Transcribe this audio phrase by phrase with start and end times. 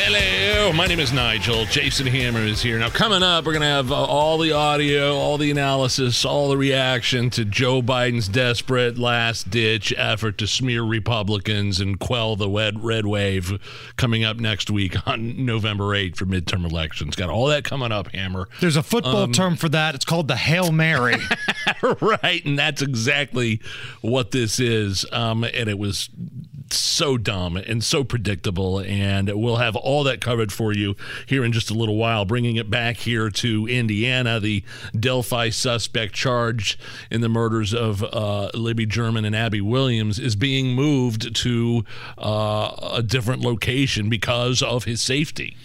[0.00, 1.64] Hello, my name is Nigel.
[1.64, 2.78] Jason Hammer is here.
[2.78, 6.48] Now, coming up, we're going to have uh, all the audio, all the analysis, all
[6.48, 12.48] the reaction to Joe Biden's desperate last ditch effort to smear Republicans and quell the
[12.48, 13.58] red, red wave
[13.96, 17.16] coming up next week on November 8th for midterm elections.
[17.16, 18.48] Got all that coming up, Hammer.
[18.60, 19.96] There's a football Um, term for that.
[19.96, 21.16] It's called the Hail Mary.
[22.00, 23.60] right, and that's exactly
[24.00, 25.04] what this is.
[25.10, 26.08] Um, and it was
[26.72, 28.80] so dumb and so predictable.
[28.80, 32.24] And we'll have all that covered for you here in just a little while.
[32.24, 34.62] Bringing it back here to Indiana, the
[34.98, 40.74] Delphi suspect charged in the murders of uh, Libby German and Abby Williams is being
[40.74, 41.84] moved to
[42.16, 45.56] uh, a different location because of his safety.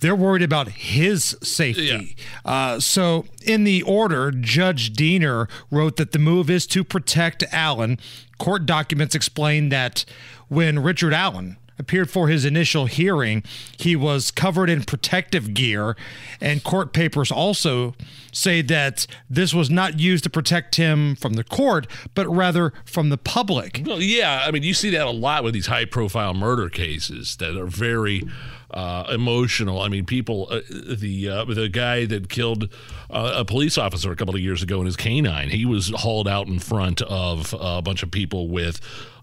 [0.00, 2.16] They're worried about his safety.
[2.44, 7.98] Uh, so, in the order, Judge Diener wrote that the move is to protect Allen.
[8.38, 10.04] Court documents explain that
[10.48, 13.42] when Richard Allen appeared for his initial hearing,
[13.78, 15.96] he was covered in protective gear,
[16.40, 17.94] and court papers also
[18.32, 23.08] say that this was not used to protect him from the court, but rather from
[23.08, 23.82] the public.
[23.84, 27.56] Well, yeah, I mean, you see that a lot with these high-profile murder cases that
[27.56, 28.24] are very
[28.72, 29.80] uh, emotional.
[29.80, 32.68] I mean, people, uh, the uh, the guy that killed
[33.10, 36.28] uh, a police officer a couple of years ago in his canine, he was hauled
[36.28, 38.80] out in front of a bunch of people with.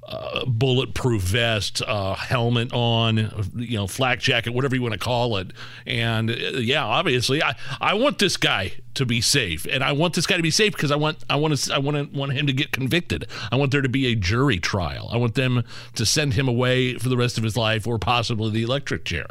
[0.09, 3.17] Uh, bulletproof vest, uh, helmet on,
[3.57, 5.51] you know, flak jacket, whatever you want to call it,
[5.85, 10.13] and uh, yeah, obviously, I, I want this guy to be safe, and I want
[10.13, 12.31] this guy to be safe because I want I want to I want to want
[12.31, 13.27] him to get convicted.
[13.51, 15.09] I want there to be a jury trial.
[15.11, 18.49] I want them to send him away for the rest of his life, or possibly
[18.49, 19.27] the electric chair.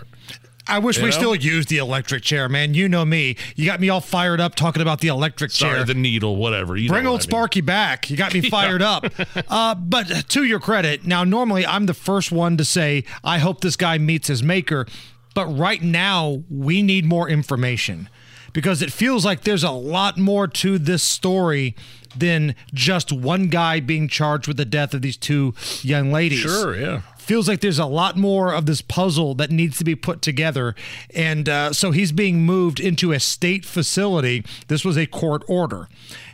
[0.69, 1.17] I wish You we know?
[1.17, 2.75] still used the electric chair, man.
[2.75, 3.37] You know me.
[3.55, 5.85] You got me all fired up talking about the electric Sorry, chair.
[5.85, 6.77] the needle, whatever.
[6.77, 7.29] You Bring old I mean.
[7.31, 8.11] Sparky back.
[8.11, 9.07] You got me fired up.
[9.49, 13.61] Uh, but to your credit, now normally I'm the first one to say I hope
[13.61, 14.87] this guy meets his maker,
[15.35, 18.09] but right now we need more information
[18.53, 21.77] because it feels like there's a lot more to this story
[22.17, 25.53] than just one guy being charged with the death of these two
[25.83, 27.03] young ladies Sure, yeah.
[27.27, 30.77] Feels like there's a lot more of this puzzle that needs to be put together.
[31.13, 34.45] And uh, so he's being moved into a state facility.
[34.69, 35.89] This was a court order.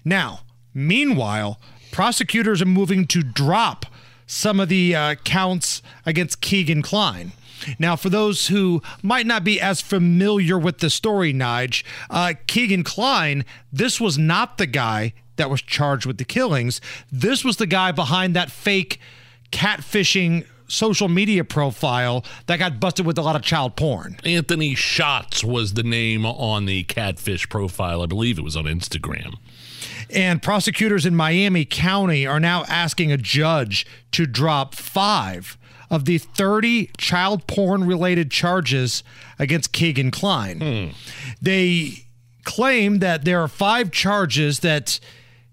[0.05, 0.41] Now,
[0.75, 1.59] meanwhile,
[1.93, 3.87] prosecutors are moving to drop
[4.27, 7.33] some of the uh, counts against Kegan Kline.
[7.79, 12.85] Now, for those who might not be as familiar with the story, Nige, uh, Kegan
[12.85, 16.83] Kline, this was not the guy that was charged with the killings.
[17.11, 19.01] This was the guy behind that fake
[19.53, 24.17] catfishing social media profile that got busted with a lot of child porn.
[24.25, 28.03] Anthony Shots was the name on the catfish profile.
[28.03, 29.35] I believe it was on Instagram.
[30.11, 35.57] And prosecutors in Miami County are now asking a judge to drop five
[35.91, 39.03] of the 30 child porn related charges
[39.39, 40.61] against Kegan Kline.
[40.61, 40.97] Hmm.
[41.41, 42.07] They
[42.45, 44.99] claim that there are five charges that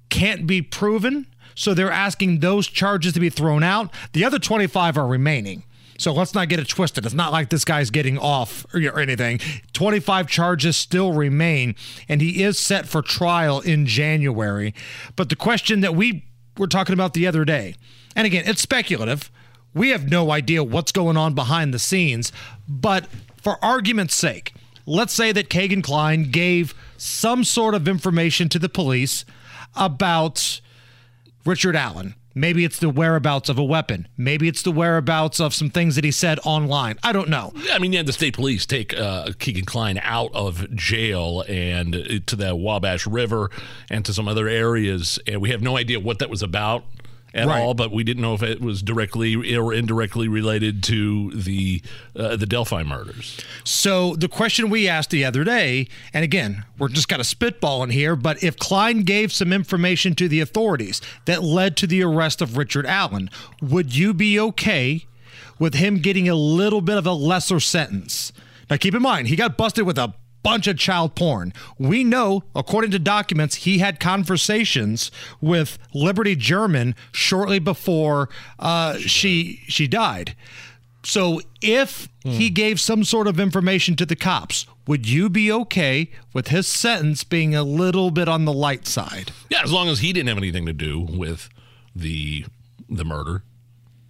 [0.09, 1.27] can't be proven.
[1.59, 3.93] So they're asking those charges to be thrown out.
[4.13, 5.63] The other 25 are remaining.
[5.97, 7.05] So let's not get it twisted.
[7.05, 9.41] It's not like this guy's getting off or, or anything.
[9.73, 11.75] 25 charges still remain,
[12.07, 14.73] and he is set for trial in January.
[15.17, 16.23] But the question that we
[16.57, 17.75] were talking about the other day,
[18.15, 19.29] and again, it's speculative.
[19.73, 22.31] We have no idea what's going on behind the scenes,
[22.69, 23.05] but
[23.35, 24.53] for argument's sake,
[24.85, 29.25] let's say that Kegan Kline gave some sort of information to the police
[29.75, 30.61] about
[31.49, 32.13] Richard Allen.
[32.35, 34.07] Maybe it's the whereabouts of a weapon.
[34.15, 36.99] Maybe it's the whereabouts of some things that he said online.
[37.01, 37.51] I don't know.
[37.73, 42.03] I mean, yeah, the state police take uh, Kegan Kline out of jail and uh,
[42.27, 43.49] to the Wabash River
[43.89, 46.83] and to some other areas, and we have no idea what that was about
[47.33, 47.61] at Right.
[47.61, 47.73] all.
[47.73, 51.81] But we didn't know if it was directly or indirectly related to the
[52.15, 53.37] uh, the Delphi murders.
[53.63, 57.91] So the question we asked the other day, and again, we're just kind of spitballing
[57.91, 62.41] here, but if Kline gave some information to the authorities that led to the arrest
[62.41, 63.29] of Richard Allen,
[63.61, 65.05] would you be okay
[65.57, 68.31] with him getting a little bit of a lesser sentence?
[68.69, 70.13] Now keep in mind, he got busted with a
[70.43, 71.53] bunch of child porn.
[71.77, 79.61] We know, according to documents, he had conversations with Liberty German shortly before uh, she
[79.67, 80.35] she died.
[81.03, 86.11] So if he gave some sort of information to the cops, would you be okay
[86.33, 89.31] with his sentence being a little bit on the light side?
[89.49, 91.49] Yeah, as long as he didn't have anything to do with
[91.95, 92.45] the
[92.89, 93.43] the murder.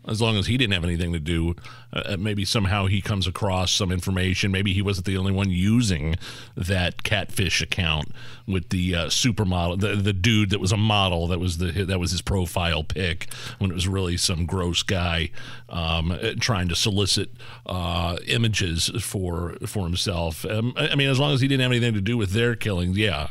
[0.07, 1.56] As long as he didn't have anything to do,
[1.92, 4.51] uh, maybe somehow he comes across some information.
[4.51, 6.16] Maybe he wasn't the only one using
[6.56, 8.07] that catfish account
[8.48, 12.00] with the uh, supermodel, the the dude that was a model that was the that
[12.00, 15.30] was his profile pic when it was really some gross guy
[15.68, 17.31] um, trying to solicit
[17.66, 20.45] uh, images for for himself.
[20.45, 22.56] Um, I I mean, as long as he didn't have anything to do with their
[22.56, 23.28] killings, yeah,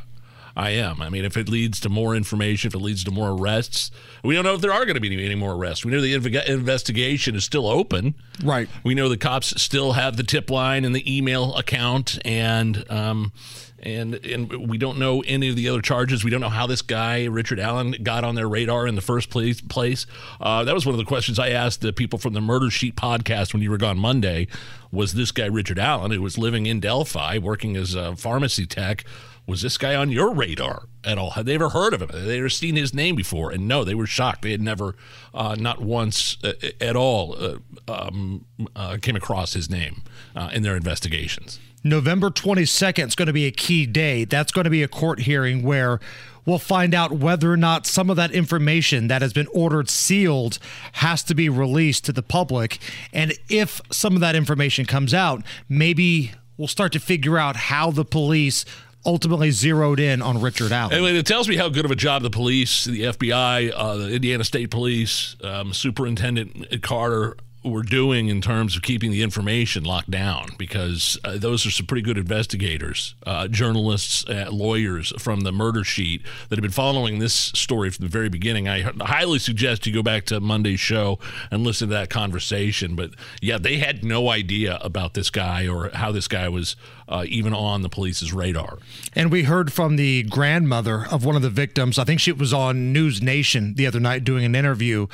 [0.57, 1.01] I am.
[1.01, 3.91] I mean, if it leads to more information, if it leads to more arrests,
[4.23, 5.85] we don't know if there are going to be any, any more arrests.
[5.85, 8.15] We know the inve- investigation is still open.
[8.43, 8.69] Right.
[8.85, 13.33] We know the cops still have the tip line and the email account, and um,
[13.81, 16.25] and and we don't know any of the other charges.
[16.25, 19.31] We don't know how this guy Richard Allen got on their radar in the first
[19.31, 19.61] place.
[19.61, 20.07] Place
[20.41, 22.97] uh, that was one of the questions I asked the people from the Murder Sheet
[22.97, 24.49] podcast when you were gone Monday.
[24.91, 29.05] Was this guy Richard Allen, who was living in Delphi, working as a pharmacy tech?
[29.49, 31.31] Was this guy on your radar at all?
[31.31, 32.11] Had they ever heard of him?
[32.11, 33.51] Had they ever seen his name before?
[33.51, 34.43] And no, they were shocked.
[34.43, 34.95] They had never,
[35.33, 36.53] uh, not once uh,
[36.83, 37.57] at all, uh,
[37.91, 38.45] um,
[38.77, 40.03] uh, came across his name
[40.37, 41.59] uh, in their investigations.
[41.83, 44.27] November 22nd is going to be a key day.
[44.27, 45.99] That's going to be a court hearing where
[46.45, 50.59] we'll find out whether or not some of that information that has been ordered sealed
[50.93, 52.79] has to be released to the public.
[53.15, 57.91] And if some of that information comes out, maybe we'll start to figure out how
[57.91, 58.67] the police
[59.05, 60.93] ultimately zeroed in on Richard Allen.
[60.93, 64.15] Anyway, it tells me how good of a job the police, the FBI, uh, the
[64.15, 70.11] Indiana State Police, um, Superintendent Carter were doing in terms of keeping the information locked
[70.11, 75.53] down because uh, those are some pretty good investigators, uh, journalists, uh, lawyers from the
[75.53, 78.69] murder sheet that have been following this story from the very beginning.
[78.69, 81.19] I highly suggest you go back to Monday's show
[81.51, 82.95] and listen to that conversation.
[82.95, 83.11] But
[83.41, 86.77] yeah, they had no idea about this guy or how this guy was
[87.09, 88.79] uh, even on the police's radar.
[89.15, 91.99] And we heard from the grandmother of one of the victims.
[91.99, 95.07] I think she was on News Nation the other night doing an interview.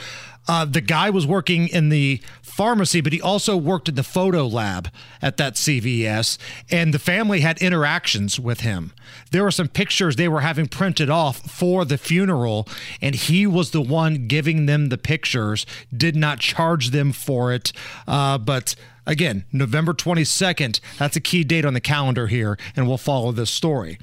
[0.47, 4.47] Uh, the guy was working in the pharmacy, but he also worked in the photo
[4.47, 4.91] lab
[5.23, 6.37] at that CVS.
[6.71, 8.93] And the family had interactions with him.
[9.31, 12.69] There were some pictures they were having printed off for the funeral,
[13.01, 15.65] and he was the one giving them the pictures,
[15.97, 17.73] did not charge them for it.
[18.07, 18.75] Uh, but
[19.07, 23.51] Again, November 22nd, that's a key date on the calendar here, and we'll follow this
[23.51, 23.99] story.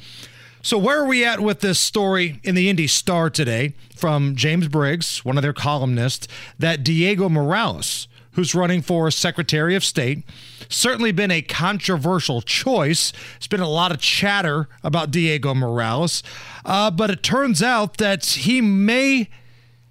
[0.64, 4.68] So, where are we at with this story in the Indy Star today from James
[4.68, 6.28] Briggs, one of their columnists,
[6.60, 10.24] that Diego Morales, who's running for Secretary of State,
[10.70, 13.12] certainly been a controversial choice.
[13.34, 16.22] There's been a lot of chatter about Diego Morales,
[16.64, 19.30] uh, but it turns out that he may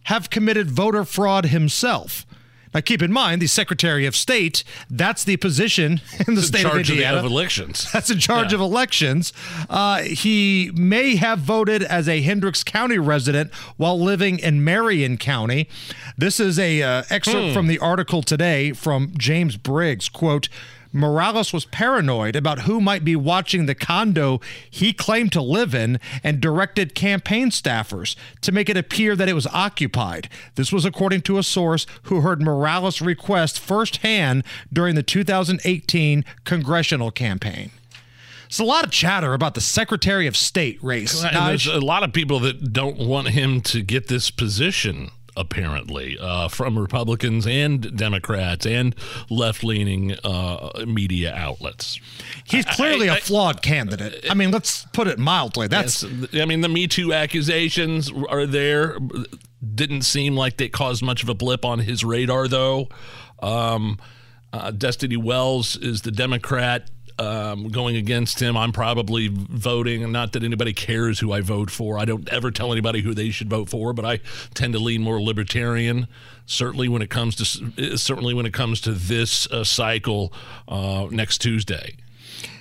[0.05, 2.25] have committed voter fraud himself.
[2.72, 6.62] Now, keep in mind, the Secretary of State, that's the position in the In state
[6.62, 7.19] charge of Indiana.
[7.19, 7.90] of elections.
[7.93, 8.56] That's in charge Yeah.
[8.56, 9.32] of elections.
[9.69, 15.69] Uh, he may have voted as a Hendricks County resident while living in Marion County.
[16.17, 17.52] This is a uh, excerpt Hmm.
[17.55, 20.08] from the article today from James Briggs.
[20.08, 20.49] Quote.
[20.93, 26.01] Morales was paranoid about who might be watching the condo he claimed to live in
[26.25, 30.29] and directed campaign staffers to make it appear that it was occupied.
[30.57, 37.11] This was according to a source who heard Morales' request firsthand during the 2018 congressional
[37.11, 37.71] campaign.
[38.47, 41.23] It's a lot of chatter about the Secretary of State race.
[41.23, 45.13] And there's a lot of people that don't want him to get this position.
[45.41, 48.94] Apparently, uh, from Republicans and Democrats and
[49.31, 51.99] left-leaning uh, media outlets.
[52.44, 54.27] He's clearly I- a flawed candidate.
[54.31, 55.67] I mean, let's put it mildly.
[55.67, 56.05] That's
[56.35, 58.99] I mean, the Me Too accusations are there.
[59.75, 62.89] Didn't seem like they caused much of a blip on his radar, though.
[63.43, 63.99] Um,
[64.53, 68.56] uh, Destiny Wells is the Democrat um, going against him.
[68.56, 71.98] I'm probably voting, not that anybody cares who I vote for.
[71.98, 74.20] I don't ever tell anybody who they should vote for, but I
[74.55, 76.08] tend to lean more libertarian.
[76.46, 80.32] Certainly when it comes to certainly when it comes to this uh, cycle
[80.67, 81.96] uh, next Tuesday.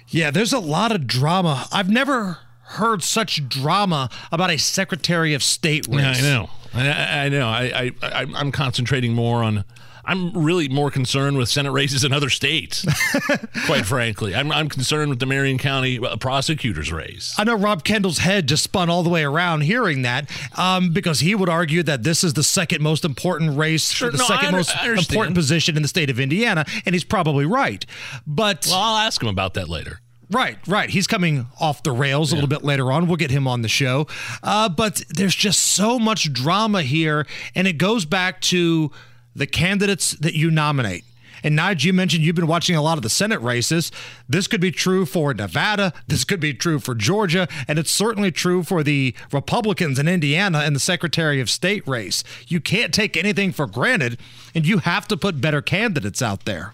[0.09, 0.29] yeah.
[0.29, 1.67] There's a lot of drama.
[1.71, 6.21] I've never heard such drama about a Secretary of State race.
[6.21, 6.49] Yeah, I know.
[6.73, 7.47] I, I know.
[7.47, 9.63] I, I, I, I'm concentrating more on.
[10.09, 12.83] I'm really more concerned with Senate races in other states.
[13.67, 17.35] quite frankly, I'm, I'm concerned with the Marion County uh, prosecutor's race.
[17.37, 21.19] I know Rob Kendall's head just spun all the way around hearing that um, because
[21.19, 24.25] he would argue that this is the second most important race Sure, for the no,
[24.25, 27.85] second under- most important position in the state of Indiana, and he's probably right.
[28.25, 29.99] But Well, I'll ask him about that later.
[30.31, 30.89] Right, right.
[30.89, 33.07] He's coming off the rails a little bit later on.
[33.07, 34.05] We'll get him on the show.
[34.43, 37.25] Uh, but there's just so much drama here,
[37.55, 38.91] and it goes back to
[39.39, 41.03] the candidates that you nominate.
[41.43, 43.91] And Nige, you mentioned you've been watching a lot of the Senate races.
[44.27, 45.93] This could be true for Nevada.
[46.07, 47.47] This could be true for Georgia.
[47.67, 52.23] And it's certainly true for the Republicans in Indiana and the Secretary of State race.
[52.47, 54.19] You can't take anything for granted,
[54.53, 56.73] and you have to put better candidates out there.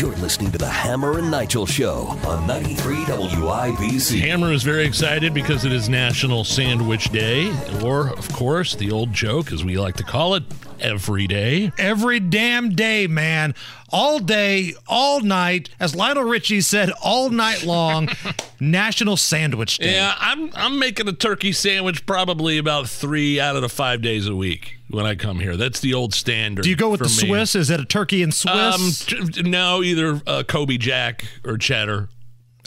[0.00, 4.20] You're listening to the Hammer and Nigel Show on 93 WIBC.
[4.20, 7.54] Hammer is very excited because it is National Sandwich Day,
[7.84, 10.44] or, of course, the old joke, as we like to call it,
[10.80, 11.70] every day.
[11.76, 13.54] Every damn day, man.
[13.90, 15.68] All day, all night.
[15.78, 18.08] As Lionel Richie said, all night long.
[18.58, 19.96] National Sandwich Day.
[19.96, 24.26] Yeah, I'm I'm making a turkey sandwich probably about three out of the five days
[24.26, 25.56] a week when I come here.
[25.56, 26.62] That's the old standard.
[26.62, 27.28] Do you go with the me.
[27.28, 27.54] Swiss?
[27.54, 29.12] Is it a turkey and Swiss?
[29.12, 32.08] Um, t- no, either uh, Colby Jack or cheddar.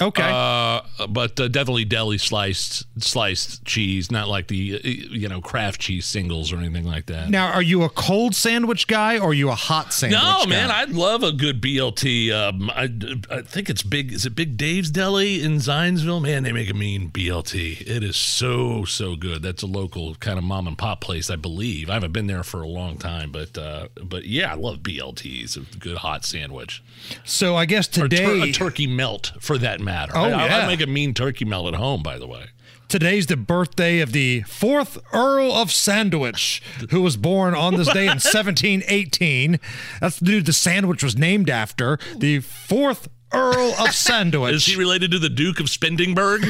[0.02, 0.24] Okay.
[0.24, 5.82] Uh, but uh, definitely deli sliced sliced cheese, not like the uh, you know Kraft
[5.82, 7.30] cheese singles or anything like that.
[7.30, 10.50] now, are you a cold sandwich guy or are you a hot sandwich No, guy?
[10.50, 12.32] man, I love a good BLT.
[12.34, 12.90] Um, I,
[13.30, 14.12] I think it's big.
[14.12, 16.22] Is it Big Dave's Deli in Zionsville?
[16.22, 17.82] Man, they make a mean BLT.
[17.82, 19.42] It is so so good.
[19.44, 21.90] That's a local kind of mom and pop place, I believe.
[21.90, 25.56] I haven't been there for a long time, but uh, but yeah, I love BLTs.
[25.58, 26.82] A good hot sandwich
[27.26, 30.13] so I guess or tur- today, a turkey melt for that matter.
[30.16, 30.58] Oh, I, I- yeah.
[30.60, 32.46] I make a mean turkey melt at home, by the way.
[32.88, 36.62] today's the birthday of the fourth Earl of Sandwich,
[36.92, 39.60] who was born on this day in 1718.
[40.00, 41.98] That's the dude the sandwich was named after.
[42.18, 44.54] The fourth Earl of Sandwich.
[44.56, 46.44] Is he related to the Duke of Spendingburg?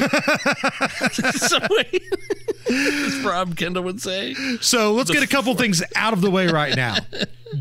[1.34, 1.58] so,
[2.74, 4.34] as Rob Kendall would say.
[4.60, 6.96] So let's get a couple things out of the way right now.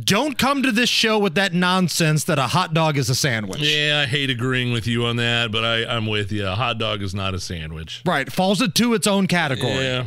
[0.03, 3.61] Don't come to this show with that nonsense that a hot dog is a sandwich.
[3.61, 6.47] Yeah, I hate agreeing with you on that, but I, I'm with you.
[6.47, 8.01] A hot dog is not a sandwich.
[8.05, 9.73] Right, falls into its own category.
[9.83, 10.05] Yeah.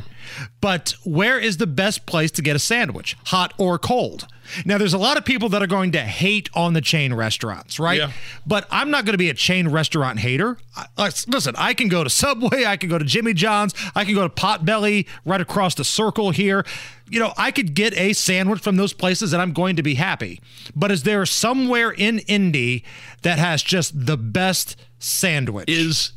[0.61, 4.27] But where is the best place to get a sandwich, hot or cold?
[4.65, 7.79] Now, there's a lot of people that are going to hate on the chain restaurants,
[7.79, 7.99] right?
[7.99, 8.13] Yeah.
[8.47, 10.57] But I'm not going to be a chain restaurant hater.
[10.77, 14.15] I, listen, I can go to Subway, I can go to Jimmy John's, I can
[14.15, 16.65] go to Potbelly right across the circle here.
[17.09, 19.95] You know, I could get a sandwich from those places and I'm going to be
[19.95, 20.41] happy.
[20.75, 22.85] But is there somewhere in Indy
[23.23, 25.69] that has just the best sandwich?
[25.69, 26.13] Is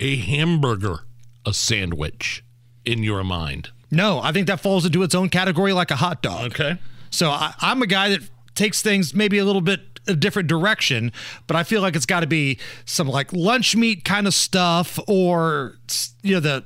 [0.00, 1.00] a hamburger
[1.46, 2.44] a sandwich
[2.84, 3.70] in your mind?
[3.90, 6.52] no, I think that falls into its own category like a hot dog.
[6.52, 6.78] Okay.
[7.10, 8.20] So I, I'm a guy that
[8.54, 11.12] takes things maybe a little bit a different direction,
[11.46, 14.98] but I feel like it's got to be some like lunch meat kind of stuff,
[15.08, 15.74] or
[16.22, 16.64] you know the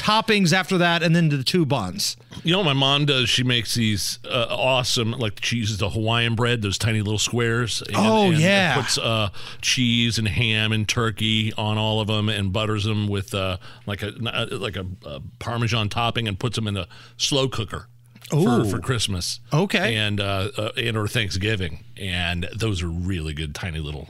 [0.00, 2.16] toppings after that, and then the two buns.
[2.44, 3.28] You know what my mom does?
[3.28, 7.82] She makes these uh, awesome, like she uses the Hawaiian bread, those tiny little squares.
[7.82, 8.76] And, Oh, and yeah.
[8.80, 13.34] Puts uh, cheese and ham and turkey on all of them, and butters them with
[13.34, 16.86] uh, like a like a, a Parmesan topping, and puts them in a
[17.16, 17.88] slow cooker.
[18.30, 19.96] For, for Christmas, Okay.
[19.96, 24.06] and uh, uh, and or Thanksgiving, and those are really good, tiny little.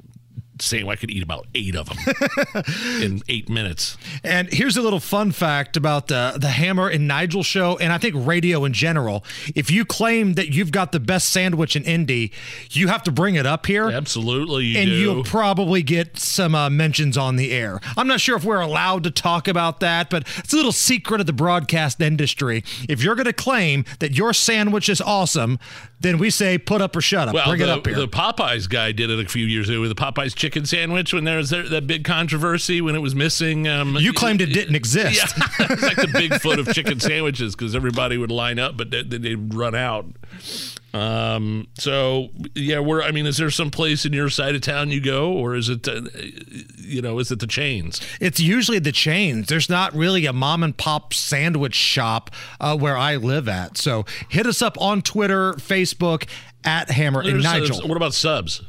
[0.60, 2.64] Same, I could eat about eight of them
[3.02, 3.96] in eight minutes.
[4.24, 7.98] And here's a little fun fact about the the Hammer and Nigel show, and I
[7.98, 9.24] think radio in general.
[9.54, 12.32] If you claim that you've got the best sandwich in Indy,
[12.70, 13.88] you have to bring it up here.
[13.90, 14.94] Absolutely, you and do.
[14.96, 17.80] you'll probably get some uh, mentions on the air.
[17.96, 21.20] I'm not sure if we're allowed to talk about that, but it's a little secret
[21.20, 22.64] of the broadcast industry.
[22.88, 25.58] If you're going to claim that your sandwich is awesome,
[26.00, 27.34] then we say put up or shut up.
[27.34, 27.96] Well, Bring the, it up here.
[27.96, 31.24] the Popeyes guy did it a few years ago with the Popeyes chicken sandwich when
[31.24, 33.66] there was that, that big controversy when it was missing.
[33.66, 35.16] Um, you claimed it didn't exist.
[35.16, 39.08] Yeah, it's like the Bigfoot of chicken sandwiches because everybody would line up, but then
[39.08, 40.06] they'd run out.
[40.94, 44.90] Um, so yeah, where I mean, is there some place in your side of town
[44.90, 46.00] you go, or is it, uh,
[46.78, 48.00] you know, is it the chains?
[48.20, 49.48] It's usually the chains.
[49.48, 53.76] There's not really a mom and pop sandwich shop uh, where I live at.
[53.76, 56.26] So hit us up on Twitter, Facebook
[56.64, 57.88] at Hammer and There's, uh, Nigel.
[57.88, 58.62] what about subs?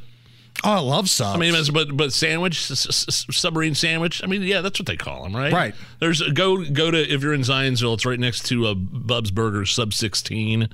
[0.64, 1.36] oh, I love subs.
[1.36, 4.22] I mean, but but sandwich, submarine sandwich.
[4.24, 5.54] I mean, yeah, that's what they call them, right?
[5.54, 5.76] Right.
[6.00, 9.66] There's go go to if you're in Zionsville, it's right next to a Bub's Burger
[9.66, 10.70] Sub 16.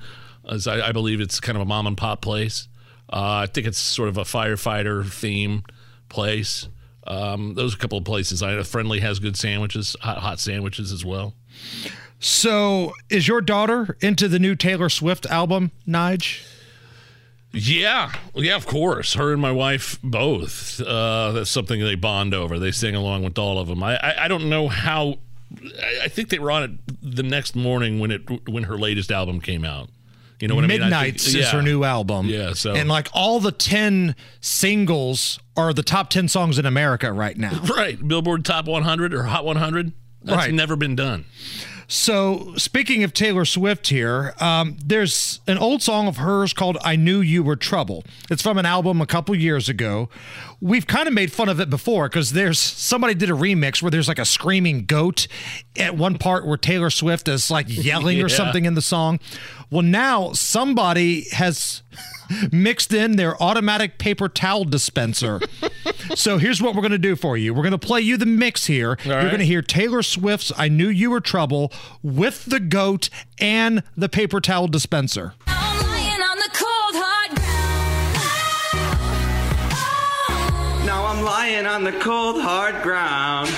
[0.48, 2.68] As I, I believe it's kind of a mom and pop place.
[3.12, 5.62] Uh, I think it's sort of a firefighter theme
[6.08, 6.68] place.
[7.06, 8.42] Um, those are a couple of places.
[8.42, 11.34] I friendly has good sandwiches, hot, hot sandwiches as well.
[12.18, 16.44] so is your daughter into the new Taylor Swift album, Nige?
[17.52, 19.14] Yeah, yeah, of course.
[19.14, 20.80] Her and my wife both.
[20.80, 22.58] Uh, that's something they bond over.
[22.58, 23.82] They sing along with all of them.
[23.82, 25.18] I, I, I don't know how.
[25.80, 29.10] I, I think they were on it the next morning when it when her latest
[29.10, 29.88] album came out.
[30.40, 30.80] You know what I mean?
[30.80, 31.50] Midnights is yeah.
[31.52, 32.26] her new album.
[32.26, 37.12] Yeah, so- and like all the ten singles are the top ten songs in America
[37.12, 37.62] right now.
[37.76, 38.06] Right.
[38.06, 39.92] Billboard Top 100 or Hot 100.
[40.22, 40.54] That's Right.
[40.54, 41.24] never been done.
[41.88, 46.96] So, speaking of Taylor Swift here, um, there's an old song of hers called I
[46.96, 48.04] Knew You Were Trouble.
[48.28, 50.08] It's from an album a couple years ago.
[50.60, 53.90] We've kind of made fun of it before because there's somebody did a remix where
[53.90, 55.28] there's like a screaming goat
[55.78, 59.20] at one part where Taylor Swift is like yelling or something in the song.
[59.70, 61.82] Well, now somebody has
[62.52, 65.40] mixed in their automatic paper towel dispenser.
[66.14, 67.52] so here's what we're going to do for you.
[67.54, 68.98] We're going to play you the mix here.
[69.04, 69.24] You're right.
[69.26, 74.08] going to hear Taylor Swift's I Knew You Were Trouble with the goat and the
[74.08, 75.34] paper towel dispenser.
[75.46, 77.46] Lying on the cold hard ground.
[80.86, 83.50] Now I'm lying on the cold hard ground.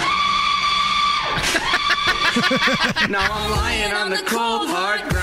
[3.11, 5.18] now I'm lying on the cold hard ground.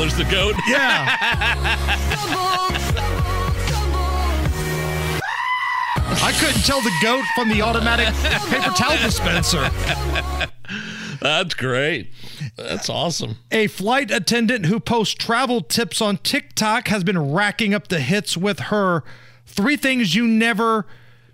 [0.00, 0.54] There's the goat.
[0.66, 1.18] Yeah.
[6.22, 8.06] I couldn't tell the goat from the automatic
[8.48, 9.68] paper towel dispenser.
[11.20, 12.12] That's great.
[12.56, 13.36] That's awesome.
[13.50, 18.38] A flight attendant who posts travel tips on TikTok has been racking up the hits
[18.38, 19.04] with her
[19.44, 20.86] three things you never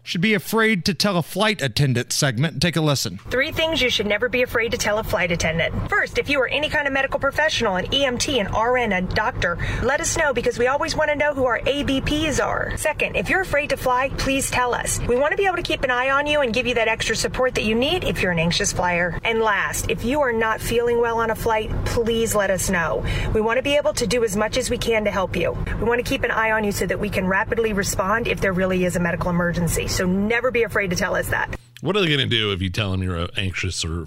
[0.07, 2.63] should be afraid to tell a flight attendant segment.
[2.63, 3.19] Take a listen.
[3.29, 5.91] Three things you should never be afraid to tell a flight attendant.
[5.91, 9.59] First, if you are any kind of medical professional, an EMT, an RN, a doctor,
[9.83, 12.77] let us know because we always want to know who our ABPs are.
[12.77, 15.01] Second, if you're afraid to fly, please tell us.
[15.01, 16.87] We want to be able to keep an eye on you and give you that
[16.87, 19.19] extra support that you need if you're an anxious flyer.
[19.25, 23.05] And last, if you are not feeling well on a flight, please let us know.
[23.35, 25.51] We want to be able to do as much as we can to help you.
[25.81, 28.41] We want to keep an eye on you so that we can rapidly respond if
[28.41, 29.89] there really is a medical emergency.
[29.97, 31.59] So never be afraid to tell us that.
[31.83, 34.07] What are they going to do if you tell them you're anxious or,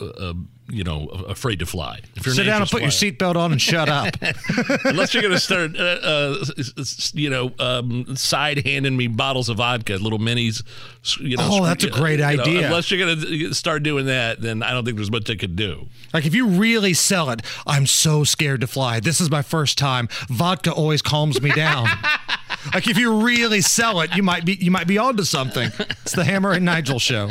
[0.00, 0.34] uh, uh,
[0.70, 1.98] you know, afraid to fly?
[2.14, 4.14] If you're an Sit down and put your seatbelt on and shut up.
[4.84, 6.44] Unless you're going to start, uh, uh,
[7.14, 10.62] you know, um, side handing me bottles of vodka, little minis.
[11.18, 12.66] You know, Oh, that's a great you know, idea.
[12.66, 15.56] unless you're going to start doing that, then I don't think there's much they could
[15.56, 15.88] do.
[16.14, 19.00] Like if you really sell it, I'm so scared to fly.
[19.00, 20.08] This is my first time.
[20.28, 21.88] Vodka always calms me down.
[22.74, 25.70] like if you really sell it, you might be you might be onto something.
[26.02, 27.30] It's the Hammer and Nigel show.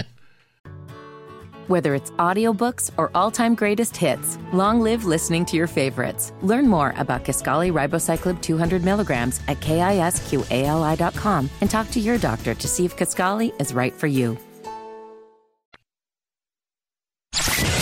[1.67, 6.34] Whether it's audiobooks or all-time greatest hits, long live listening to your favorites.
[6.41, 12.67] Learn more about Kisqali Ribociclib 200 milligrams at kisqali.com and talk to your doctor to
[12.67, 14.38] see if Kisqali is right for you.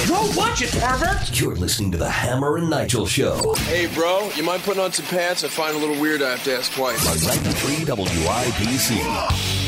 [0.07, 1.39] Go watch it, pervert!
[1.39, 5.05] You're listening to the Hammer and Nigel Show Hey, bro, you mind putting on some
[5.05, 5.43] pants?
[5.43, 7.07] I find a little weird I have to ask twice.
[7.07, 9.58] on 93 WIBC.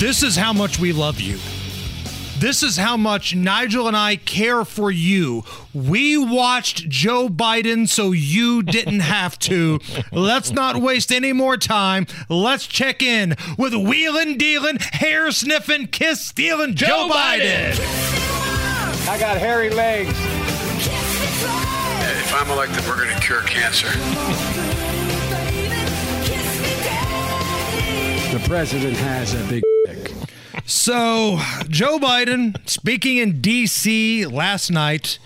[0.00, 1.36] This is how much we love you.
[2.38, 5.44] This is how much Nigel and I care for you.
[5.74, 9.78] We watched Joe Biden so you didn't have to.
[10.10, 12.06] Let's not waste any more time.
[12.30, 17.78] Let's check in with wheeling, dealing, hair sniffing, kiss stealing Joe, Biden.
[19.06, 20.14] I got hairy legs.
[22.22, 23.90] If I'm elected, we're going to cure cancer.
[28.34, 29.79] The president has a big dick.
[30.64, 34.26] So, Joe Biden speaking in D.C.
[34.26, 35.18] last night.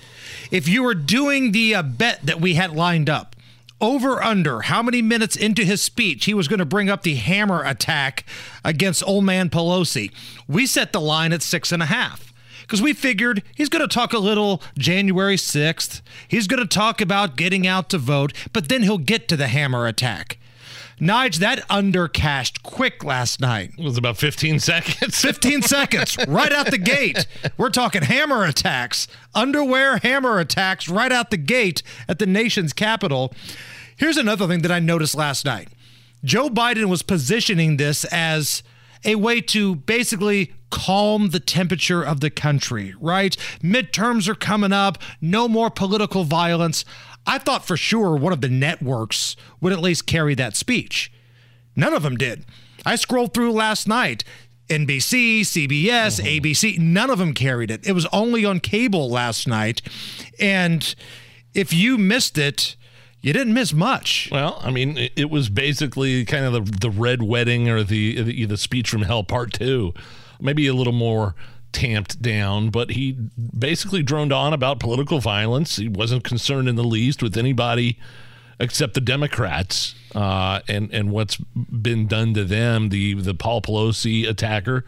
[0.50, 3.34] If you were doing the uh, bet that we had lined up,
[3.80, 7.16] over under how many minutes into his speech he was going to bring up the
[7.16, 8.24] hammer attack
[8.64, 10.12] against old man Pelosi,
[10.48, 12.32] we set the line at six and a half.
[12.62, 16.00] Because we figured he's going to talk a little January 6th.
[16.26, 19.48] He's going to talk about getting out to vote, but then he'll get to the
[19.48, 20.38] hammer attack.
[21.00, 23.72] Nige, that under cashed quick last night.
[23.76, 25.20] It was about 15 seconds.
[25.20, 27.26] 15 seconds right out the gate.
[27.56, 33.32] We're talking hammer attacks, underwear hammer attacks right out the gate at the nation's capital.
[33.96, 35.68] Here's another thing that I noticed last night
[36.22, 38.62] Joe Biden was positioning this as
[39.04, 43.36] a way to basically calm the temperature of the country, right?
[43.62, 46.84] Midterms are coming up, no more political violence.
[47.26, 51.12] I thought for sure one of the networks would at least carry that speech.
[51.76, 52.44] None of them did.
[52.86, 54.24] I scrolled through last night.
[54.68, 56.26] NBC, CBS, mm-hmm.
[56.26, 57.86] ABC, none of them carried it.
[57.86, 59.82] It was only on cable last night.
[60.40, 60.94] And
[61.52, 62.76] if you missed it,
[63.20, 64.28] you didn't miss much.
[64.30, 68.22] Well, I mean, it, it was basically kind of the, the red wedding or the,
[68.22, 69.94] the the speech from hell part two,
[70.40, 71.34] maybe a little more
[71.74, 75.76] tamped down, but he basically droned on about political violence.
[75.76, 77.98] He wasn't concerned in the least with anybody
[78.58, 82.88] except the Democrats uh, and and what's been done to them.
[82.88, 84.84] The the Paul Pelosi attacker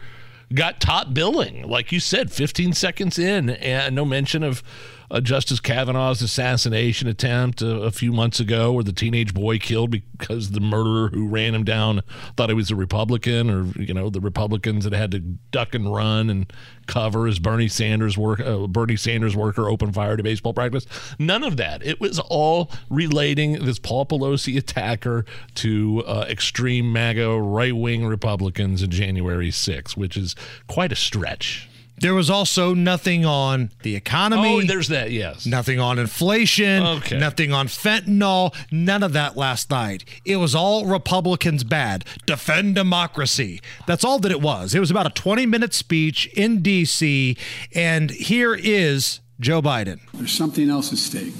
[0.53, 4.63] got top billing, like you said, 15 seconds in, and no mention of
[5.09, 9.91] uh, Justice Kavanaugh's assassination attempt a, a few months ago, where the teenage boy killed
[9.91, 12.01] because the murderer who ran him down
[12.35, 15.93] thought he was a Republican, or you know the Republicans that had to duck and
[15.93, 16.51] run and
[16.87, 20.85] cover as Bernie Sanders work, uh, Bernie Sanders worker opened fire to baseball practice.
[21.19, 21.85] None of that.
[21.85, 28.81] It was all relating this Paul Pelosi attacker to uh, extreme MAGA right wing Republicans
[28.81, 30.35] in January 6, which is
[30.67, 31.69] quite a stretch.
[31.99, 34.61] There was also nothing on the economy.
[34.61, 35.11] Oh, there's that.
[35.11, 35.45] Yes.
[35.47, 37.17] Nothing on inflation, Okay.
[37.17, 40.05] nothing on fentanyl, none of that last night.
[40.23, 42.05] It was all Republicans bad.
[42.27, 43.61] Defend democracy.
[43.87, 44.75] That's all that it was.
[44.75, 47.35] It was about a 20 minute speech in D.C.,
[47.73, 49.99] and here is Joe Biden.
[50.13, 51.33] There's something else at stake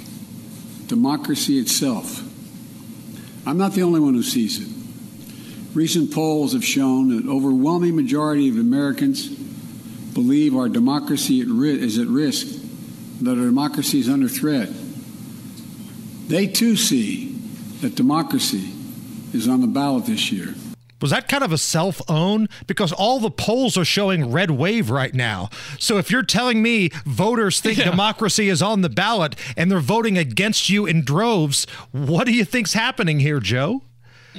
[0.88, 2.24] democracy itself.
[3.46, 4.68] I'm not the only one who sees it.
[5.76, 9.30] Recent polls have shown that overwhelming majority of Americans
[10.18, 12.48] believe our democracy is at risk,
[13.22, 14.68] that our democracy is under threat.
[16.28, 17.34] They too see
[17.82, 18.68] that democracy
[19.32, 20.56] is on the ballot this year.
[21.00, 22.50] Was that kind of a self own?
[22.66, 25.52] Because all the polls are showing red wave right now.
[25.78, 30.18] So if you're telling me voters think democracy is on the ballot and they're voting
[30.18, 33.84] against you in droves, what do you think's happening here, Joe?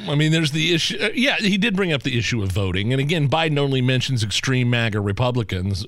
[0.06, 0.98] I mean, there's the issue.
[1.00, 2.92] uh, yeah, he did bring up the issue of voting.
[2.92, 5.86] And again, Biden only mentions extreme MAGA Republicans,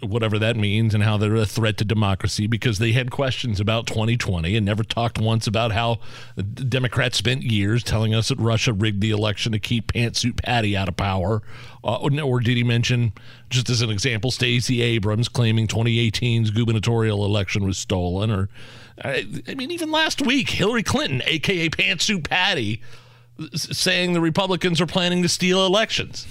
[0.00, 3.86] whatever that means, and how they're a threat to democracy because they had questions about
[3.86, 6.00] 2020 and never talked once about how
[6.54, 10.88] Democrats spent years telling us that Russia rigged the election to keep Pantsuit Patty out
[10.88, 11.42] of power.
[11.84, 13.12] Uh, or did he mention,
[13.50, 18.30] just as an example, Stacey Abrams claiming 2018's gubernatorial election was stolen?
[18.30, 18.48] Or,
[19.02, 22.80] I, I mean, even last week, Hillary Clinton, aka Pantsuit Patty,
[23.54, 26.26] saying the Republicans are planning to steal elections.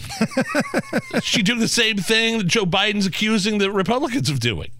[1.21, 4.71] she do the same thing that Joe Biden's accusing the Republicans of doing.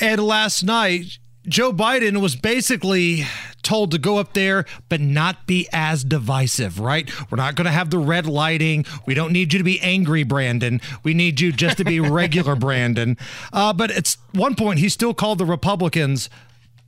[0.00, 3.24] And last night, Joe Biden was basically
[3.62, 7.10] told to go up there, but not be as divisive, right?
[7.30, 8.84] We're not going to have the red lighting.
[9.06, 10.80] We don't need you to be angry, Brandon.
[11.02, 13.16] We need you just to be regular, Brandon.
[13.52, 16.30] Uh, but at one point, he still called the Republicans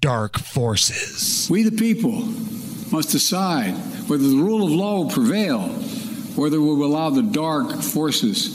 [0.00, 1.48] dark forces.
[1.50, 2.22] We, the people,
[2.90, 3.72] must decide
[4.08, 5.61] whether the rule of law will prevail,
[6.37, 8.54] whether we will allow the dark forces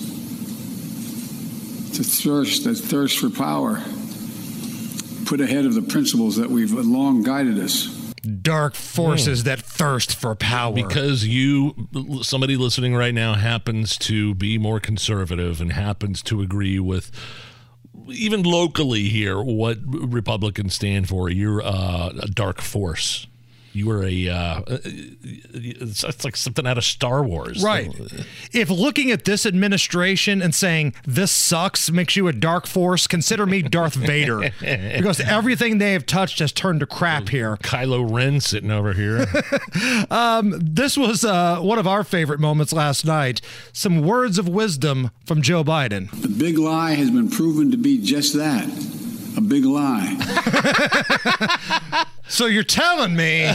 [1.95, 3.81] to thirst, that thirst for power,
[5.25, 7.87] put ahead of the principles that we've long guided us.
[8.41, 9.49] Dark forces hmm.
[9.49, 10.73] that thirst for power.
[10.73, 11.89] Because you,
[12.21, 17.11] somebody listening right now, happens to be more conservative and happens to agree with.
[18.09, 23.27] Even locally here, what Republicans stand for, you're uh, a dark force.
[23.73, 24.29] You are a.
[24.29, 27.91] Uh, it's, it's like something out of Star Wars, Right.
[28.51, 33.45] If looking at this administration and saying this sucks makes you a dark force, consider
[33.45, 34.51] me Darth Vader.
[34.59, 37.57] because everything they have touched has turned to crap here.
[37.57, 39.25] Kylo Ren sitting over here.
[40.11, 43.41] um, this was uh, one of our favorite moments last night.
[43.71, 46.11] Some words of wisdom from Joe Biden.
[46.21, 48.67] The big lie has been proven to be just that
[49.37, 50.17] a big lie.
[52.33, 53.51] So you're telling me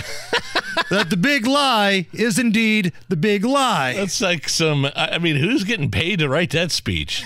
[0.91, 3.95] that the big lie is indeed the big lie.
[3.95, 4.85] That's like some.
[4.85, 7.25] I I mean, who's getting paid to write that speech?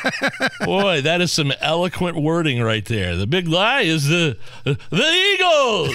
[0.60, 3.16] Boy, that is some eloquent wording right there.
[3.16, 4.76] The big lie is the the
[5.32, 5.94] Eagles.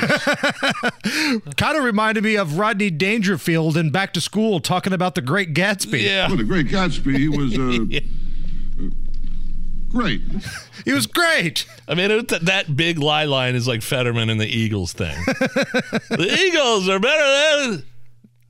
[1.55, 5.53] kind of reminded me of Rodney Dangerfield in Back to School talking about the Great
[5.53, 6.01] Gatsby.
[6.01, 6.29] Yeah.
[6.29, 7.99] Well, the Great Gatsby, he was uh,
[9.95, 10.21] great.
[10.83, 11.65] He was great.
[11.87, 15.15] I mean, it, that big lie line is like Fetterman and the Eagles thing.
[15.25, 17.83] the Eagles are better than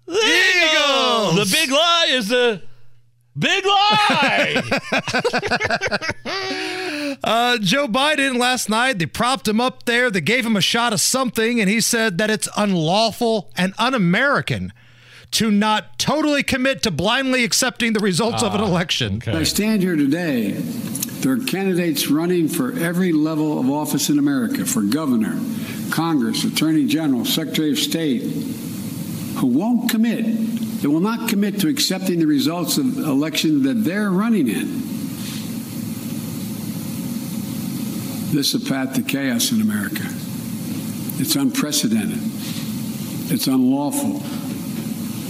[0.07, 1.35] the Eagles.
[1.35, 2.61] The big lie is the
[3.37, 4.63] big lie.
[7.23, 10.11] Uh, Joe Biden last night, they propped him up there.
[10.11, 13.93] They gave him a shot of something, and he said that it's unlawful and un
[13.93, 14.73] American
[15.35, 19.21] to not totally commit to blindly accepting the results of an ah, election.
[19.27, 20.51] I stand here today.
[20.51, 25.37] There are candidates running for every level of office in America for governor,
[25.91, 28.21] Congress, Attorney General, Secretary of State
[29.35, 30.25] who won't commit.
[30.81, 34.81] They will not commit to accepting the results of election that they're running in.
[38.33, 40.03] This is a path to chaos in America.
[41.19, 42.19] It's unprecedented.
[43.31, 44.21] It's unlawful.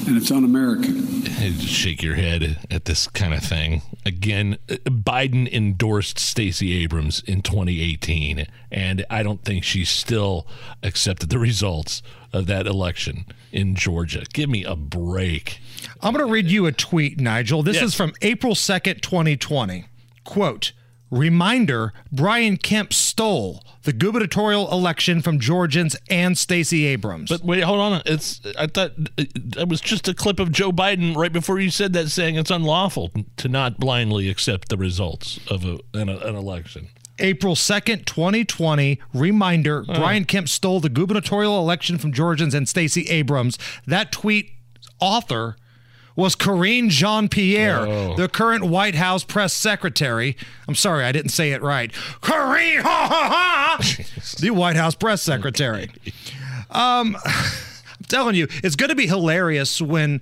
[0.07, 1.23] And it's un American.
[1.41, 3.81] You shake your head at this kind of thing.
[4.05, 10.45] Again, uh, Biden endorsed Stacey Abrams in 2018, and I don't think she still
[10.83, 14.25] accepted the results of that election in Georgia.
[14.31, 15.59] Give me a break.
[16.01, 17.63] I'm going to read you a tweet, Nigel.
[17.63, 17.85] This Yes.
[17.85, 19.85] is from April 2nd, 2020.
[20.23, 20.71] Quote,
[21.11, 27.29] Reminder Brian Kemp stole the gubernatorial election from Georgians and Stacey Abrams.
[27.29, 28.01] But wait, hold on.
[28.05, 31.93] It's I thought it was just a clip of Joe Biden right before you said
[31.93, 36.89] that, saying it's unlawful to not blindly accept the results of a, an, an election.
[37.19, 38.99] April 2nd, 2020.
[39.13, 43.57] Reminder Brian Kemp stole the gubernatorial election from Georgians and Stacey Abrams.
[43.87, 44.51] That tweet
[44.99, 45.55] author
[46.15, 48.15] was Karine Jean Pierre, Oh.
[48.15, 50.37] the current White House press secretary.
[50.67, 51.91] I'm sorry, I didn't say it right.
[52.21, 53.93] Karine, ha ha ha,
[54.39, 55.89] the White House press secretary.
[56.69, 60.21] Um, I'm telling you, it's going to be hilarious when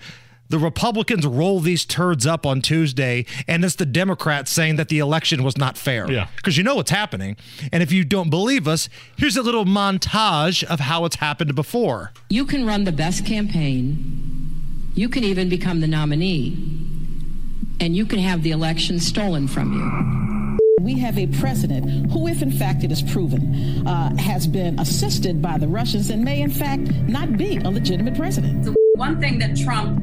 [0.49, 4.99] the Republicans roll these turds up on Tuesday and it's the Democrats saying that the
[4.99, 6.11] election was not fair.
[6.11, 6.27] Yeah.
[6.35, 7.37] Because you know what's happening.
[7.71, 12.11] And if you don't believe us, here's a little montage of how it's happened before.
[12.29, 14.62] You can run the best campaign.
[14.95, 16.49] You can even become the nominee.
[17.79, 20.59] And you can have the election stolen from you.
[20.83, 25.41] We have a president who, if in fact it is proven, uh, has been assisted
[25.41, 28.65] by the Russians and may in fact not be a legitimate president.
[28.65, 29.99] The one thing that Trump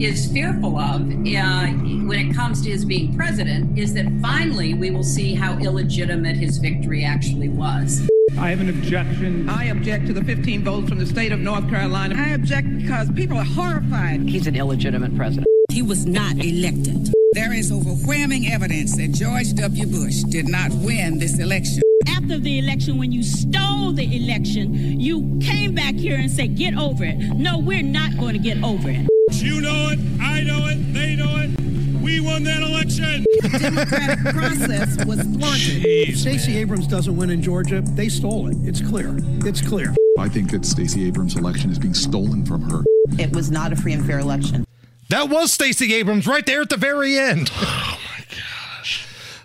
[0.00, 4.90] is fearful of uh, when it comes to his being president is that finally we
[4.90, 8.09] will see how illegitimate his victory actually was.
[8.38, 9.48] I have an objection.
[9.48, 12.14] I object to the 15 votes from the state of North Carolina.
[12.18, 14.22] I object because people are horrified.
[14.22, 15.46] He's an illegitimate president.
[15.70, 17.12] He was not elected.
[17.32, 19.86] There is overwhelming evidence that George W.
[19.86, 21.82] Bush did not win this election.
[22.08, 26.76] After the election, when you stole the election, you came back here and said, get
[26.76, 27.16] over it.
[27.18, 29.06] No, we're not going to get over it.
[29.32, 32.00] You know it, I know it, they know it.
[32.00, 33.24] We won that election.
[33.40, 35.84] The democratic process was thwarted.
[35.86, 38.56] If Stacey Abrams doesn't win in Georgia, they stole it.
[38.62, 39.16] It's clear.
[39.46, 39.94] It's clear.
[40.18, 42.82] I think that Stacey Abrams' election is being stolen from her.
[43.18, 44.66] It was not a free and fair election.
[45.08, 47.50] That was Stacey Abrams right there at the very end.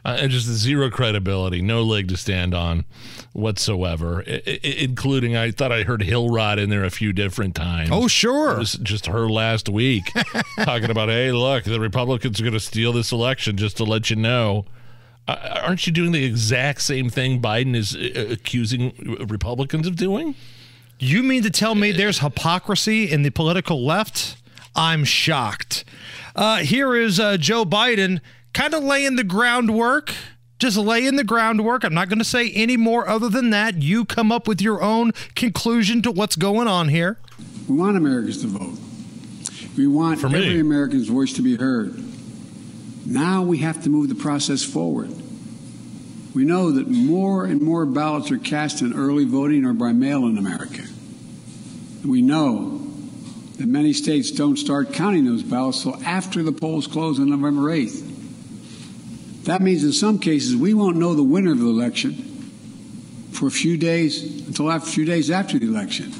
[0.06, 2.86] Uh, and just zero credibility, no leg to stand on
[3.34, 7.89] whatsoever, including I thought I heard Hill Rod in there a few different times.
[7.91, 8.52] Oh, sure.
[8.52, 10.04] It was just her last week
[10.60, 14.12] talking about, hey, look, the Republicans are going to steal this election just to let
[14.12, 14.65] you know.
[15.28, 18.94] Uh, aren't you doing the exact same thing Biden is uh, accusing
[19.28, 20.36] Republicans of doing?
[21.00, 24.38] You mean to tell me there's hypocrisy in the political left?
[24.76, 25.84] I'm shocked.
[26.36, 28.22] Uh, here is uh, Joe Biden
[28.56, 30.12] kind of laying the groundwork.
[30.58, 31.84] Just laying the groundwork.
[31.84, 33.84] I'm not going to say any more other than that.
[33.84, 37.20] You come up with your own conclusion to what's going on here.
[37.68, 38.80] We want Americans to vote.
[39.78, 42.02] We want every American's voice to be heard.
[43.06, 45.12] Now we have to move the process forward.
[46.34, 50.26] We know that more and more ballots are cast in early voting or by mail
[50.26, 50.84] in America.
[52.06, 52.88] We know
[53.58, 57.63] that many states don't start counting those ballots till after the polls close on November
[57.63, 58.14] 8th.
[59.45, 62.13] That means in some cases we won't know the winner of the election
[63.31, 66.12] for a few days until after, a few days after the election.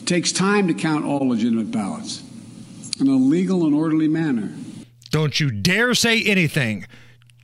[0.00, 2.22] It takes time to count all legitimate ballots
[3.00, 4.52] in a legal and orderly manner.
[5.10, 6.86] Don't you dare say anything.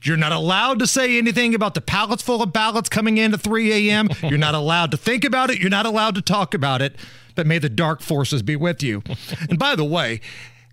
[0.01, 3.41] You're not allowed to say anything about the pallets full of ballots coming in at
[3.41, 4.09] 3 a.m.
[4.21, 5.59] You're not allowed to think about it.
[5.59, 6.95] You're not allowed to talk about it.
[7.35, 9.01] But may the dark forces be with you.
[9.49, 10.21] And by the way,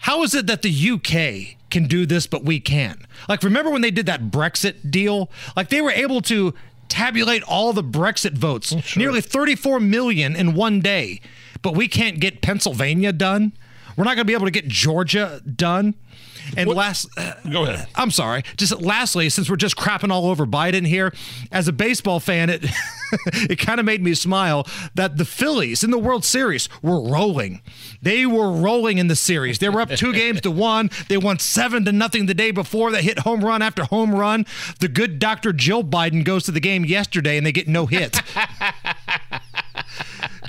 [0.00, 3.00] how is it that the UK can do this, but we can't?
[3.28, 5.30] Like, remember when they did that Brexit deal?
[5.56, 6.54] Like, they were able to
[6.88, 11.20] tabulate all the Brexit votes, nearly 34 million in one day.
[11.62, 13.52] But we can't get Pennsylvania done.
[13.96, 15.94] We're not going to be able to get Georgia done.
[16.56, 17.88] And last, uh, go ahead.
[17.94, 18.42] I'm sorry.
[18.56, 21.12] Just lastly, since we're just crapping all over Biden here,
[21.52, 22.64] as a baseball fan, it
[23.26, 27.62] it kind of made me smile that the Phillies in the World Series were rolling.
[28.02, 29.58] They were rolling in the series.
[29.58, 30.90] They were up two games to one.
[31.08, 32.90] They won seven to nothing the day before.
[32.90, 34.46] They hit home run after home run.
[34.78, 35.52] The good Dr.
[35.52, 38.20] Jill Biden goes to the game yesterday and they get no hit.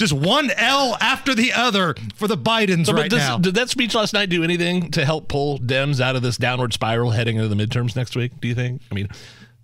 [0.02, 3.38] Just one L after the other for the Bidens right does- now.
[3.38, 6.74] Did that speech last night do anything to help pull Dems out of this downward
[6.74, 8.32] spiral heading into the midterms next week?
[8.42, 8.82] Do you think?
[8.92, 9.10] I mean,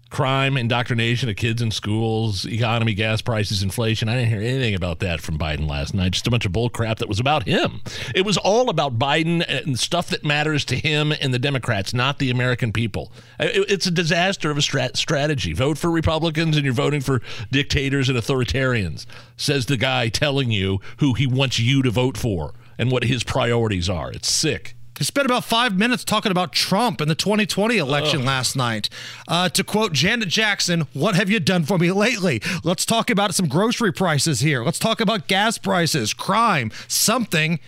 [0.09, 4.07] crime, indoctrination of kids in schools, economy, gas prices, inflation.
[4.07, 6.13] I didn't hear anything about that from Biden last night.
[6.13, 7.81] Just a bunch of bull crap that was about him.
[8.15, 12.19] It was all about Biden and stuff that matters to him and the Democrats, not
[12.19, 13.11] the American people.
[13.39, 15.53] It's a disaster of a strat- strategy.
[15.53, 20.79] Vote for Republicans and you're voting for dictators and authoritarians, says the guy telling you
[20.97, 24.11] who he wants you to vote for and what his priorities are.
[24.11, 24.76] It's sick.
[24.97, 28.25] He spent about five minutes talking about Trump and the 2020 election Ugh.
[28.25, 28.89] last night.
[29.27, 32.41] Uh, to quote Janet Jackson, What have you done for me lately?
[32.63, 34.63] Let's talk about some grocery prices here.
[34.63, 37.59] Let's talk about gas prices, crime, something.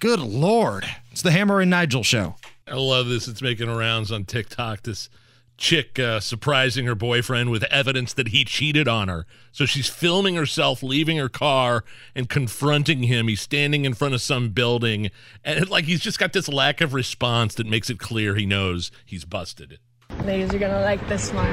[0.00, 0.84] Good Lord.
[1.12, 2.34] It's the Hammer and Nigel show.
[2.66, 3.28] I love this.
[3.28, 4.82] It's making rounds on TikTok.
[4.82, 5.08] This
[5.56, 9.26] chick uh, surprising her boyfriend with evidence that he cheated on her.
[9.52, 13.28] So she's filming herself leaving her car and confronting him.
[13.28, 15.10] He's standing in front of some building,
[15.44, 18.46] and it, like he's just got this lack of response that makes it clear he
[18.46, 19.78] knows he's busted.
[20.24, 21.50] Ladies are gonna like this one.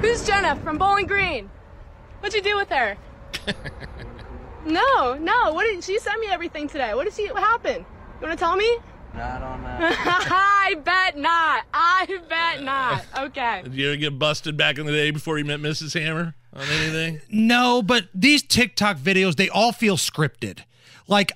[0.00, 1.50] Who's Jenna from Bowling Green?
[2.20, 2.96] What'd you do with her?
[4.66, 5.52] no, no.
[5.52, 6.94] What did she sent me everything today?
[6.94, 7.28] What did she?
[7.28, 7.84] What happened?
[8.20, 8.78] You wanna tell me?
[9.16, 11.64] Not on I bet not.
[11.72, 13.04] I bet not.
[13.16, 13.60] Okay.
[13.62, 15.98] Did you ever get busted back in the day before you met Mrs.
[16.00, 17.20] Hammer on anything?
[17.30, 20.60] No, but these TikTok videos, they all feel scripted.
[21.06, 21.32] Like,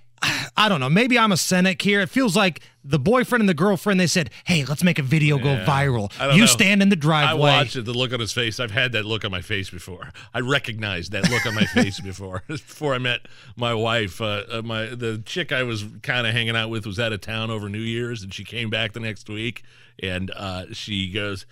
[0.57, 0.89] I don't know.
[0.89, 2.01] Maybe I'm a cynic here.
[2.01, 5.39] It feels like the boyfriend and the girlfriend, they said, hey, let's make a video
[5.39, 5.65] go Yeah.
[5.65, 6.11] viral.
[6.35, 6.47] You know.
[6.47, 7.51] stand in the driveway.
[7.51, 8.59] I watched it, the look on his face.
[8.59, 10.11] I've had that look on my face before.
[10.35, 12.43] I recognized that look on my face before.
[12.49, 13.21] before I met
[13.57, 16.99] my wife, uh, uh, my the chick I was kind of hanging out with was
[16.99, 19.63] out of town over New Year's, and she came back the next week,
[20.03, 21.47] and uh, she goes,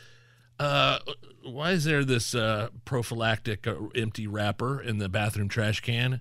[0.58, 0.98] uh,
[1.44, 6.20] "Why is there this uh, prophylactic uh, empty wrapper in the bathroom trash can?"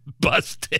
[0.21, 0.79] busted.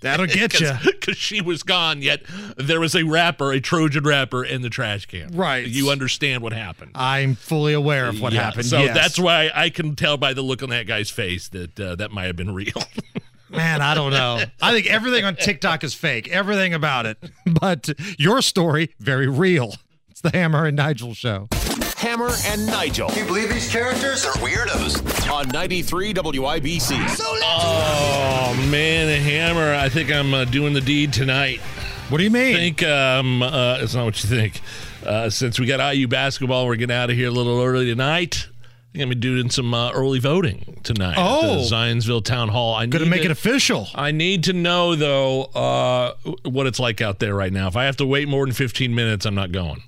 [0.00, 0.70] That'll get you.
[0.84, 2.22] Because she was gone, yet
[2.56, 5.36] there was a wrapper, a Trojan wrapper in the trash can.
[5.36, 5.66] Right.
[5.66, 6.92] You understand what happened.
[6.94, 8.66] I'm fully aware of what Yeah, happened.
[8.66, 8.94] So yes.
[8.94, 12.10] that's why I can tell by the look on that guy's face that uh, that
[12.12, 12.72] might have been real.
[13.50, 14.42] Man, I don't know.
[14.60, 17.18] I think everything on TikTok is fake, everything about it.
[17.60, 19.74] But your story, very real.
[20.10, 21.48] It's the Hammer and Nigel show.
[21.96, 23.08] Hammer and Nigel.
[23.08, 25.30] Can you believe these characters are weirdos?
[25.30, 27.08] On 93 WIBC.
[27.10, 29.74] So oh man, hammer!
[29.74, 31.60] I think I'm uh, doing the deed tonight.
[32.08, 32.54] What do you mean?
[32.54, 34.60] I think um, uh, it's not what you think.
[35.04, 38.46] Uh, since we got IU basketball, we're getting out of here a little early tonight.
[38.94, 41.18] I'm gonna be doing some uh, early voting tonight.
[41.18, 41.56] at Oh.
[41.56, 42.74] the Zionsville Town Hall.
[42.74, 43.88] I'm Gonna need make to- it official.
[43.94, 47.66] I need to know though uh, what it's like out there right now.
[47.68, 49.82] If I have to wait more than 15 minutes, I'm not going.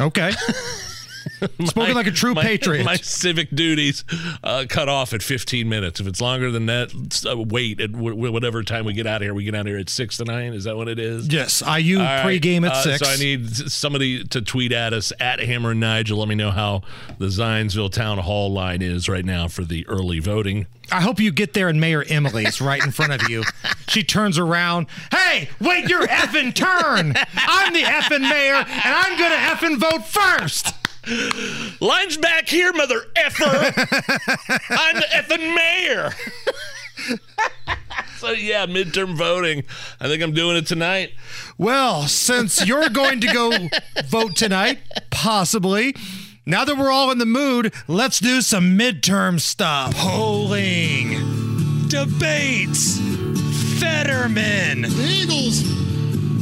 [0.00, 0.32] Okay.
[1.66, 2.84] Spoken like a true my, patriot.
[2.84, 4.04] My civic duties
[4.42, 6.00] uh, cut off at 15 minutes.
[6.00, 9.22] If it's longer than that, uh, wait at w- whatever time we get out of
[9.22, 9.34] here.
[9.34, 10.52] We get out of here at six to nine.
[10.52, 11.28] Is that what it is?
[11.28, 12.98] Yes, IU All right, pregame at uh, six.
[12.98, 16.18] So I need somebody to tweet at us at Hammer and Nigel.
[16.18, 16.82] Let me know how
[17.18, 20.66] the Zionsville Town Hall line is right now for the early voting.
[20.92, 23.42] I hope you get there and Mayor Emily's right in front of you.
[23.88, 24.86] She turns around.
[25.10, 27.14] Hey, wait your effing turn.
[27.34, 30.74] I'm the effing mayor, and I'm going to effing vote first.
[31.80, 33.44] Line's back here, mother effer.
[34.70, 36.10] I'm the effing mayor.
[38.18, 39.64] so yeah, midterm voting.
[40.00, 41.12] I think I'm doing it tonight.
[41.58, 43.52] Well, since you're going to go
[44.06, 45.94] vote tonight, possibly,
[46.44, 49.94] now that we're all in the mood, let's do some midterm stuff.
[49.94, 52.98] Polling, debates,
[53.80, 54.82] Fetterman.
[54.82, 55.62] The Eagles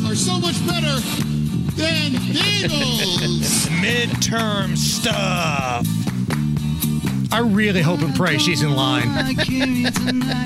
[0.06, 1.33] are so much better
[1.76, 2.18] than the
[2.64, 3.66] Eagles.
[3.82, 5.86] midterm stuff.
[7.32, 9.08] I really hope and pray she's in line.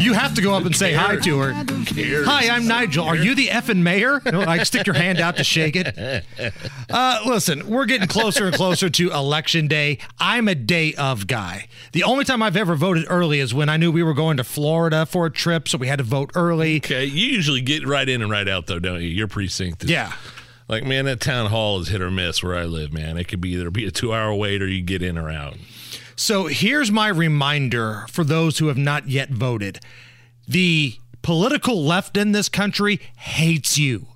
[0.01, 1.53] You have to go up and say hi to her.
[2.25, 3.05] Hi, I'm Nigel.
[3.05, 4.23] Are you the effing mayor?
[4.25, 6.25] You know, like stick your hand out to shake it.
[6.89, 9.99] Uh, listen, we're getting closer and closer to election day.
[10.19, 11.69] I'm a day of guy.
[11.93, 14.45] The only time I've ever voted early is when I knew we were going to
[14.45, 16.79] Florida for a trip, so we had to vote early.
[16.79, 19.09] Okay, you usually get right in and right out though, don't you?
[19.09, 19.85] Your precinct.
[19.85, 20.15] Is, Yeah.
[20.69, 22.93] Like man, that town hall is hit or miss where I live.
[22.93, 25.31] Man, it could be either be a two hour wait or you get in or
[25.31, 25.57] out.
[26.15, 29.81] So here's my reminder for those who have not yet voted.
[30.47, 34.09] The political left in this country hates you.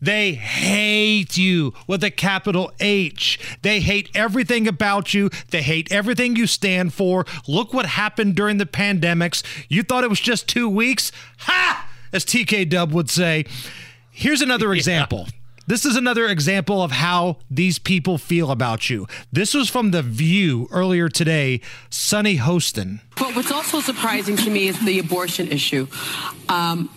[0.00, 3.38] They hate you with a capital H.
[3.62, 5.30] They hate everything about you.
[5.50, 7.24] They hate everything you stand for.
[7.48, 9.42] Look what happened during the pandemics.
[9.68, 11.10] You thought it was just two weeks?
[11.38, 11.88] Ha!
[12.12, 13.46] As TK Dub would say.
[14.10, 15.26] Here's another example.
[15.66, 19.06] This is another example of how these people feel about you.
[19.32, 21.62] This was from The View earlier today.
[21.88, 23.00] Sunny Hostin.
[23.16, 25.86] But what's also surprising to me is the abortion issue.
[26.50, 26.90] Um,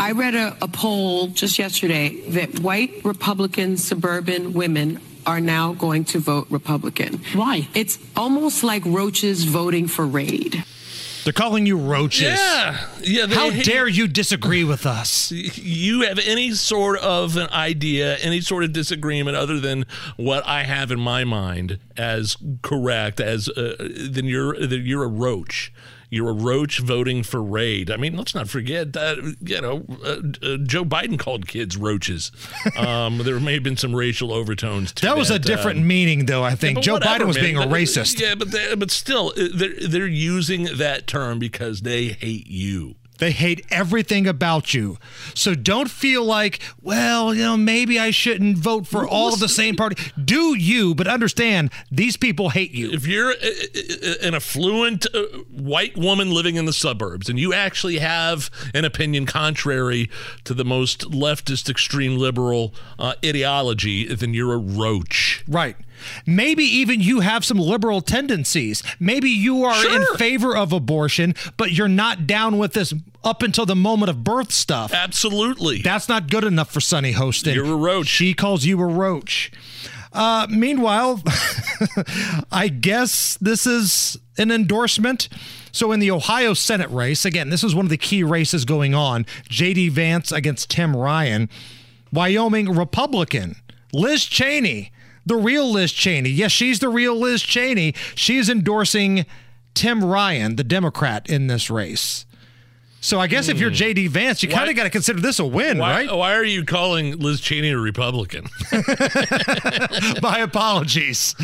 [0.00, 6.04] I read a, a poll just yesterday that white Republican suburban women are now going
[6.06, 7.20] to vote Republican.
[7.34, 7.68] Why?
[7.74, 10.64] It's almost like roaches voting for Raid.
[11.24, 12.22] They're calling you roaches.
[12.38, 13.26] Yeah, yeah.
[13.28, 15.30] How hate- dare you disagree with us?
[15.30, 20.64] you have any sort of an idea, any sort of disagreement other than what I
[20.64, 25.72] have in my mind as correct, as uh, then you're then you're a roach.
[26.12, 27.90] You're a roach voting for Raid.
[27.90, 32.30] I mean, let's not forget that you know uh, uh, Joe Biden called kids roaches.
[32.76, 34.92] Um, there may have been some racial overtones.
[34.94, 36.42] To That was a different um, meaning, though.
[36.42, 37.44] I think yeah, Joe whatever, Biden was man.
[37.44, 38.20] being a But- racist.
[38.20, 42.96] Yeah, but they, but still, uh, they're they're using that term because they hate you.
[43.22, 44.98] They hate everything about you.
[45.32, 49.48] So don't feel like, well, you know, maybe I shouldn't vote for all of the
[49.48, 49.94] same party.
[50.20, 52.90] Do you, but understand these people hate you.
[52.90, 57.54] If you're uh, uh, an affluent uh, white woman living in the suburbs and you
[57.54, 60.10] actually have an opinion contrary
[60.42, 65.44] to the most leftist, extreme liberal uh, ideology, then you're a roach.
[65.46, 65.76] Right.
[66.26, 68.82] Maybe even you have some liberal tendencies.
[68.98, 72.92] Maybe you are in favor of abortion, but you're not down with this
[73.24, 74.92] up until the moment of birth stuff.
[74.92, 75.82] Absolutely.
[75.82, 77.54] That's not good enough for Sunny Hostin.
[77.54, 78.06] You're a roach.
[78.06, 79.52] She calls you a roach.
[80.12, 81.22] Uh, meanwhile,
[82.52, 85.28] I guess this is an endorsement.
[85.70, 88.94] So, in the Ohio Senate race, again, this is one of the key races going
[88.94, 89.88] on J.D.
[89.88, 91.48] Vance against Tim Ryan.
[92.12, 93.56] Wyoming Republican
[93.94, 94.91] Liz Cheney,
[95.26, 96.30] the real Liz Cheney.
[96.30, 97.94] Yes, she's the real Liz Cheney.
[98.14, 99.26] She's endorsing
[99.74, 102.26] Tim Ryan, the Democrat, in this race.
[103.00, 103.74] So I guess if you're hmm.
[103.74, 104.06] J.D.
[104.06, 106.16] Vance, you kind of got to consider this a win, Why, right?
[106.16, 108.46] why are you calling Liz Cheney a Republican?
[110.22, 111.34] My apologies.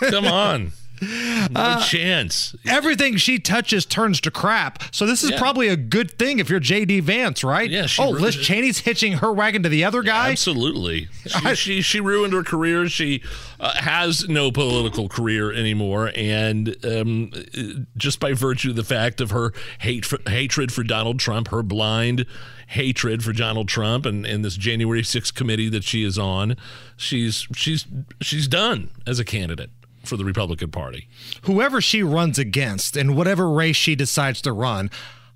[0.00, 0.72] Come on.
[1.00, 2.54] No Uh, chance.
[2.66, 4.82] Everything she touches turns to crap.
[4.94, 5.38] So this is Yeah.
[5.38, 7.00] probably a good thing if you're J.D.
[7.00, 7.70] Vance, right?
[7.70, 10.30] Yeah, oh, Liz Cheney's hitching her wagon to the other guy.
[10.30, 11.08] Absolutely.
[11.26, 12.88] She, she, she ruined her career.
[12.88, 13.22] She
[13.60, 16.10] uh, has no political career anymore.
[16.14, 17.30] And um,
[17.96, 21.62] just by virtue of the fact of her hate for, hatred for Donald Trump, her
[21.62, 22.26] blind
[22.68, 26.54] hatred for Donald Trump and, and this January 6th committee that she is on,
[26.98, 27.86] she's she's
[28.20, 29.70] she's done as a candidate
[30.08, 31.08] for the Republican Party.
[31.42, 34.90] Whoever she runs against and whatever race she decides to run.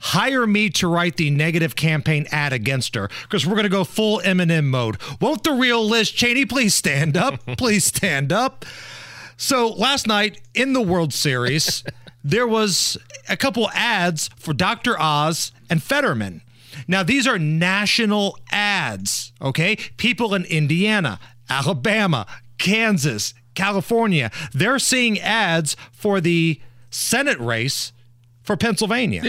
[0.07, 3.85] Hire me to write the negative campaign ad against her because we're going to go
[3.85, 4.97] full Eminem mode.
[5.21, 7.39] Won't the real Liz Cheney please stand up?
[7.57, 8.65] please stand up.
[9.37, 11.85] So last night in the World Series,
[12.25, 12.99] there was
[13.29, 14.99] a couple ads for Dr.
[14.99, 16.43] Oz and Fetterman.
[16.89, 19.77] Now, these are national ads, okay?
[19.99, 22.27] People in Indiana, Alabama,
[22.59, 27.93] Kansas, California, they're seeing ads for the Senate race
[28.43, 29.23] for Pennsylvania.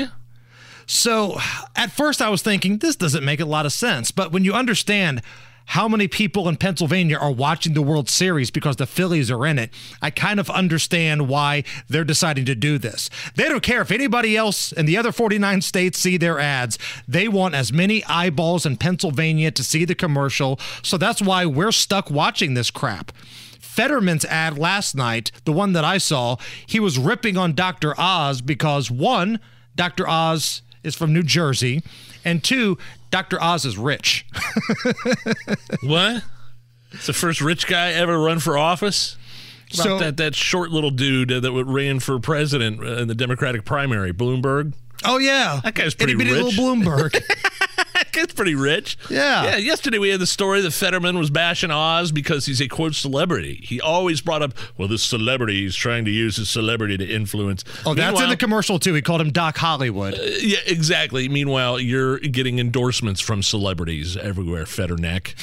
[0.85, 1.37] So
[1.75, 4.11] at first I was thinking, this doesn't make a lot of sense.
[4.11, 5.21] But when you understand
[5.65, 9.57] how many people in Pennsylvania are watching the World Series because the Phillies are in
[9.57, 9.69] it,
[10.01, 13.09] I kind of understand why they're deciding to do this.
[13.35, 16.77] They don't care if anybody else in the other 49 states see their ads.
[17.07, 20.59] They want as many eyeballs in Pennsylvania to see the commercial.
[20.81, 23.13] So that's why we're stuck watching this crap.
[23.73, 27.93] Fetterman's ad last night, the one that I saw, he was ripping on Dr.
[27.99, 29.39] Oz because one,
[29.75, 30.07] Dr.
[30.07, 31.81] Oz is from New Jersey,
[32.23, 32.77] and two,
[33.09, 33.41] Dr.
[33.41, 34.25] Oz is rich.
[35.83, 36.23] What?
[36.91, 39.17] It's the first rich guy ever run for office?
[39.73, 44.13] About So- that, that short little dude that ran for president in the Democratic primary,
[44.13, 44.73] Bloomberg.
[45.05, 46.57] Oh yeah, That guy's pretty Itty bitty rich.
[46.57, 47.19] little Bloomberg.
[48.25, 48.97] guy's pretty rich.
[49.09, 49.43] Yeah.
[49.43, 49.57] Yeah.
[49.57, 53.59] Yesterday we had the story that Fetterman was bashing Oz because he's a quote celebrity.
[53.63, 57.63] He always brought up, well, this celebrity is trying to use his celebrity to influence.
[57.85, 58.93] oh, that's in the commercial too.
[58.93, 60.13] He called him Doc Hollywood.
[60.13, 61.27] Uh, yeah, exactly.
[61.27, 65.33] Meanwhile, you're getting endorsements from celebrities everywhere, Fetterneck.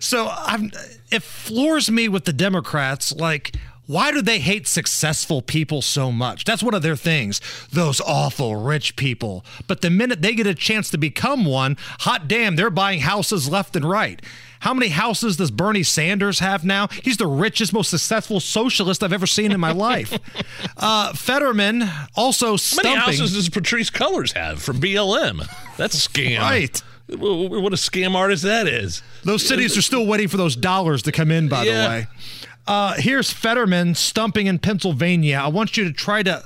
[0.00, 0.70] So I'm,
[1.10, 3.12] it floors me with the Democrats.
[3.12, 3.52] Like,
[3.90, 6.44] why do they hate successful people so much?
[6.44, 7.40] That's one of their things.
[7.72, 9.44] Those awful rich people.
[9.66, 13.48] But the minute they get a chance to become one, hot damn, they're buying houses
[13.48, 14.22] left and right.
[14.60, 16.86] How many houses does Bernie Sanders have now?
[17.02, 20.18] He's the richest, most successful socialist I've ever seen in my life.
[20.76, 21.82] Uh, Fetterman
[22.14, 25.46] also How many houses does Patrisse Cullors have from BLM?
[25.76, 26.38] That's a scam.
[26.40, 26.82] Right.
[27.08, 29.02] What a scam artist that is.
[29.24, 31.82] Those cities are still waiting for those dollars to come in, by Yeah.
[31.82, 32.06] the way.
[32.70, 35.38] Uh, here's Fetterman stumping in Pennsylvania.
[35.38, 36.44] I want you to try to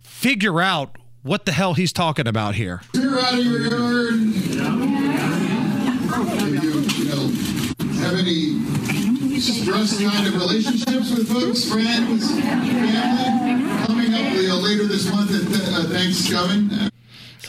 [0.00, 2.82] figure out what the hell he's talking about here.
[2.92, 4.12] Clear out of your yard.
[4.12, 4.20] Do
[6.62, 7.26] you, you know,
[7.98, 8.60] have any
[9.40, 12.70] stress kind of relationships with folks, friends, family?
[13.84, 15.42] Coming up later this month at
[15.74, 16.70] uh, Thanksgiving.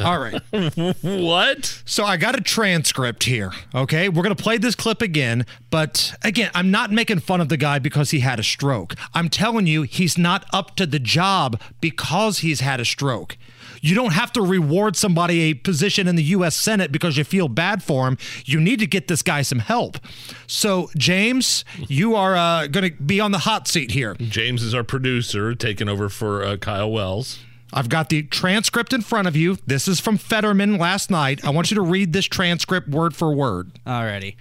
[0.01, 0.41] All right.
[1.01, 1.81] what?
[1.85, 3.51] So I got a transcript here.
[3.73, 4.09] Okay.
[4.09, 5.45] We're going to play this clip again.
[5.69, 8.95] But again, I'm not making fun of the guy because he had a stroke.
[9.13, 13.37] I'm telling you, he's not up to the job because he's had a stroke.
[13.81, 16.55] You don't have to reward somebody a position in the U.S.
[16.55, 18.17] Senate because you feel bad for him.
[18.43, 19.99] You need to get this guy some help.
[20.47, 24.15] So, James, you are uh, going to be on the hot seat here.
[24.15, 27.39] James is our producer, taking over for uh, Kyle Wells.
[27.75, 29.57] I've got the transcript in front of you.
[29.67, 31.43] This is from Fetterman last night.
[31.43, 33.73] I want you to read this transcript word for word.
[33.85, 34.37] Alrighty.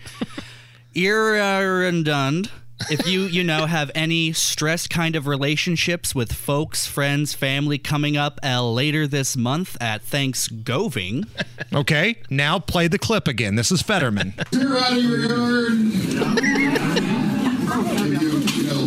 [0.94, 2.50] Irrendund.
[2.90, 8.16] If you, you know, have any stressed kind of relationships with folks, friends, family coming
[8.16, 11.24] up uh, later this month at Thanksgiving.
[11.72, 13.56] Okay, now play the clip again.
[13.56, 14.34] This is Fetterman.
[14.52, 15.72] You're out of your yard.
[18.06, 18.86] If you, you know,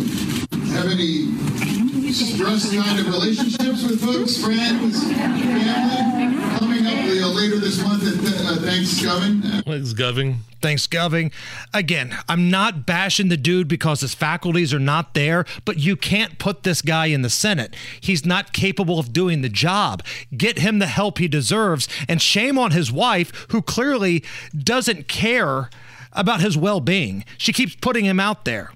[0.72, 1.77] have any
[2.12, 8.46] stress kind of relationships with folks, friends, family coming up you later this month at
[8.46, 9.42] uh, Thanksgiving.
[9.62, 10.38] Thanksgiving.
[10.60, 11.30] Thanksgiving.
[11.72, 16.38] Again, I'm not bashing the dude because his faculties are not there, but you can't
[16.38, 17.74] put this guy in the Senate.
[18.00, 20.02] He's not capable of doing the job.
[20.36, 24.24] Get him the help he deserves, and shame on his wife, who clearly
[24.56, 25.70] doesn't care
[26.12, 27.24] about his well being.
[27.36, 28.72] She keeps putting him out there.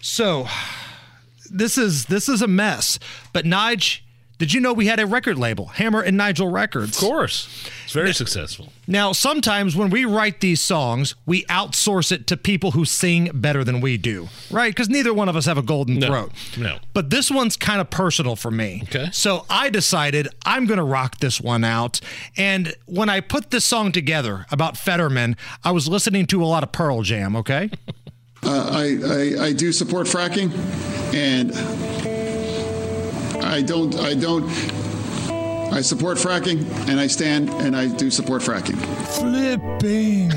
[0.00, 0.46] So
[1.48, 2.98] this is this is a mess.
[3.32, 4.00] But Nige,
[4.38, 6.96] did you know we had a record label, Hammer and Nigel Records?
[7.02, 7.48] Of course.
[7.84, 8.72] It's very successful.
[8.86, 13.64] Now, sometimes when we write these songs, we outsource it to people who sing better
[13.64, 14.70] than we do, right?
[14.70, 16.06] Because neither one of us have a golden No.
[16.06, 16.32] throat.
[16.56, 16.78] No.
[16.94, 18.82] But this one's kind of personal for me.
[18.84, 19.08] Okay.
[19.12, 22.00] So I decided I'm going to rock this one out.
[22.36, 26.62] And when I put this song together about Fetterman, I was listening to a lot
[26.62, 27.70] of Pearl Jam, okay?
[28.42, 30.52] Uh, I, I, I do support fracking,
[31.14, 31.52] and
[33.44, 34.44] I don't I don't
[35.72, 38.78] I support fracking, and I stand and I do support fracking.
[39.18, 40.32] flipping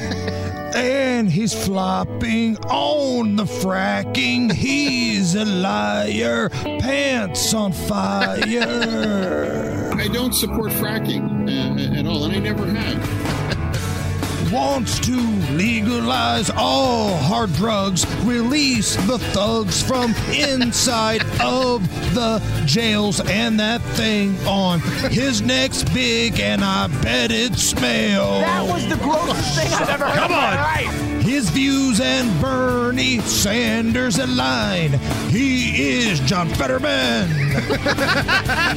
[0.75, 4.51] and he's flopping on the fracking.
[4.51, 8.39] He's a liar, pants on fire.
[9.95, 13.60] I don't support fracking uh, at all, and I never have.
[14.51, 15.15] Wants to
[15.51, 24.37] legalize all hard drugs, release the thugs from inside of the jails, and that thing
[24.45, 28.41] on his neck's big, and I bet it smells.
[28.41, 31.10] That was the grossest thing I've ever heard Come in my on.
[31.31, 34.91] His views and Bernie Sanders align.
[35.29, 37.29] He is John Fetterman.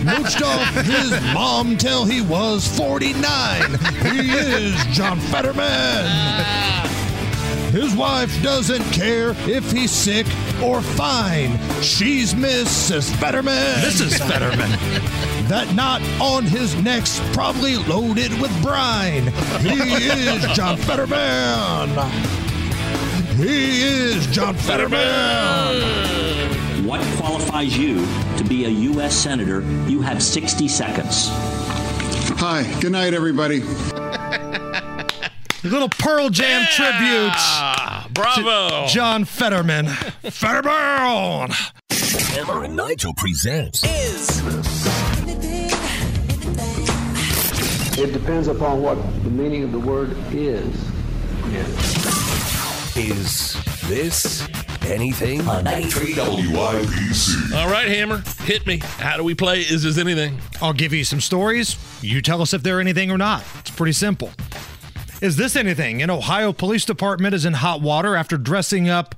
[0.04, 3.70] Mooched off his mom till he was 49.
[4.02, 5.64] He is John Fetterman.
[5.66, 6.88] Ah.
[7.72, 10.28] His wife doesn't care if he's sick
[10.62, 11.58] or fine.
[11.82, 13.10] She's Mrs.
[13.16, 13.54] Fetterman.
[13.80, 14.18] Mrs.
[14.28, 14.70] Fetterman.
[15.48, 19.24] That knot on his neck's probably loaded with brine.
[19.60, 21.90] He is John Fetterman.
[23.36, 24.96] He is John Fetterman.
[26.86, 28.06] What qualifies you
[28.38, 29.14] to be a U.S.
[29.14, 29.60] Senator?
[29.86, 31.28] You have 60 seconds.
[32.40, 33.60] Hi, good night, everybody.
[35.62, 37.34] Little Pearl Jam tribute.
[38.14, 38.86] Bravo.
[38.86, 39.86] John Fetterman.
[40.22, 41.50] Fetterman.
[41.90, 44.40] Hammer and Nigel presents Is
[47.98, 50.64] It depends upon what the meaning of the word is.
[52.96, 53.56] Is
[53.88, 54.48] this
[54.86, 55.40] anything?
[55.48, 57.52] On 93 WIBC.
[57.56, 58.78] All right, Hammer, hit me.
[58.78, 59.60] How do we play?
[59.60, 60.38] Is this anything?
[60.62, 61.76] I'll give you some stories.
[62.00, 63.42] You tell us if they're anything or not.
[63.58, 64.30] It's pretty simple.
[65.24, 66.02] Is this anything?
[66.02, 69.14] An Ohio police department is in hot water after dressing up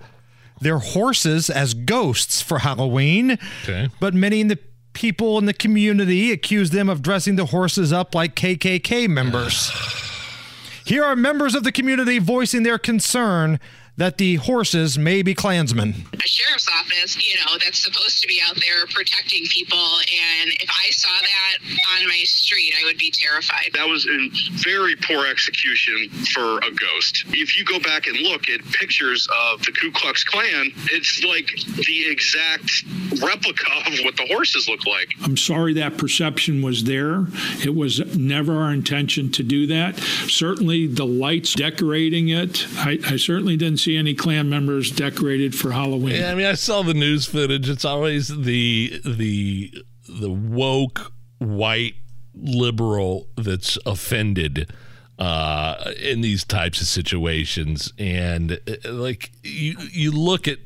[0.60, 3.32] their horses as ghosts for Halloween.
[3.64, 3.88] Okay.
[3.98, 4.60] But many in the
[4.92, 9.72] people in the community accuse them of dressing the horses up like KKK members.
[10.86, 13.58] Here are members of the community voicing their concern
[13.96, 15.94] that the horses may be Klansmen.
[16.12, 19.78] a sheriff's office, you know, that's supposed to be out there protecting people.
[19.78, 21.56] And if I saw that
[21.98, 23.70] on my street, I would be terrified.
[23.72, 24.30] That was in
[24.62, 27.24] very poor execution for a ghost.
[27.28, 31.50] If you go back and look at pictures of the Ku Klux Klan, it's like
[31.86, 32.84] the exact
[33.22, 35.08] replica of what the horses look like.
[35.22, 37.26] I'm sorry that perception was there.
[37.64, 39.98] It was never our intention to do that.
[40.28, 45.70] Certainly, the lights decorating it, I, I certainly didn't see any Klan members decorated for
[45.70, 46.16] Halloween.
[46.16, 47.68] Yeah, I mean, I saw the news footage.
[47.68, 49.72] It's always the the
[50.08, 51.94] the woke white
[52.34, 54.72] liberal that's offended
[55.18, 60.58] uh, in these types of situations, and uh, like you you look at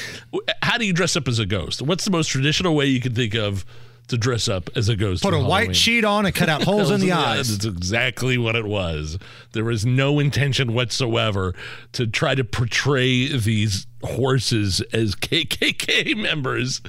[0.62, 1.80] how do you dress up as a ghost?
[1.80, 3.64] What's the most traditional way you can think of?
[4.08, 5.22] To dress up as a ghost.
[5.22, 7.56] Put a white sheet on and cut out holes in the eyes.
[7.56, 9.18] That's exactly what it was.
[9.52, 11.54] There was no intention whatsoever
[11.92, 16.80] to try to portray these horses as KKK members.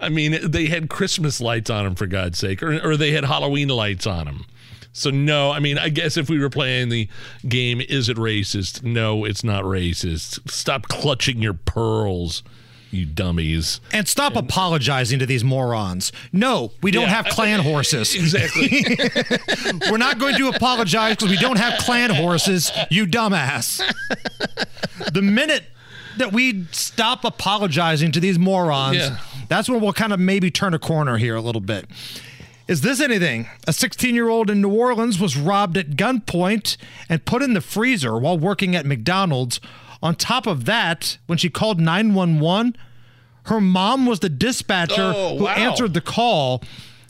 [0.00, 3.24] I mean, they had Christmas lights on them, for God's sake, or, or they had
[3.24, 4.46] Halloween lights on them.
[4.92, 7.08] So, no, I mean, I guess if we were playing the
[7.48, 8.82] game, is it racist?
[8.82, 10.50] No, it's not racist.
[10.50, 12.42] Stop clutching your pearls,
[12.92, 13.80] you dummies.
[13.92, 16.12] And stop apologizing to these morons.
[16.32, 18.14] No, we don't Yeah, have clan horses.
[18.22, 18.68] Exactly.
[19.90, 23.80] We're not going to apologize because we don't have clan horses, you dumbass.
[25.12, 25.64] The minute
[26.18, 29.16] that we stop apologizing to these morons, Yeah.
[29.48, 31.86] that's when we'll kind of maybe turn a corner here a little bit.
[32.68, 33.48] Is this anything?
[33.66, 36.76] A 16 year old in New Orleans was robbed at gunpoint
[37.08, 39.60] and put in the freezer while working at McDonald's.
[40.02, 42.76] On top of that, when she called 911,
[43.46, 45.54] her mom was the dispatcher Oh, who wow.
[45.54, 46.62] answered the call.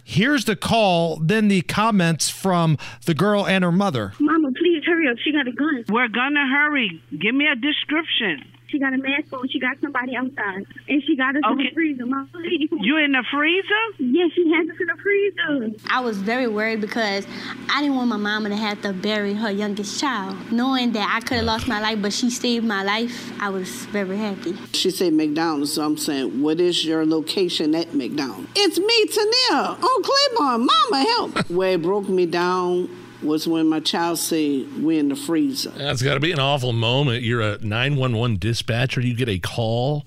[0.04, 2.76] Here's the call, then the comments from
[3.06, 4.12] the girl and her mother.
[4.18, 5.16] Mama, please hurry up.
[5.24, 5.84] She got a gun.
[5.88, 7.00] We're gonna hurry.
[7.18, 8.44] Give me a description.
[8.72, 9.46] She got a mask on.
[9.50, 10.64] She got somebody outside.
[10.88, 12.06] And she got us in the freezer.
[12.06, 12.70] Mama, please.
[12.72, 13.68] You in the freezer?
[13.98, 15.78] Yes, she had us in the freezer.
[15.90, 17.26] I was very worried because
[17.68, 20.50] I didn't want my mama to have to bury her youngest child.
[20.50, 23.68] Knowing that I could have lost my life, but she saved my life, I was
[23.86, 24.56] very happy.
[24.72, 28.48] She said McDonald's, so I'm saying, what is your location at McDonald's?
[28.56, 30.66] It's me, Tania, on Claiborne.
[30.66, 31.50] Mama, help.
[31.50, 32.88] Where it broke me down
[33.24, 35.70] was when my child said, we're in the freezer.
[35.70, 37.22] That's got to be an awful moment.
[37.22, 39.00] You're a 911 dispatcher.
[39.00, 40.04] You get a call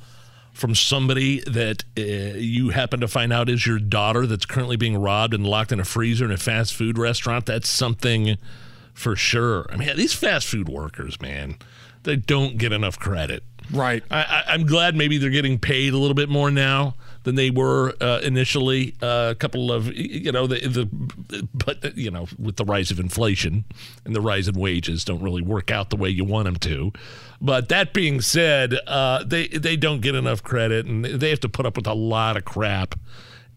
[0.53, 4.97] from somebody that uh, you happen to find out is your daughter that's currently being
[4.97, 7.45] robbed and locked in a freezer in a fast food restaurant.
[7.45, 8.37] That's something
[8.93, 9.65] for sure.
[9.69, 11.57] I mean, these fast food workers, man,
[12.03, 13.43] they don't get enough credit.
[13.71, 14.03] Right.
[14.09, 16.95] I, I, I'm glad maybe they're getting paid a little bit more now
[17.25, 18.95] than they were uh, initially.
[19.01, 22.99] Uh, a couple of, you know, the, the but you know, with the rise of
[22.99, 23.65] inflation
[24.05, 26.93] and the rise in wages, don't really work out the way you want them to.
[27.41, 31.49] But that being said, uh, they they don't get enough credit, and they have to
[31.49, 32.95] put up with a lot of crap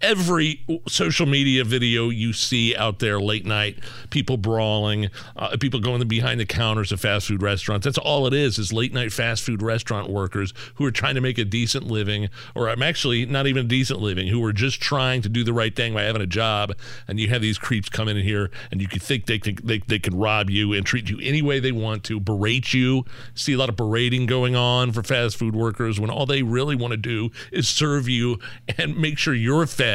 [0.00, 3.78] every social media video you see out there late night
[4.10, 7.84] people brawling uh, people going behind the counters of fast food restaurants.
[7.84, 11.20] That's all it is is late night fast food restaurant workers who are trying to
[11.20, 14.80] make a decent living or i'm actually not even a decent living who are just
[14.80, 16.76] trying to do the right thing by having a job.
[17.08, 19.78] And you have these creeps come in here and you can think they can they,
[19.78, 23.04] they can rob you and treat you any way they want to berate you.
[23.34, 26.76] See a lot of berating going on for fast food workers when all they really
[26.76, 28.38] want to do is serve you
[28.76, 29.87] and make sure you're fed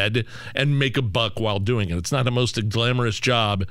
[0.55, 1.97] and make a buck while doing it.
[1.97, 3.65] It's not the most glamorous job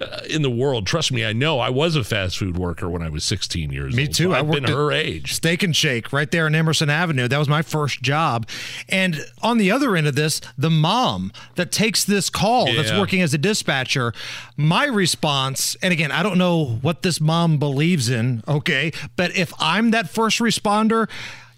[0.00, 0.86] uh, in the world.
[0.86, 1.60] Trust me, I know.
[1.60, 4.08] I was a fast food worker when I was 16 years Me old.
[4.08, 4.24] Me too.
[4.24, 5.34] So I I've worked been at her age.
[5.34, 7.28] Steak and Shake right there in Emerson Avenue.
[7.28, 8.48] That was my first job.
[8.88, 13.20] And on the other end of this, the mom that takes this call that's working
[13.20, 14.12] as a dispatcher,
[14.56, 19.52] my response, and again, I don't know what this mom believes in, okay, but if
[19.60, 21.08] I'm that first responder,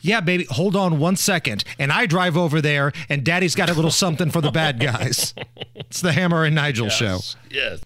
[0.06, 1.64] yeah, baby, hold on one second.
[1.78, 5.34] And I drive over there, and daddy's got a little something for the bad guys.
[5.74, 7.20] It's the Hammer and Nigel show.
[7.50, 7.80] Yes.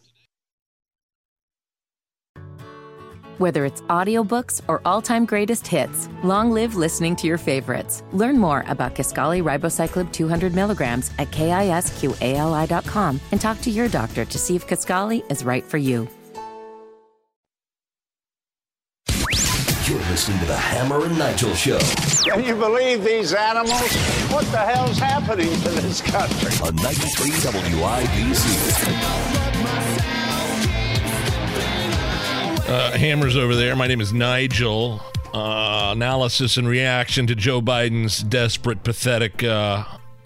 [3.39, 8.03] Whether it's audiobooks or all-time greatest hits, long live listening to your favorites.
[8.13, 14.39] Learn more about Kisqali Ribociclib 200 milligrams at kisqali.com and talk to your doctor to
[14.39, 16.07] see if Kisqali is right for you.
[20.11, 21.79] Listening to the Hammer and Nigel Show
[22.29, 23.71] Can you believe these animals?
[24.33, 26.51] What the hell's happening to this country?
[26.67, 28.81] on 93 WIBC.
[32.69, 33.77] Uh, Hammers over there.
[33.77, 35.01] My name is Nigel.
[35.33, 39.85] Uh, analysis and reaction to Joe Biden's desperate, pathetic uh,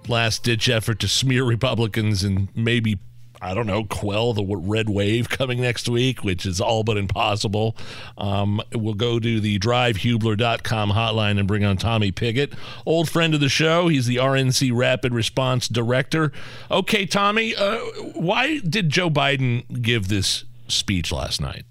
[0.09, 2.99] last ditch effort to smear Republicans and maybe,
[3.45, 7.77] I don't know, quell the red wave coming next week, which is all but impossible.
[8.17, 12.55] Um, we'll go to the drivehubler.com hotline and bring on Tommy Pigott,
[12.87, 13.89] old friend of the show.
[13.89, 16.33] He's the RNC Rapid Response Director.
[16.71, 17.81] Okay, Tommy, uh,
[18.15, 21.67] why did Joe Biden give this speech last night?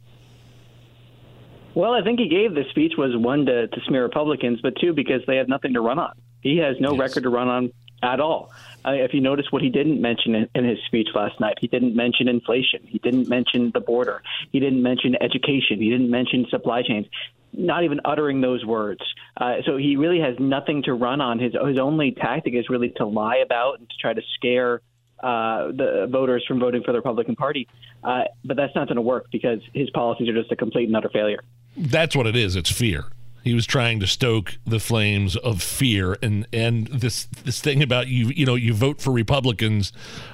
[1.74, 4.94] Well, I think he gave the speech was one to, to smear Republicans, but two
[4.94, 6.14] because they have nothing to run on.
[6.42, 7.72] He has no record to run on
[8.04, 8.52] at all.
[8.86, 11.96] If you notice what he didn't mention in, in his speech last night, he didn't
[11.96, 12.82] mention inflation.
[12.86, 14.22] He didn't mention the border.
[14.52, 15.80] He didn't mention education.
[15.80, 17.08] He didn't mention supply chains.
[17.54, 19.02] Not even uttering those words.
[19.38, 21.40] Uh, so he really has nothing to run on.
[21.40, 24.82] His his only tactic is really to lie about and to try to scare
[25.22, 27.68] uh, the voters from voting for the Republican Party.
[28.04, 30.96] Uh, but that's not going to work because his policies are just a complete and
[30.98, 31.42] utter failure.
[31.78, 32.56] That's what it is.
[32.56, 33.06] It's fear.
[33.44, 38.08] He was trying to stoke the flames of fear, and and this this thing about
[38.08, 39.92] you you know you vote for Republicans,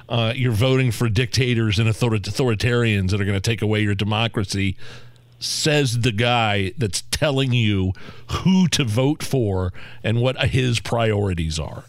[0.08, 4.76] uh, you're voting for dictators and authoritarians that are going to take away your democracy.
[5.40, 7.94] Says the guy that's telling you
[8.28, 9.72] who to vote for
[10.04, 11.84] and what his priorities are.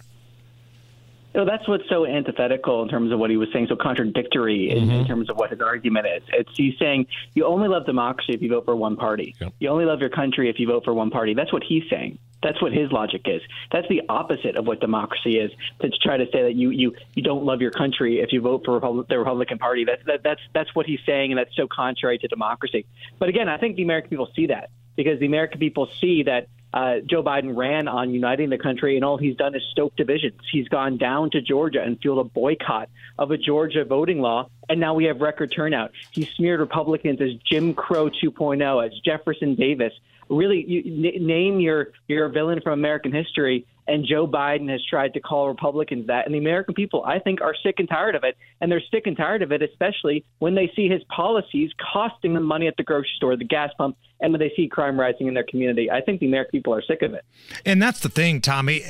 [1.34, 4.82] Know, that's what's so antithetical in terms of what he was saying, so contradictory in,
[4.82, 4.91] Mm-hmm.
[4.91, 6.23] in terms of what his argument is.
[6.34, 9.36] It's he's saying you only love democracy if you vote for one party.
[9.59, 11.34] You only love your country if you vote for one party.
[11.34, 12.17] That's what he's saying.
[12.43, 13.41] That's what his logic is.
[13.71, 15.51] That's the opposite of what democracy is.
[15.82, 18.63] To try to say that you you, you don't love your country if you vote
[18.65, 19.86] for Repub- the Republican Party.
[19.86, 22.86] That's that, that's that's what he's saying, and that's so contrary to democracy.
[23.19, 26.47] But again, I think the American people see that because the American people see that
[26.74, 30.39] uh, Joe Biden ran on uniting the country, and all he's done is stoke divisions.
[30.51, 34.80] He's gone down to Georgia and fueled a boycott of a Georgia voting law, and
[34.80, 35.91] now we have record turnout.
[36.11, 39.93] He smeared Republicans as Jim Crow 2.0, as Jefferson Davis.
[40.30, 45.14] Really, you, n- name your your villain from American history, and Joe Biden has tried
[45.16, 46.26] to call Republicans that.
[46.26, 49.06] And the American people, I think, are sick and tired of it, and they're sick
[49.06, 52.84] and tired of it, especially when they see his policies costing them money at the
[52.84, 55.92] grocery store, the gas pump, and when they see crime rising in their community.
[55.92, 57.26] I think the American people are sick of it.
[57.66, 58.82] And that's the thing, Tommy.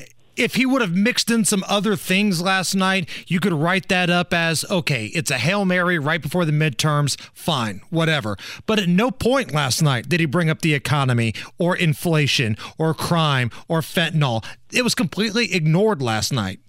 [0.41, 4.09] If he would have mixed in some other things last night, you could write that
[4.09, 8.37] up as okay, it's a Hail Mary right before the midterms, fine, whatever.
[8.65, 12.95] But at no point last night did he bring up the economy or inflation or
[12.95, 14.43] crime or fentanyl.
[14.73, 16.59] It was completely ignored last night.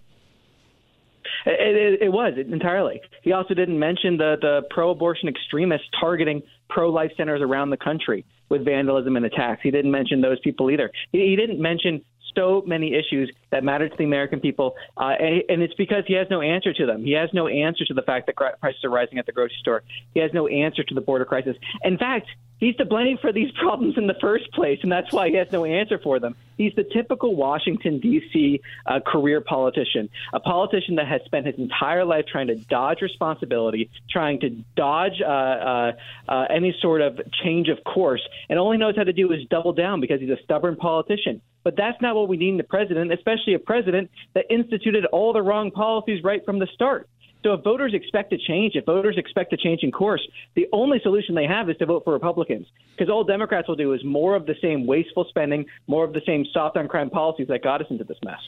[1.46, 3.00] It, it, it was entirely.
[3.22, 8.66] He also didn't mention the, the pro-abortion extremists targeting pro-life centers around the country with
[8.66, 9.60] vandalism and attacks.
[9.62, 10.90] He didn't mention those people either.
[11.10, 12.04] He, he didn't mention
[12.34, 16.26] so many issues that matter to the American people, uh, and, it's because he has
[16.30, 17.04] no answer to them.
[17.04, 19.82] He has no answer to the fact that prices are rising at the grocery store.
[20.14, 21.56] He has no answer to the border crisis.
[21.84, 22.26] In fact,
[22.58, 25.50] he's to blame for these problems in the first place, and that's why he has
[25.52, 26.34] no answer for them.
[26.56, 28.60] He's the typical Washington, D.C.
[28.86, 33.90] Uh, career politician, a politician that has spent his entire life trying to dodge responsibility,
[34.10, 35.92] trying to dodge uh, uh,
[36.28, 39.40] uh, any sort of change of course, and all he knows how to do is
[39.50, 41.40] double down because he's a stubborn politician.
[41.64, 45.32] But that's not what we need in the president, especially a president that instituted all
[45.32, 47.08] the wrong policies right from the start.
[47.42, 51.00] So if voters expect a change, if voters expect a change in course, the only
[51.02, 52.68] solution they have is to vote for Republicans.
[52.92, 56.22] Because all Democrats will do is more of the same wasteful spending, more of the
[56.24, 58.40] same soft on crime policies that got us into this mess.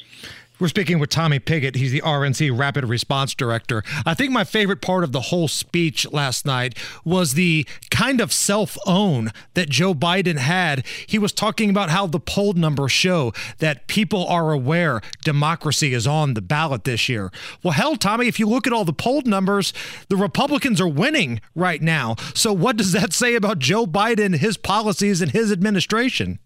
[0.60, 1.74] We're speaking with Tommy Pigott.
[1.74, 3.82] He's the RNC Rapid Response Director.
[4.06, 8.32] I think my favorite part of the whole speech last night was the kind of
[8.32, 10.86] self own that Joe Biden had.
[11.08, 16.06] He was talking about how the poll numbers show that people are aware democracy is
[16.06, 17.32] on the ballot this year.
[17.64, 19.72] Well, hell, Tommy, if you look at all the poll numbers,
[20.08, 22.14] the Republicans are winning right now.
[22.32, 26.38] So, what does that say about Joe Biden, his policies, and his administration?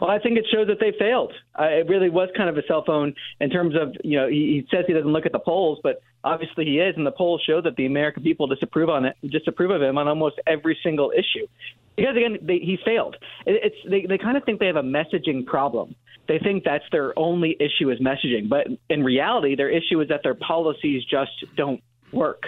[0.00, 1.32] Well, I think it shows that they failed.
[1.58, 4.62] Uh, it really was kind of a cell phone in terms of, you know, he,
[4.62, 7.42] he says he doesn't look at the polls, but obviously he is, and the polls
[7.46, 11.12] show that the American people disapprove on it, disapprove of him on almost every single
[11.12, 11.46] issue.
[11.96, 13.16] Because again, they, he failed.
[13.46, 15.94] It, it's they, they kind of think they have a messaging problem.
[16.26, 20.20] They think that's their only issue is messaging, but in reality, their issue is that
[20.22, 21.82] their policies just don't
[22.12, 22.44] work.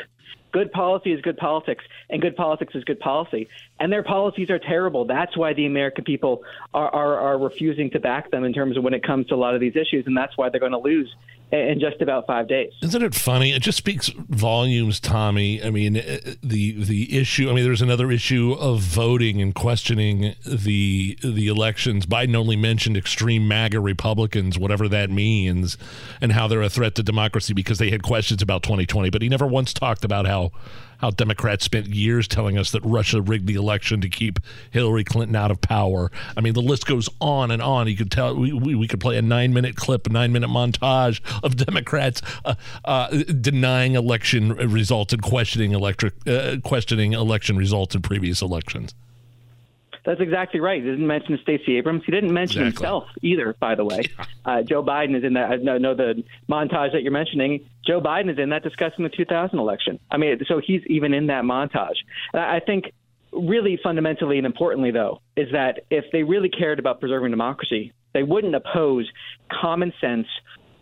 [0.52, 3.48] Good policy is good politics, and good politics is good policy.
[3.78, 5.04] And their policies are terrible.
[5.04, 8.84] That's why the American people are, are, are refusing to back them in terms of
[8.84, 10.78] when it comes to a lot of these issues, and that's why they're going to
[10.78, 11.14] lose
[11.52, 12.72] in just about five days.
[12.82, 13.52] Isn't it funny?
[13.52, 15.62] It just speaks volumes, Tommy.
[15.62, 17.48] I mean, uh, the the issue.
[17.48, 22.06] I mean, there's another issue of voting and questioning the the elections.
[22.06, 25.78] Biden only mentioned extreme MAGA Republicans, whatever that means,
[26.20, 29.10] and how they're a threat to democracy because they had questions about 2020.
[29.10, 30.50] But he never once talked about how
[30.98, 34.38] how Democrats spent years telling us that Russia rigged the election to keep
[34.70, 36.10] Hillary Clinton out of power.
[36.36, 37.88] I mean, the list goes on and on.
[37.88, 40.50] You could tell we, we, we could play a nine minute clip, a nine minute
[40.50, 43.08] montage of Democrats uh, uh,
[43.40, 48.94] denying election results and questioning electric uh, questioning election results in previous elections.
[50.06, 50.80] That's exactly right.
[50.82, 52.02] He didn't mention Stacey Abrams.
[52.06, 52.86] He didn't mention Exactly.
[52.86, 54.02] himself either, by the way.
[54.46, 55.50] Uh, Joe Biden is in that.
[55.50, 57.68] I know, know the montage that you're mentioning.
[57.84, 59.98] Joe Biden is in that discussing the 2000 election.
[60.08, 61.96] I mean, so he's even in that montage.
[62.32, 62.92] I think
[63.32, 68.22] really fundamentally and importantly, though, is that if they really cared about preserving democracy, they
[68.22, 69.10] wouldn't oppose
[69.50, 70.28] common sense,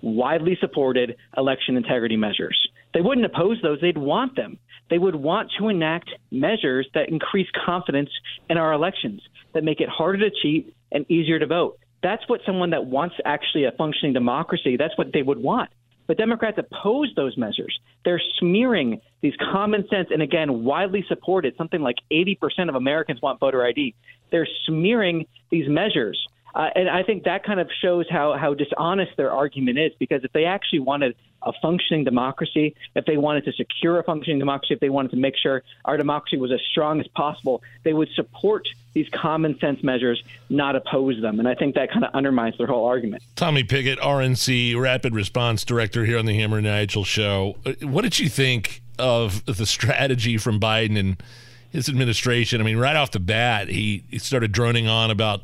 [0.02, 2.68] widely supported election integrity measures.
[2.94, 4.58] They wouldn't oppose those, they'd want them.
[4.88, 8.10] They would want to enact measures that increase confidence
[8.48, 9.20] in our elections,
[9.52, 11.78] that make it harder to cheat and easier to vote.
[12.02, 15.70] That's what someone that wants actually a functioning democracy, that's what they would want.
[16.06, 17.78] But Democrats oppose those measures.
[18.04, 23.40] They're smearing these common sense and, again, widely supported, something like 80% of Americans want
[23.40, 23.94] voter ID.
[24.30, 26.26] They're smearing these measures.
[26.54, 30.22] Uh, and I think that kind of shows how, how dishonest their argument is because
[30.24, 34.72] if they actually wanted a functioning democracy, if they wanted to secure a functioning democracy,
[34.74, 38.08] if they wanted to make sure our democracy was as strong as possible, they would
[38.14, 41.40] support these common sense measures, not oppose them.
[41.40, 43.22] And I think that kind of undermines their whole argument.
[43.34, 47.56] Tommy Pigott, RNC Rapid Response Director here on the Hammer Nigel Show.
[47.66, 51.22] Uh, What did you think of the strategy from Biden and
[51.70, 52.60] his administration?
[52.60, 55.42] I mean, right off the bat, he, he started droning on about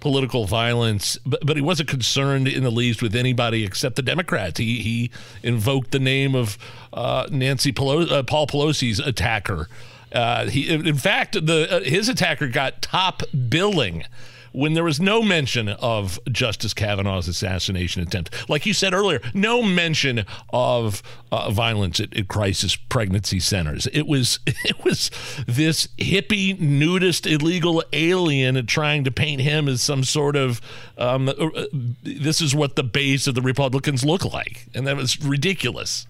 [0.00, 4.58] political violence, but, but he wasn't concerned in the least with anybody except the Democrats.
[4.58, 5.10] He, he
[5.42, 6.58] invoked the name of
[6.92, 9.68] uh, Nancy Pelosi, uh, Paul Pelosi's attacker.
[10.12, 14.04] Uh, he, in fact, the uh, his attacker got top billing
[14.52, 18.48] when there was no mention of Justice Kavanaugh's assassination attempt.
[18.48, 23.86] Like you said earlier, no mention of uh, violence at, at crisis pregnancy centers.
[23.92, 25.10] It was it was
[25.46, 30.60] this hippie nudist illegal alien trying to paint him as some sort of
[30.96, 31.66] um, uh, uh,
[32.02, 36.06] this is what the base of the Republicans look like, and that was ridiculous.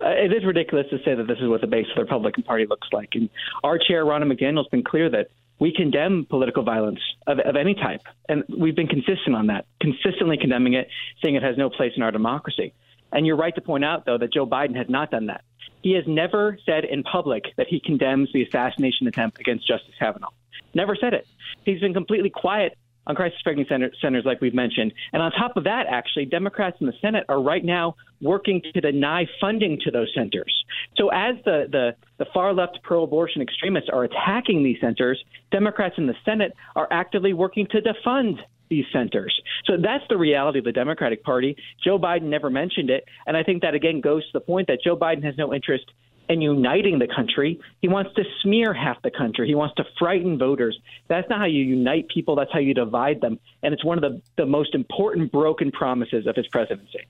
[0.00, 2.42] Uh, it is ridiculous to say that this is what the base of the Republican
[2.42, 3.10] Party looks like.
[3.14, 3.30] And
[3.64, 7.74] our chair, Ronna McDaniel, has been clear that we condemn political violence of, of any
[7.74, 8.02] type.
[8.28, 10.88] And we've been consistent on that, consistently condemning it,
[11.22, 12.74] saying it has no place in our democracy.
[13.12, 15.42] And you're right to point out, though, that Joe Biden has not done that.
[15.82, 20.30] He has never said in public that he condemns the assassination attempt against Justice Kavanaugh.
[20.74, 21.26] Never said it.
[21.64, 22.76] He's been completely quiet
[23.06, 24.92] on crisis pregnancy center, centers, like we've mentioned.
[25.12, 28.80] And on top of that, actually, Democrats in the Senate are right now working to
[28.80, 30.64] deny funding to those centers.
[30.96, 35.94] So as the, the, the far left pro abortion extremists are attacking these centers, Democrats
[35.98, 38.38] in the Senate are actively working to defund
[38.68, 39.40] these centers.
[39.66, 41.56] So that's the reality of the Democratic Party.
[41.84, 43.04] Joe Biden never mentioned it.
[43.26, 45.84] And I think that, again, goes to the point that Joe Biden has no interest
[46.28, 47.60] in uniting the country.
[47.80, 49.46] He wants to smear half the country.
[49.46, 50.78] He wants to frighten voters.
[51.08, 52.36] That's not how you unite people.
[52.36, 53.38] That's how you divide them.
[53.62, 57.06] And it's one of the, the most important broken promises of his presidency.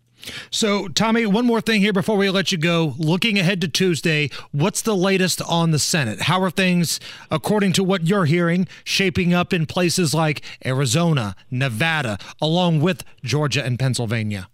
[0.51, 2.95] So, Tommy, one more thing here before we let you go.
[2.99, 6.23] Looking ahead to Tuesday, what's the latest on the Senate?
[6.23, 6.99] How are things,
[7.31, 13.65] according to what you're hearing, shaping up in places like Arizona, Nevada, along with Georgia
[13.65, 14.49] and Pennsylvania?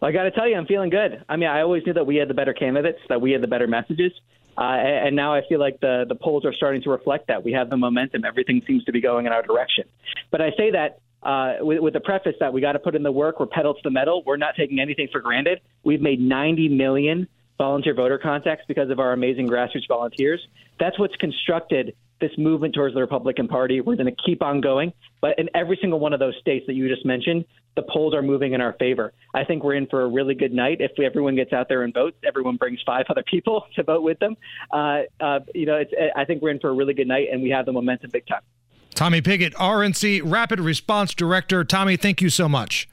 [0.00, 1.24] Well, I got to tell you, I'm feeling good.
[1.28, 3.48] I mean, I always knew that we had the better candidates, that we had the
[3.48, 4.12] better messages.
[4.56, 7.44] Uh, and now I feel like the, the polls are starting to reflect that.
[7.44, 8.24] We have the momentum.
[8.24, 9.84] Everything seems to be going in our direction.
[10.30, 13.02] But I say that uh, with, with the preface that we got to put in
[13.02, 13.40] the work.
[13.40, 14.22] We're pedal to the metal.
[14.24, 15.60] We're not taking anything for granted.
[15.84, 17.28] We've made 90 million
[17.58, 20.40] volunteer voter contacts because of our amazing grassroots volunteers.
[20.78, 23.80] That's what's constructed this movement towards the Republican Party.
[23.80, 24.92] We're going to keep on going.
[25.20, 27.44] But in every single one of those states that you just mentioned,
[27.76, 29.12] the polls are moving in our favor.
[29.34, 30.80] I think we're in for a really good night.
[30.80, 34.18] If everyone gets out there and votes, everyone brings five other people to vote with
[34.18, 34.36] them.
[34.70, 37.42] Uh, uh, you know, it's, I think we're in for a really good night, and
[37.42, 38.42] we have the momentum big time.
[38.94, 41.64] Tommy Pigott, RNC Rapid Response Director.
[41.64, 42.88] Tommy, thank you so much.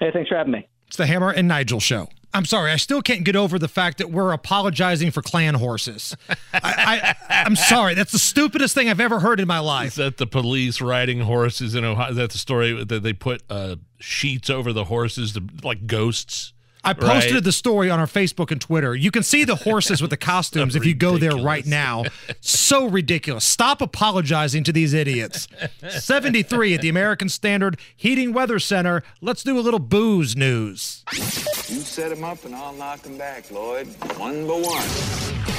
[0.00, 0.68] Hey, thanks for having me.
[0.88, 2.08] It's the Hammer and Nigel Show.
[2.34, 6.16] I'm sorry, I still can't get over the fact that we're apologizing for clan horses.
[6.54, 9.88] I, I'm sorry, that's the stupidest thing I've ever heard in my life.
[9.88, 12.10] Is that the police riding horses in Ohio?
[12.10, 16.51] Is that the story that they put uh, sheets over the horses to, like ghosts?
[16.84, 17.44] I posted right?
[17.44, 18.94] the story on our Facebook and Twitter.
[18.94, 22.04] You can see the horses with the costumes if you go there right now.
[22.40, 23.44] So ridiculous.
[23.44, 25.46] Stop apologizing to these idiots.
[25.88, 29.02] 73 at the American Standard Heating Weather Center.
[29.20, 31.04] Let's do a little booze news.
[31.12, 33.86] You set them up and I'll knock them back, Lloyd.
[34.18, 35.51] One by one.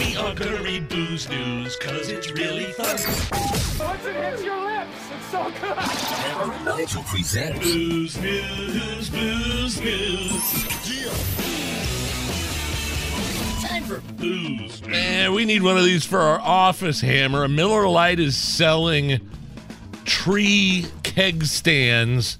[0.00, 2.88] We are gonna read booze news, cause it's really fun.
[2.88, 5.76] Once it hits your lips, it's so good.
[5.76, 10.42] Hammer and Nigel presents Booze news, booze news.
[13.62, 14.82] Time for booze.
[14.86, 17.46] Man, we need one of these for our office hammer.
[17.46, 19.20] Miller Lite is selling
[20.06, 22.38] tree keg stands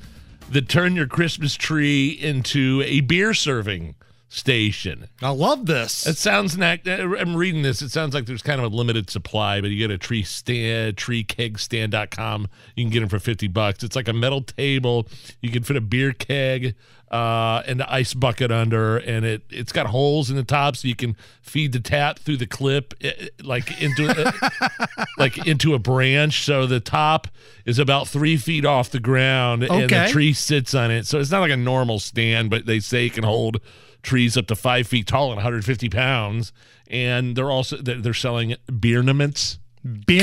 [0.51, 3.97] that turn your Christmas tree into a beer serving
[4.31, 5.09] station.
[5.21, 6.07] I love this.
[6.07, 7.83] It sounds like I'm reading this.
[7.83, 10.97] It sounds like there's kind of a limited supply, but you get a tree stand,
[10.97, 12.49] treekegstand.com.
[12.77, 13.83] You can get them for 50 bucks.
[13.83, 15.09] It's like a metal table.
[15.41, 16.77] You can fit a beer keg
[17.11, 20.87] uh, and the ice bucket under, and it it's got holes in the top so
[20.87, 22.95] you can feed the tap through the clip,
[23.43, 24.33] like into
[25.19, 26.45] like into a branch.
[26.45, 27.27] So the top
[27.65, 31.05] is about three feet off the ground, and the tree sits on it.
[31.05, 33.61] So it's not like a normal stand, but they say it can hold
[34.03, 36.53] trees up to five feet tall and 150 pounds.
[36.89, 39.59] And they're also they're selling beer ornaments.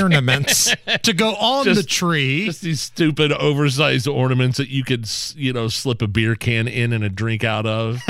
[0.03, 2.45] ornaments to go on Just- the tree.
[2.45, 6.93] Just these stupid oversized ornaments that you could, you know, slip a beer can in
[6.93, 8.01] and a drink out of.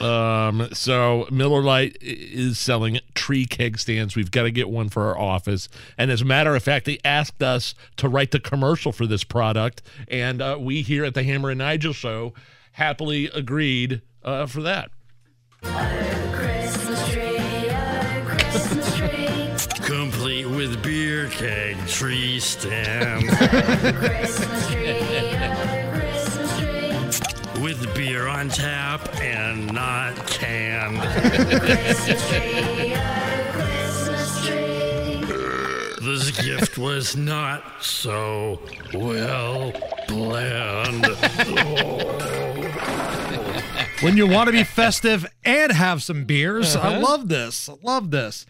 [0.00, 4.14] um, so Miller Lite is selling tree keg stands.
[4.14, 5.68] We've got to get one for our office.
[5.96, 9.24] And as a matter of fact, they asked us to write the commercial for this
[9.24, 12.34] product, and uh, we here at the Hammer and Nigel show
[12.72, 14.90] happily agreed uh, for that.
[19.84, 23.30] Complete with beer keg tree stand.
[27.62, 31.02] with beer on tap and not canned.
[36.02, 38.60] this gift was not so
[38.94, 39.72] well
[40.06, 41.06] planned.
[44.00, 46.76] when you want to be festive and have some beers.
[46.76, 47.00] I Uh-huh.
[47.00, 47.68] love this.
[47.68, 48.46] I love this.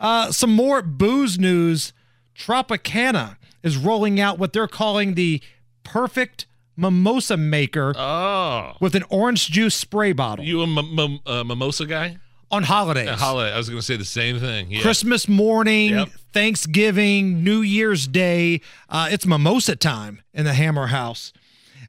[0.00, 1.92] Uh, some more booze news.
[2.36, 5.40] Tropicana is rolling out what they're calling the
[5.84, 6.46] perfect
[6.76, 8.74] mimosa maker Oh.
[8.80, 10.44] with an orange juice spray bottle.
[10.44, 12.18] You a m- m- uh, mimosa guy?
[12.50, 13.08] On holidays.
[13.08, 13.52] Uh, holiday.
[13.52, 14.70] I was going to say the same thing.
[14.70, 14.80] Yeah.
[14.80, 16.08] Christmas morning, Yep.
[16.32, 18.60] Thanksgiving, New Year's Day.
[18.88, 21.32] Uh, it's mimosa time in the Hammer House.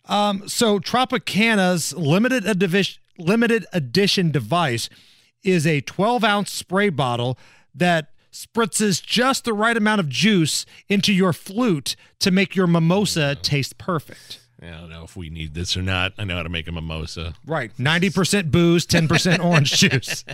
[0.05, 4.89] Um, so Tropicana's limited edition, limited edition device
[5.43, 7.37] is a 12 ounce spray bottle
[7.73, 13.35] that spritzes just the right amount of juice into your flute to make your mimosa
[13.35, 14.39] taste perfect.
[14.61, 16.13] I don't know if we need this or not.
[16.17, 17.35] I know how to make a mimosa.
[17.45, 17.75] Right.
[17.77, 20.25] 90% booze, 10% orange juice.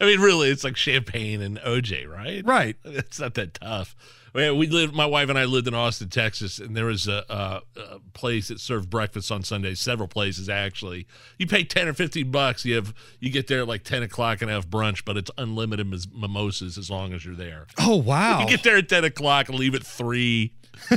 [0.00, 2.44] I mean, really, it's like champagne and OJ, right?
[2.44, 2.76] Right.
[2.84, 3.94] It's not that tough.
[4.34, 4.94] We lived.
[4.94, 8.48] My wife and I lived in Austin, Texas, and there was a, a, a place
[8.48, 9.80] that served breakfast on Sundays.
[9.80, 11.06] Several places actually.
[11.38, 12.64] You pay ten or fifteen bucks.
[12.64, 15.86] You have you get there at like ten o'clock and have brunch, but it's unlimited
[16.14, 17.66] mimosas as long as you're there.
[17.78, 18.42] Oh, wow.
[18.42, 20.52] You get there at ten o'clock and leave at three.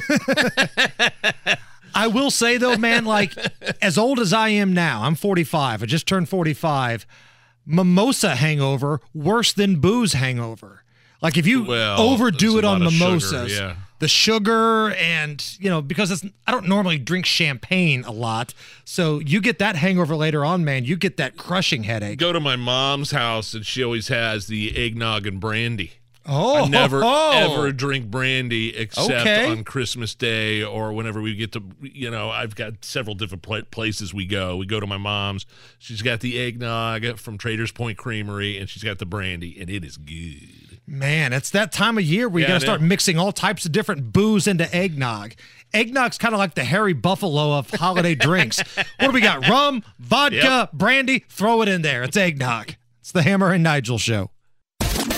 [1.96, 3.34] I will say though, man, like
[3.82, 5.84] as old as I am now, I'm 45.
[5.84, 7.06] I just turned 45.
[7.66, 10.83] Mimosa hangover worse than booze hangover.
[11.24, 13.76] Like if you Well, overdo it on of sugar, mimosas, yeah.
[14.00, 18.54] the sugar and you know because it's I don't normally drink champagne a lot,
[18.84, 20.84] so you get that hangover later on, man.
[20.84, 22.20] You get that crushing headache.
[22.20, 25.94] Go to my mom's house, and she always has the eggnog and brandy.
[26.26, 27.32] Oh, I never oh.
[27.34, 29.46] ever drink brandy except Okay.
[29.50, 31.64] on Christmas Day or whenever we get to.
[31.82, 34.56] You know, I've got several different places we go.
[34.58, 35.46] We go to my mom's.
[35.80, 39.84] She's got the eggnog from Traders Point Creamery, and she's got the brandy, and it
[39.86, 40.63] is good.
[40.86, 42.74] Man, it's that time of year where you Yeah, got to I know.
[42.74, 45.34] start mixing all types of different booze into eggnog.
[45.74, 48.62] Eggnog's kind of like the hairy buffalo of holiday drinks.
[49.00, 49.48] What do we got?
[49.48, 52.04] Rum, vodka, brandy, throw it in there.
[52.04, 52.76] It's eggnog.
[53.02, 54.30] It's the Hammer and Nigel show.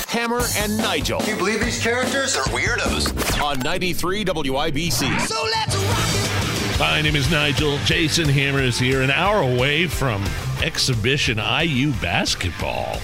[0.08, 1.20] Hammer and Nigel.
[1.20, 3.42] Can you believe these characters are weirdos?
[3.44, 5.20] On 93 WIBC.
[5.28, 7.78] So let's rock My name is Nigel.
[7.80, 10.24] Jason Hammer is here, an hour away from
[10.64, 12.98] exhibition IU basketball.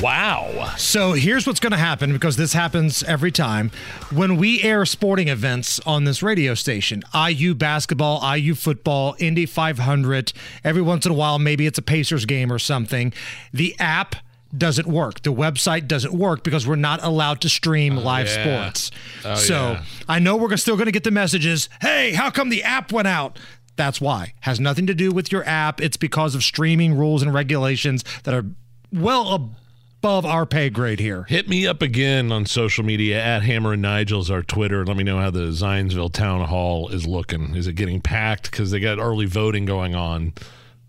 [0.00, 0.72] Wow.
[0.76, 3.70] So here's what's going to happen because this happens every time.
[4.12, 10.32] When we air sporting events on this radio station, IU basketball, IU football, Indy 500,
[10.62, 13.12] every once in a while, maybe it's a Pacers game or something,
[13.52, 14.16] the app
[14.56, 15.22] doesn't work.
[15.22, 18.42] The website doesn't work because we're not allowed to stream oh, live yeah.
[18.42, 18.90] sports.
[19.24, 19.84] Oh, so yeah.
[20.08, 23.08] I know we're still going to get the messages hey, how come the app went
[23.08, 23.38] out?
[23.76, 24.34] That's why.
[24.40, 25.80] Has nothing to do with your app.
[25.80, 28.44] It's because of streaming rules and regulations that are
[28.92, 29.56] well above
[30.04, 31.24] our pay grade here.
[31.24, 34.84] Hit me up again on social media at Hammer and Nigel's our Twitter.
[34.84, 37.54] Let me know how the Zionsville Town Hall is looking.
[37.56, 38.50] Is it getting packed?
[38.50, 40.34] Because they got early voting going on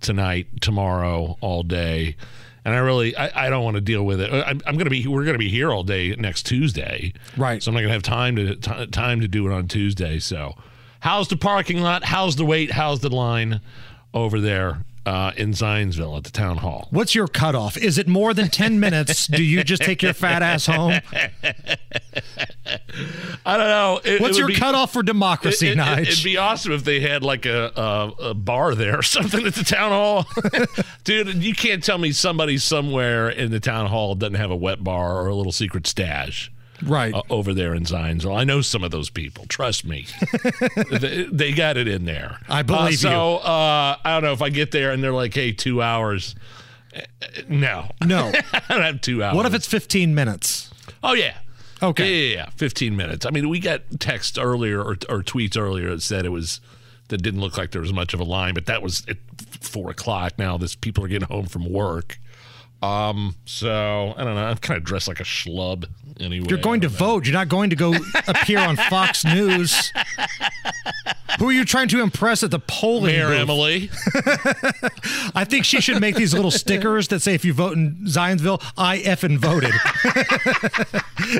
[0.01, 2.17] tonight, tomorrow, all day.
[2.65, 4.33] And I really, I, I don't want to deal with it.
[4.33, 7.63] I'm, I'm going to be, we're going to be here all day next Tuesday, right?
[7.63, 10.19] So I'm not going to have time to t- time to do it on Tuesday.
[10.19, 10.55] So,
[10.99, 12.03] how's the parking lot?
[12.03, 12.71] How's the wait?
[12.71, 13.61] How's the line
[14.13, 16.87] over there uh, in Zionsville at the town hall?
[16.91, 17.77] What's your cutoff?
[17.77, 19.27] Is it more than 10 minutes?
[19.27, 20.99] Do you just take your fat ass home?
[23.45, 23.99] I don't know.
[24.03, 26.01] It- What's it your be- cutoff for democracy, It, it, Nige?
[26.07, 29.53] It'd be awesome if they had like a, a, a bar there or something at
[29.55, 30.25] the town hall.
[31.03, 34.83] Dude, you can't tell me somebody somewhere in the town hall doesn't have a wet
[34.83, 36.51] bar or a little secret stash.
[36.83, 37.13] Right.
[37.13, 38.37] uh, over there in Zionsville.
[38.37, 39.45] I know some of those people.
[39.47, 40.07] Trust me.
[40.91, 42.39] they, they got it in there.
[42.49, 45.33] I believe uh, so, uh, I don't know if I get there and they're like,
[45.33, 46.35] hey, two hours.
[46.95, 47.01] Uh,
[47.47, 47.89] No.
[48.05, 48.31] No.
[48.53, 49.35] I don't have two hours.
[49.35, 50.71] What if it's 15 minutes?
[51.03, 51.37] Oh yeah.
[51.83, 52.09] Okay.
[52.09, 52.49] Yeah, yeah, yeah.
[52.55, 53.25] Fifteen minutes.
[53.25, 56.61] I mean, we got text earlier or, or tweets earlier that said it was
[57.09, 59.17] that didn't look like there was much of a line, but that was at
[59.61, 60.33] four o'clock.
[60.39, 62.17] Now, this people are getting home from work.
[62.81, 64.45] Um, so I don't know.
[64.45, 65.85] I'm kind of dressed like a schlub
[66.19, 66.45] anyway.
[66.49, 67.25] You're going to vote.
[67.25, 67.95] You're not going to go
[68.27, 69.91] appear on Fox News.
[71.39, 73.39] Who are you trying to impress at the polling Mayor booth?
[73.39, 73.89] Emily.
[75.35, 78.63] I think she should make these little stickers that say, if you vote in Zionsville,
[78.77, 79.73] I effing voted.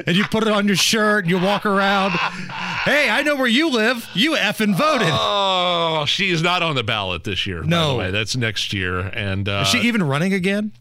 [0.08, 2.12] and you put it on your shirt and you walk around.
[2.12, 4.10] Hey, I know where you live.
[4.14, 5.08] You effing voted.
[5.12, 7.62] Oh, she is not on the ballot this year.
[7.62, 7.92] By No.
[7.94, 9.00] the way, that's next year.
[9.00, 10.72] And uh, Is she even running again?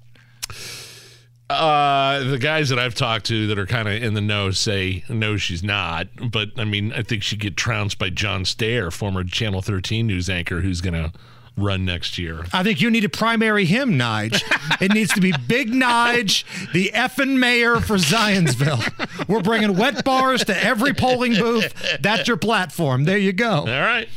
[1.50, 5.04] Uh, the guys that I've talked to that are kind of in the know say
[5.08, 6.08] no, she's not.
[6.30, 10.30] But I mean, I think she'd get trounced by John Stehr, former Channel 13 news
[10.30, 11.12] anchor, who's going to
[11.56, 12.44] run next year.
[12.52, 14.42] I think you need to primary him, Nige.
[14.82, 19.28] it needs to be Big Nige, the effing mayor for Zionsville.
[19.28, 21.72] We're bringing wet bars to every polling booth.
[22.00, 23.04] That's your platform.
[23.04, 23.58] There you go.
[23.60, 24.08] All right.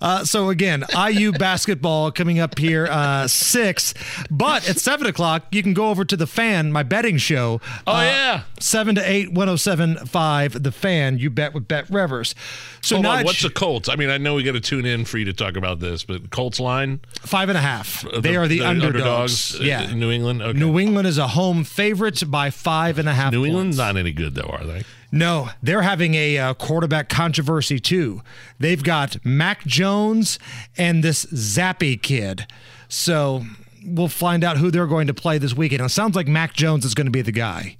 [0.00, 3.92] Uh, so again, IU basketball coming up here uh, six,
[4.30, 7.60] but at seven o'clock you can go over to the fan, my betting show.
[7.86, 11.18] Oh Uh, yeah, seven to eight, 107.5, the fan.
[11.18, 12.34] You bet with BetRivers.
[12.80, 13.88] So Hold on, Nige, what's the Colts?
[13.90, 16.04] I mean, I know we got to tune in for you to talk about this,
[16.04, 16.85] but Colts line
[17.20, 18.04] five and a half.
[18.06, 19.54] Uh, They are the, the underdogs.
[19.54, 20.42] underdogs, uh, yeah, New England.
[20.42, 20.58] Okay.
[20.58, 23.32] New England is a home favorite by five and a half.
[23.32, 23.48] New points.
[23.50, 24.82] England's not any good though, are they?
[25.12, 28.22] No, they're having a uh, quarterback controversy too.
[28.58, 30.38] They've got Mac Jones
[30.76, 32.46] and this Zappe kid.
[32.88, 33.44] So
[33.84, 35.80] we'll find out who they're going to play this weekend.
[35.82, 37.76] It sounds like Mac Jones is going to be the guy.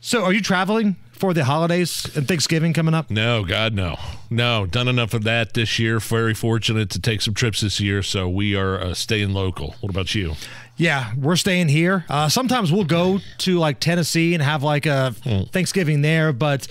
[0.00, 3.10] So are you traveling for the holidays and Thanksgiving coming up?
[3.10, 3.96] No, God, no,
[4.30, 4.66] no.
[4.66, 6.00] Done enough of that this year.
[6.00, 9.76] Very fortunate to take some trips this year, so we are uh, staying local.
[9.80, 10.34] What about you?
[10.76, 12.04] Yeah, we're staying here.
[12.08, 15.12] Uh, sometimes we'll go to like Tennessee and have like a
[15.52, 16.66] Thanksgiving there, but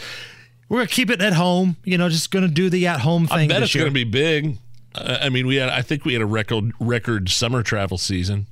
[0.67, 1.77] we're gonna keep it at home.
[1.83, 3.37] You know, just gonna do the at home thing.
[3.37, 3.85] I bet it's year.
[3.85, 4.57] to be big.
[4.95, 5.69] Uh, I mean, we had.
[5.69, 8.47] I think we had a record record summer travel season.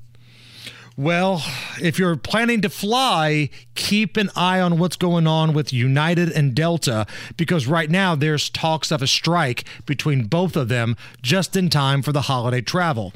[1.01, 1.43] Well,
[1.81, 6.53] if you're planning to fly, keep an eye on what's going on with United and
[6.53, 11.71] Delta because right now there's talks of a strike between both of them just in
[11.71, 13.13] time for the holiday travel.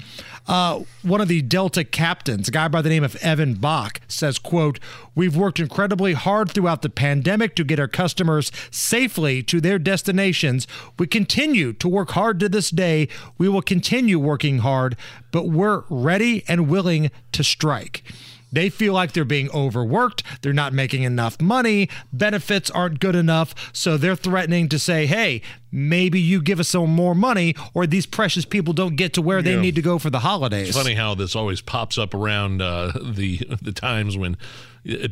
[0.47, 4.37] Uh, one of the Delta captains, a guy by the name of Evan Bach, says,
[4.37, 4.79] quote,
[5.15, 10.67] We've worked incredibly hard throughout the pandemic to get our customers safely to their destinations.
[10.99, 13.07] We continue to work hard to this day.
[13.37, 14.95] We will continue working hard,
[15.35, 18.03] but we're ready and willing to strike.
[18.51, 20.23] They feel like they're being overworked.
[20.41, 21.89] They're not making enough money.
[22.13, 23.53] Benefits aren't good enough.
[23.73, 25.41] So they're threatening to say, hey,
[25.73, 29.41] maybe you give us some more money, or these precious people don't get to where
[29.41, 29.61] they Yeah.
[29.61, 30.69] need to go for the holidays.
[30.69, 34.37] It's funny how this always pops up around uh, the the times when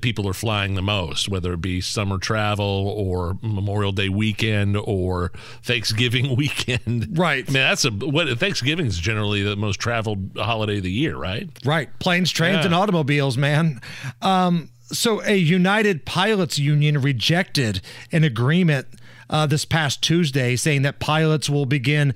[0.02, 5.32] people are flying the most, whether it be summer travel or Memorial Day weekend or
[5.64, 7.18] Thanksgiving weekend.
[7.18, 7.44] Right.
[7.48, 11.16] I mean, that's a what Thanksgiving is generally the most traveled holiday of the year,
[11.18, 11.50] right?
[11.66, 11.90] Right.
[12.00, 12.66] Planes, trains, Yeah.
[12.66, 13.82] and automobiles, man.
[14.22, 18.86] Um, so, a United Pilots Union rejected an agreement
[19.30, 22.14] uh, this past Tuesday saying that pilots will begin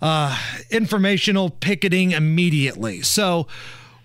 [0.00, 0.38] uh,
[0.70, 3.02] informational picketing immediately.
[3.02, 3.48] So,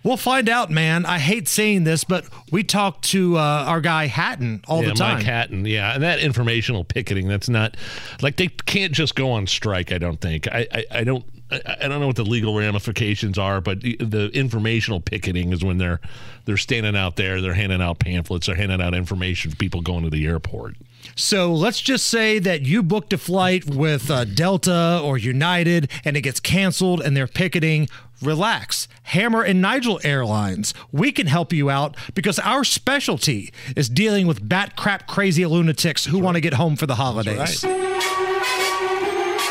[0.05, 1.05] we'll find out, man.
[1.05, 4.95] I hate saying this, but we talk to uh, our guy Hatton all yeah, the
[4.95, 5.17] time.
[5.17, 5.65] Mike Hatton.
[5.65, 7.27] Yeah, and that informational picketing.
[7.27, 7.75] That's not
[8.21, 9.91] like they can't just go on strike.
[9.91, 10.47] I don't think.
[10.47, 11.25] I I, I don't.
[11.51, 15.77] I don't know what the legal ramifications are, but the- the informational picketing is when
[15.77, 15.99] they're
[16.45, 20.03] they're standing out there, they're handing out pamphlets, they're handing out information for people going
[20.03, 20.75] to the airport.
[21.15, 26.17] So let's just say that you booked a flight with uh, Delta or United and
[26.17, 27.89] it gets canceled and they're picketing.
[28.21, 28.87] Relax.
[29.03, 34.47] Hammer and Nigel Airlines, we can help you out because our specialty is dealing with
[34.47, 37.63] bat crap crazy lunatics who want to get home for the holidays.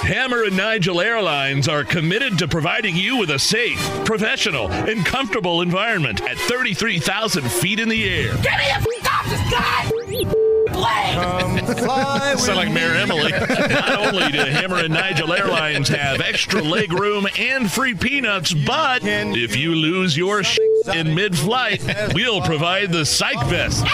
[0.05, 5.63] Hammer and Nigel Airlines are committed to providing you with a safe, professional, and comfortable
[5.63, 8.33] environment at 33,000 feet in the air.
[8.35, 10.54] Give me a free top the sky!
[11.85, 13.31] Fly Sound like Mayor Emily.
[13.68, 19.03] Not only do Hammer and Nigel Airlines have extra leg room and free peanuts, but
[19.05, 20.59] if you lose your sh-
[20.93, 21.83] in mid-flight,
[22.14, 23.85] we'll provide the psych vest.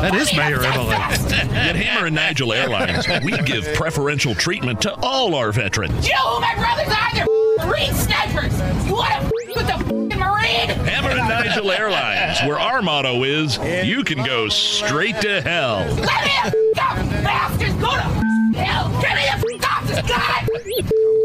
[0.00, 0.94] That is Mayor Emily.
[0.94, 6.06] At Hammer and Nigel Airlines, we give preferential treatment to all our veterans.
[6.06, 7.14] You know who my brothers are?
[7.14, 8.56] They're Marine snipers!
[8.86, 9.28] You wanna
[9.58, 10.68] with the f***ing Marine?
[10.86, 15.78] Hammer and Nigel Airlines, where our motto is, you can go straight to hell.
[15.78, 17.74] Let me a f***ing up, bastards!
[17.74, 18.88] Go to f***ing hell!
[19.00, 20.46] Give me a f***ing top the sky!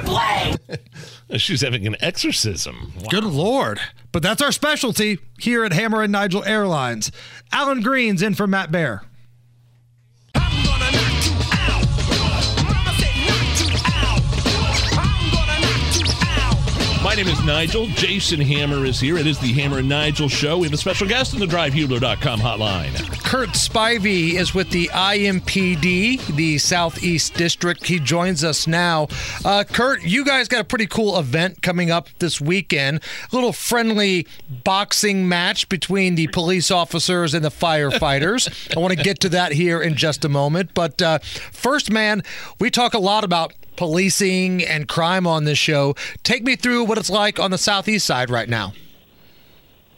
[0.03, 1.39] Blade!
[1.39, 2.93] She's having an exorcism.
[2.97, 3.07] Wow.
[3.10, 3.80] Good Lord.
[4.11, 7.11] But that's our specialty here at Hammer and Nigel Airlines.
[7.51, 9.03] Alan Green's in for Matt Bear.
[17.14, 17.85] My name is Nigel.
[17.90, 19.19] Jason Hammer is here.
[19.19, 20.57] It is the Hammer and Nigel show.
[20.57, 23.23] We have a special guest in the DriveHubler.com hotline.
[23.23, 27.85] Kurt Spivey is with the IMPD, the Southeast District.
[27.85, 29.10] He joins us now.
[29.45, 32.99] Uh, Kurt, you guys got a pretty cool event coming up this weekend.
[33.31, 34.26] A little friendly
[34.64, 38.76] boxing match between the police officers and the firefighters.
[38.76, 40.73] I want to get to that here in just a moment.
[40.73, 42.23] But uh, first, man,
[42.60, 45.95] we talk a lot about policing and crime on this show.
[46.24, 48.74] Take me through what it's like on the southeast side right now.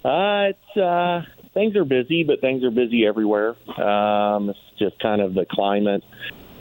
[0.03, 1.21] Uh, it's uh,
[1.53, 3.55] things are busy, but things are busy everywhere.
[3.81, 6.03] Um, it's just kind of the climate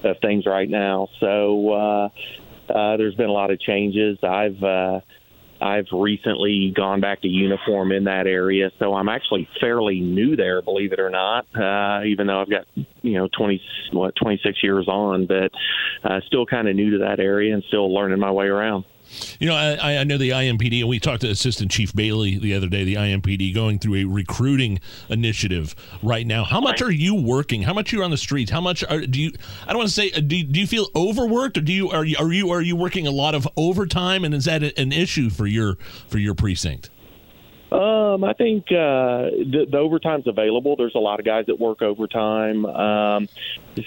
[0.03, 1.09] of things right now.
[1.21, 2.09] So uh,
[2.69, 4.19] uh, there's been a lot of changes.
[4.23, 5.01] I've uh,
[5.61, 10.63] I've recently gone back to uniform in that area, so I'm actually fairly new there,
[10.63, 11.47] believe it or not.
[11.55, 12.67] Uh, even though I've got
[13.05, 13.61] you know 20
[13.93, 15.53] what 26 years on, but
[16.03, 18.85] uh, still kind of new to that area and still learning my way around.
[19.39, 22.55] You know, I, I know the IMPD, and we talked to Assistant Chief Bailey the
[22.55, 22.85] other day.
[22.85, 26.43] The IMPD going through a recruiting initiative right now.
[26.45, 27.63] How much are you working?
[27.63, 28.51] How much are you on the streets?
[28.51, 29.33] How much are, do you?
[29.67, 30.11] I don't want to say.
[30.11, 32.77] uh, Do, do you feel overworked, or do you are you are you are you
[32.77, 34.25] working a lot of overtime?
[34.25, 35.77] And is that an issue for your
[36.09, 36.89] for your precinct?
[37.75, 40.77] Um, I think uh, the, the overtime's available.
[40.77, 42.65] There's a lot of guys that work overtime.
[42.65, 43.29] Um,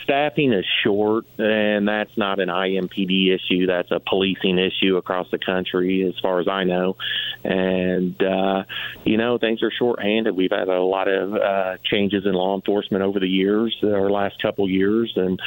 [0.04, 3.66] staffing is short, and that's not an IMPD issue.
[3.68, 6.98] That's a policing issue across the country, as far as I know.
[7.46, 8.64] And uh,
[9.06, 10.36] you know, things are shorthanded.
[10.36, 14.42] We've had a lot of uh, changes in law enforcement over the years, our last
[14.42, 15.40] couple years, and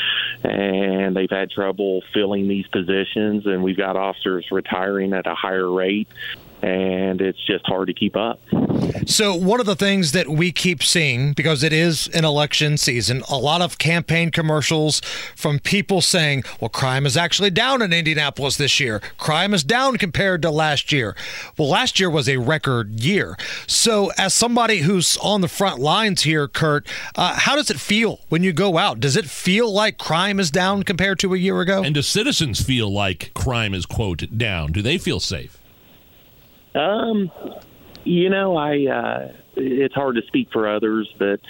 [0.45, 3.45] and they've had trouble filling these positions.
[3.45, 6.09] And we've got officers retiring at a higher rate
[6.63, 8.41] and it's just hard to keep up.
[9.07, 13.23] So, one of the things that we keep seeing, because it is an election season,
[13.29, 15.01] a lot of campaign commercials
[15.35, 19.01] from people saying, well, crime is actually down in Indianapolis this year.
[19.19, 21.17] Crime is down compared to last year.
[21.57, 23.37] Well, last year was a record year.
[23.67, 28.21] So, as somebody who's on the front lines here, Kurt, uh, how does it feel
[28.29, 29.01] when you go out?
[29.01, 31.83] Does it feel like crime is down compared to a year ago?
[31.83, 34.73] And do citizens feel like crime is quote down?
[34.73, 35.60] Do they feel safe?
[36.75, 37.31] Um,
[38.05, 41.41] you know, I uh, it's hard to speak for others, but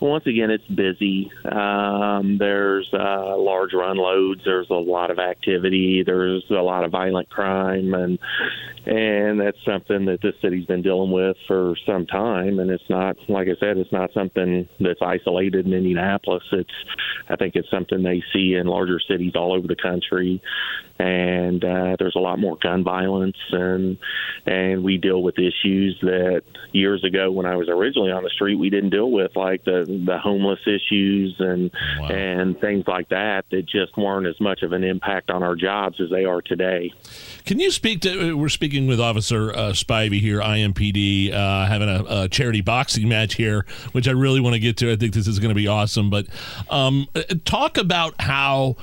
[0.00, 1.30] once again, it's busy.
[1.44, 4.42] Um, there's uh, large run loads.
[4.44, 6.02] There's a lot of activity.
[6.04, 8.18] There's a lot of violent crime, and
[8.86, 12.58] and that's something that this city's been dealing with for some time.
[12.58, 16.44] And it's not, like I said, it's not something that's isolated in Indianapolis.
[16.52, 16.70] It's,
[17.28, 20.40] I think, it's something they see in larger cities all over the country.
[20.98, 23.98] And uh, there's a lot more gun violence, and
[24.46, 26.42] and we deal with issues that
[26.72, 29.84] years ago, when I was originally on the street, we didn't deal with, like the
[29.88, 32.08] the homeless issues and wow.
[32.08, 36.00] and things like that that just weren't as much of an impact on our jobs
[36.00, 36.92] as they are today.
[37.44, 38.36] Can you speak to?
[38.36, 43.34] We're speaking with Officer uh, Spivey here, IMPD, uh, having a, a, charity boxing match
[43.34, 44.92] here, which I really want to get to.
[44.92, 46.10] I think this is going to be awesome.
[46.10, 46.26] But
[46.68, 47.08] um,
[47.44, 48.76] talk about how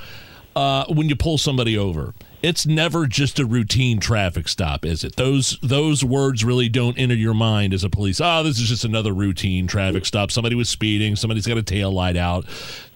[0.56, 5.16] uh, when you pull somebody over it's never just a routine traffic stop, is it?
[5.16, 8.20] Those those words really don't enter your mind as a police.
[8.20, 10.30] Oh, this is just another routine traffic stop.
[10.30, 11.16] Somebody was speeding.
[11.16, 12.46] Somebody's got a tail light out.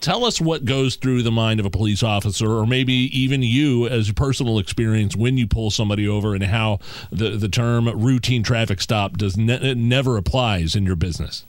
[0.01, 3.87] Tell us what goes through the mind of a police officer, or maybe even you
[3.89, 6.79] as a personal experience when you pull somebody over, and how
[7.11, 11.45] the the term routine traffic stop does ne- never applies in your business.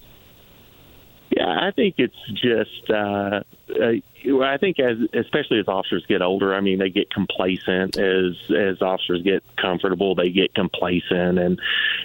[1.29, 2.89] Yeah, I think it's just.
[2.89, 3.41] Uh,
[3.71, 7.97] uh, I think as especially as officers get older, I mean they get complacent.
[7.97, 11.59] As as officers get comfortable, they get complacent, and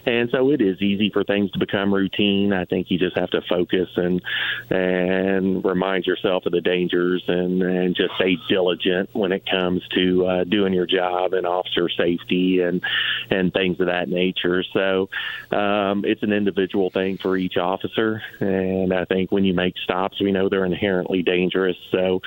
[0.06, 2.52] and so it is easy for things to become routine.
[2.52, 4.22] I think you just have to focus and
[4.70, 10.26] and remind yourself of the dangers and and just stay diligent when it comes to
[10.26, 12.82] uh, doing your job and officer safety and
[13.30, 14.62] and things of that nature.
[14.72, 15.10] So
[15.50, 20.20] um, it's an individual thing for each officer, and I think when you make stops,
[20.20, 21.55] we know they're inherently dangerous.
[21.90, 22.20] So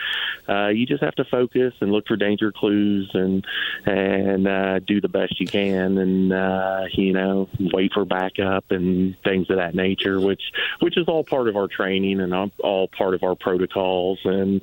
[0.48, 3.46] uh, you just have to focus and look for danger clues and
[3.86, 9.16] and uh, do the best you can, and uh, you know wait for backup and
[9.24, 10.42] things of that nature, which
[10.80, 14.20] which is all part of our training and all part of our protocols.
[14.24, 14.62] And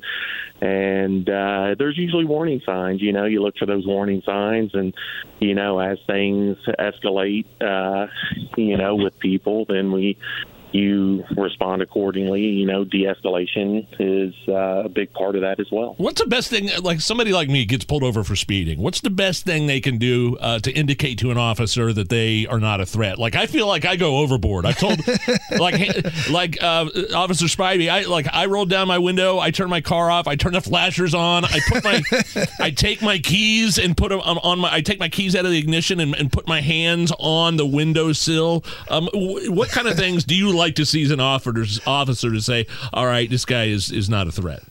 [0.61, 3.01] and uh, there's usually warning signs.
[3.01, 4.93] You know, you look for those warning signs, and
[5.39, 8.07] you know as things escalate, uh,
[8.57, 10.17] you know, with people, then we
[10.71, 12.41] you respond accordingly.
[12.41, 15.95] You know, de-escalation is uh, a big part of that as well.
[15.97, 16.69] What's the best thing?
[16.81, 18.81] Like somebody like me gets pulled over for speeding.
[18.81, 22.45] What's the best thing they can do uh, to indicate to an officer that they
[22.47, 23.17] are not a threat?
[23.17, 24.65] Like I feel like I go overboard.
[24.65, 24.99] I told,
[25.59, 29.39] like, like uh, Officer Spivey, I like I rolled down my window.
[29.39, 30.27] I turned my car off.
[30.27, 31.45] I turned the flashers on.
[31.45, 32.01] I put my,
[32.59, 34.73] I take my keys and put them on, on my.
[34.73, 37.65] I take my keys out of the ignition and, and put my hands on the
[37.65, 38.63] windowsill.
[38.89, 42.41] Um, w- what kind of things do you like to see an officer, officer to
[42.41, 44.63] say, all right, this guy is, is not a threat?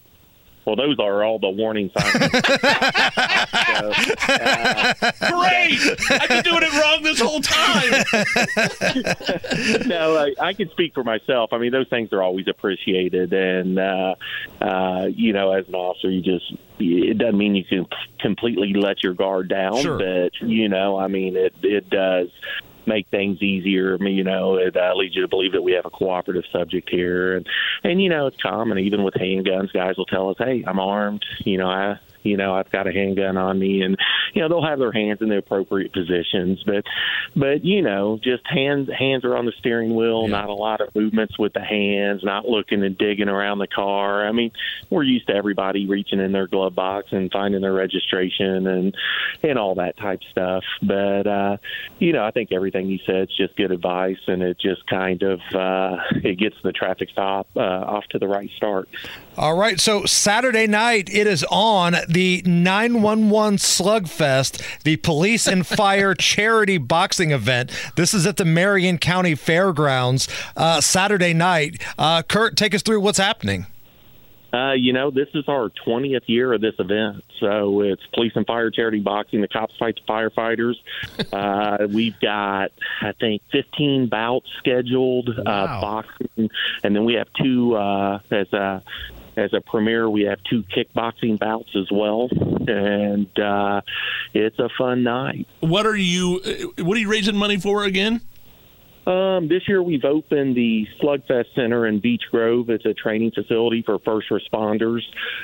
[0.66, 2.12] Well, those are all the warning signs.
[2.20, 3.92] so,
[4.28, 4.94] uh,
[5.30, 5.78] Great!
[6.10, 8.04] I've been doing it wrong this whole time.
[9.88, 11.52] no, I, I can speak for myself.
[11.52, 14.14] I mean, those things are always appreciated, and uh,
[14.60, 17.86] uh, you know, as an officer, you just it doesn't mean you can
[18.18, 19.98] completely let your guard down, Sure.
[19.98, 22.28] but you know, I mean, it it does
[22.86, 23.96] make things easier.
[23.96, 27.46] You know, it leads you to believe that we have a cooperative subject here, and
[27.84, 29.72] and you know, it's common even with handguns.
[29.72, 32.92] Guys will tell us, "Hey, I'm armed." You know, I you know I've got a
[32.92, 33.96] handgun on me, and
[34.34, 36.84] you know they'll have their hands in the appropriate positions, but
[37.34, 40.94] but you know, just hands hands are on the steering wheel, not a lot of
[40.94, 44.26] movements with the hands, not looking and digging around the car.
[44.26, 44.52] I mean,
[44.90, 48.94] we're used to everybody reaching in their glove box and finding their registration and
[49.42, 50.64] and all that type stuff.
[50.82, 51.56] But uh,
[51.98, 55.22] you know, I think everything you said is just good advice, and it just kind
[55.22, 58.88] of uh, it gets the traffic stop uh, off to the right start.
[59.36, 66.14] All right, so Saturday night it is on the 911 Slugfest, the police and fire
[66.14, 67.70] charity boxing event.
[67.96, 71.82] This is at the Marion County Fairgrounds uh, Saturday night.
[71.98, 73.66] Uh, Kurt, take us through what's happening.
[74.56, 77.22] Uh, you know, this is our 20th year of this event.
[77.40, 79.42] So it's police and fire charity boxing.
[79.42, 80.74] The cops fight the firefighters.
[81.32, 82.70] Uh, we've got,
[83.02, 86.50] I think, 15 bouts scheduled, uh, boxing.
[86.82, 88.82] And then we have two, uh, as a,
[89.36, 92.28] as a premier, we have two kickboxing bouts as well.
[92.66, 93.82] And uh,
[94.34, 95.46] it's a fun night.
[95.60, 96.72] What are you?
[96.78, 98.20] What are you raising money for again?
[99.06, 102.70] Um, this year we've opened the Slugfest Center in Beech Grove.
[102.70, 105.02] It's a training facility for first responders.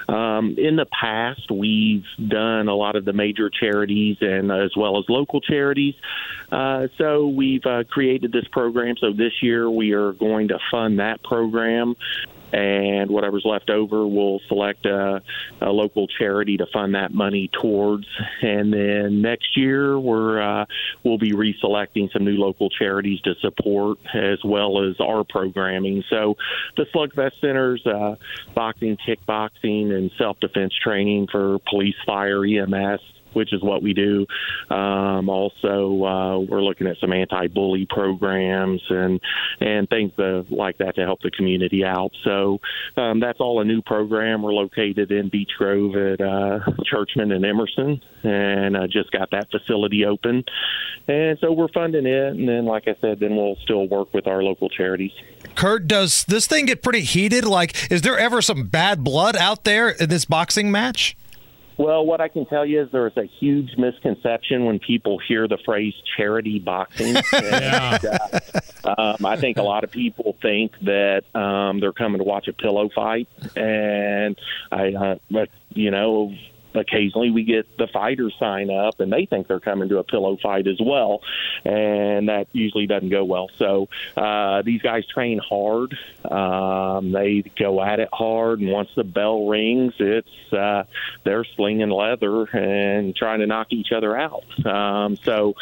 [0.08, 4.98] Um, in the past, we've done a lot of the major charities and as well
[4.98, 5.94] as local charities.
[6.50, 8.96] Uh, so we've uh, created this program.
[9.00, 11.94] So this year we are going to fund that program.
[12.52, 15.22] And whatever's left over, we'll select a,
[15.60, 18.06] a local charity to fund that money towards.
[18.42, 20.66] And then next year, we're uh,
[21.02, 26.04] we'll be reselecting some new local charities to support, as well as our programming.
[26.10, 26.36] So,
[26.76, 28.16] the Slugfest Center's uh,
[28.54, 33.00] boxing, kickboxing, and self defense training for police, fire, EMS
[33.34, 34.26] which is what we do.
[34.70, 39.20] Um, also, uh, we're looking at some anti-bully programs and
[39.60, 42.12] and things uh, like that to help the community out.
[42.24, 42.60] So
[42.96, 44.42] um, that's all a new program.
[44.42, 49.50] We're located in Beech Grove at uh, Churchman and Emerson, and uh, just got that
[49.50, 50.44] facility open.
[51.08, 54.26] And so we're funding it, and then, like I said, then we'll still work with
[54.26, 55.12] our local charities.
[55.56, 57.44] Kurt, does this thing get pretty heated?
[57.44, 61.16] Like, is there ever some bad blood out there in this boxing match?
[61.82, 65.48] Well, what I can tell you is there is a huge misconception when people hear
[65.48, 67.16] the phrase charity boxing.
[67.32, 68.28] and, uh,
[68.84, 72.52] um, I think a lot of people think that um, they're coming to watch a
[72.52, 73.26] pillow fight,
[73.56, 74.38] and
[74.70, 76.32] I, uh, but you know.
[76.74, 80.36] Occasionally, we get the fighters sign up, and they think they're coming to a pillow
[80.42, 81.20] fight as well,
[81.64, 83.50] and that usually doesn't go well.
[83.58, 85.96] So uh, these guys train hard;
[86.30, 90.84] um, they go at it hard, and once the bell rings, it's uh,
[91.24, 94.44] they're slinging leather and trying to knock each other out.
[94.66, 95.54] Um, so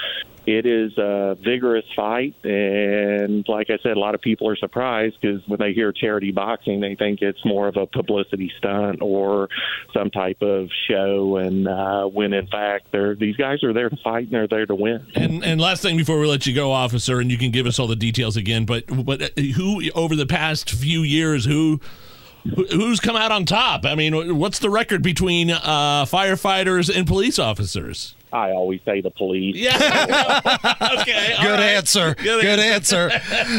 [0.46, 5.16] it is a vigorous fight, and like I said, a lot of people are surprised
[5.20, 9.48] because when they hear charity boxing, they think it's more of a publicity stunt or
[9.92, 11.36] some type of show.
[11.36, 14.66] And uh, when in fact, they're these guys are there to fight and they're there
[14.66, 15.06] to win.
[15.14, 17.78] And and last thing before we let you go, officer, and you can give us
[17.78, 18.64] all the details again.
[18.64, 21.80] But but uh, who over the past few years who.
[21.80, 23.84] who- Who's come out on top?
[23.84, 28.14] I mean, what's the record between uh, firefighters and police officers?
[28.32, 29.56] I always say the police.
[29.56, 29.76] Yeah.
[31.00, 31.36] okay.
[31.40, 31.60] Good right.
[31.60, 32.14] answer.
[32.14, 33.10] Good Good, answer.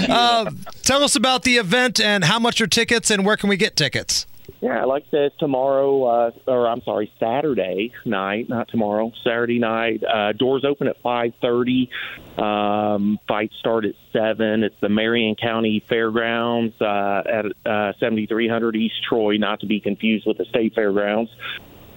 [0.10, 0.52] uh,
[0.84, 3.76] tell us about the event and how much are tickets and where can we get
[3.76, 4.26] tickets?
[4.61, 10.03] Yeah, like I said, tomorrow, uh, or I'm sorry, Saturday night, not tomorrow, Saturday night.
[10.03, 11.89] Uh, doors open at 5:30.
[12.38, 14.64] Um, fights start at seven.
[14.64, 20.27] It's the Marion County Fairgrounds uh, at uh, 7300 East Troy, not to be confused
[20.27, 21.31] with the State Fairgrounds.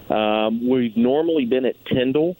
[0.09, 2.35] Um, we've normally been at Tyndall,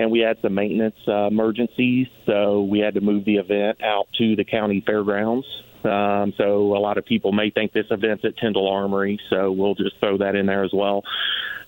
[0.00, 4.06] and we had some maintenance uh, emergencies, so we had to move the event out
[4.18, 5.46] to the county fairgrounds.
[5.84, 9.74] Um, so a lot of people may think this event's at Tyndall Armory, so we'll
[9.74, 11.02] just throw that in there as well.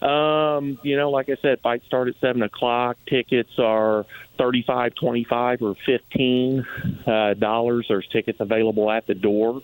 [0.02, 2.96] Um, you know, like I said, fights start at seven o'clock.
[3.09, 4.04] Tickets are
[4.36, 6.66] thirty-five, twenty-five, or fifteen
[7.06, 7.86] uh, dollars.
[7.88, 9.62] There's tickets available at the door,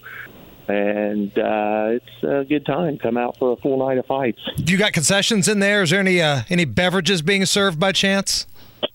[0.69, 2.99] and uh, it's a good time.
[2.99, 4.41] Come out for a full night of fights.
[4.57, 5.83] Do you got concessions in there?
[5.83, 8.47] Is there any uh, any beverages being served by chance?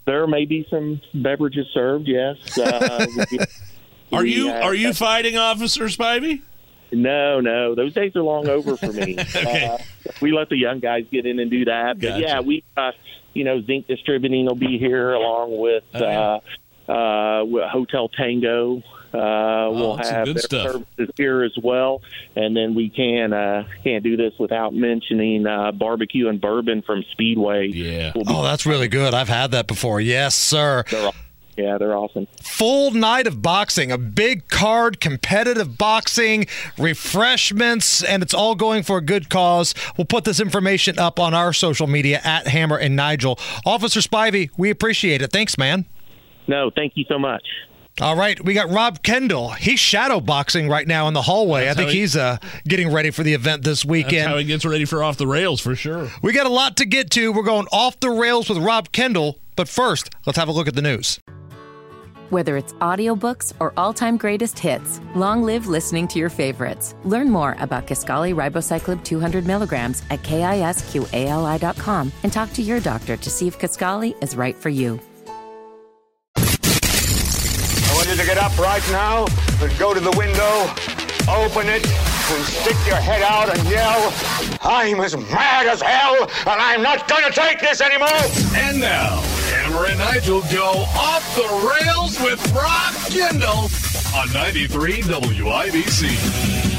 [0.06, 2.08] There may be some beverages served.
[2.08, 2.58] Yes.
[2.58, 3.40] Uh, we-
[4.12, 6.42] Are you uh, are you fighting Officer Spivey?
[6.92, 9.16] No, no, those days are long over for me.
[9.36, 9.66] Okay.
[9.66, 9.78] uh,
[10.22, 12.00] we let the young guys get in and do that.
[12.00, 12.92] But yeah, we, uh,
[13.34, 16.40] you know, Zink Distributing will be here along with Oh, yeah.
[16.88, 18.84] uh, uh, with Hotel Tango.
[19.14, 20.72] Uh, we'll that's some have good their stuff.
[20.72, 22.02] services here as well,
[22.36, 27.04] and then we can uh, can't do this without mentioning uh, barbecue and bourbon from
[27.12, 27.68] Speedway.
[27.68, 28.12] Yeah.
[28.28, 29.14] Oh, that's really good.
[29.14, 30.02] I've had that before.
[30.02, 30.84] Yes, sir.
[30.90, 31.12] They're, aw-
[31.56, 32.28] yeah, they're awesome.
[32.42, 36.48] Full night of boxing, a big card, competitive boxing,
[36.80, 39.76] refreshments, and it's all going for a good cause.
[39.96, 43.38] We'll put this information up on our social media at Hammer and Nigel.
[43.68, 45.32] Officer Spivey, we appreciate it.
[45.32, 45.86] Thanks, man.
[46.48, 47.44] No, thank you so much.
[48.02, 49.50] All right, we got Rob Kendall.
[49.52, 51.66] He's shadow boxing right now in the hallway.
[51.66, 52.38] That's I think he- he's uh,
[52.68, 54.28] getting ready for the event this That's weekend.
[54.30, 56.10] how he gets ready for off the rails for sure.
[56.24, 57.32] We got a lot to get to.
[57.32, 60.74] We're going off the rails with Rob Kendall, but first, let's have a look at
[60.74, 61.20] the news.
[62.32, 66.96] Whether it's audiobooks or all-time greatest hits, long live listening to your favorites.
[67.04, 73.30] Learn more about Kisqali Ribociclib 200 milligrams at kisqali.com and talk to your doctor to
[73.30, 75.00] see if Kisqali is right for you.
[78.24, 79.26] To get up right now
[79.62, 80.64] and go to the window,
[81.30, 84.14] open it, and stick your head out and yell,
[84.62, 88.08] I'm as mad as hell, and I'm not gonna take this anymore!
[88.56, 89.22] And now,
[89.52, 93.70] Hammer and Nigel go off the rails with Rob Kendall
[94.16, 96.73] on 93 WIBC.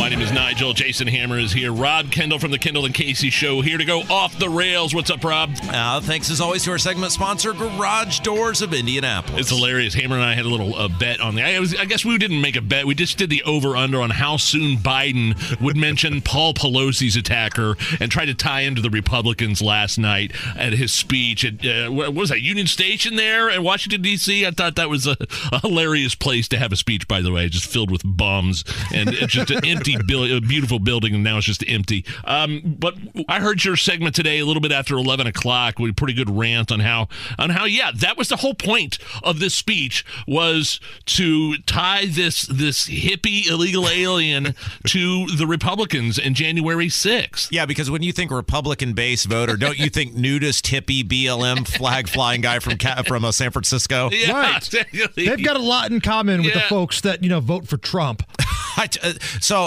[0.00, 0.72] My name is Nigel.
[0.72, 1.74] Jason Hammer is here.
[1.74, 4.94] Rob Kendall from the Kendall and Casey Show here to go off the rails.
[4.94, 5.50] What's up, Rob?
[5.68, 9.40] Uh, thanks as always to our segment sponsor, Garage Doors of Indianapolis.
[9.42, 9.92] It's hilarious.
[9.92, 11.42] Hammer and I had a little uh, bet on the.
[11.42, 12.86] I, was, I guess we didn't make a bet.
[12.86, 17.76] We just did the over under on how soon Biden would mention Paul Pelosi's attacker
[18.00, 22.14] and try to tie into the Republicans last night at his speech at uh, what
[22.14, 24.46] was that Union Station there in Washington D.C.
[24.46, 25.18] I thought that was a,
[25.52, 27.06] a hilarious place to have a speech.
[27.06, 28.64] By the way, just filled with bums
[28.94, 32.04] and just an empty, buil- a beautiful building, and now it's just empty.
[32.24, 32.94] Um, but
[33.28, 35.78] I heard your segment today a little bit after eleven o'clock.
[35.78, 37.08] with a pretty good rant on how
[37.38, 42.42] on how yeah that was the whole point of this speech was to tie this
[42.42, 44.54] this hippie illegal alien
[44.86, 47.50] to the Republicans in January sixth.
[47.52, 52.08] Yeah, because when you think Republican base voter, don't you think nudist hippie BLM flag
[52.08, 54.10] flying guy from from uh, San Francisco?
[54.20, 54.56] Yeah, Right.
[54.56, 55.26] exactly.
[55.26, 58.22] They've got a lot in common with the folks that, you know, vote for Trump.
[58.76, 58.88] I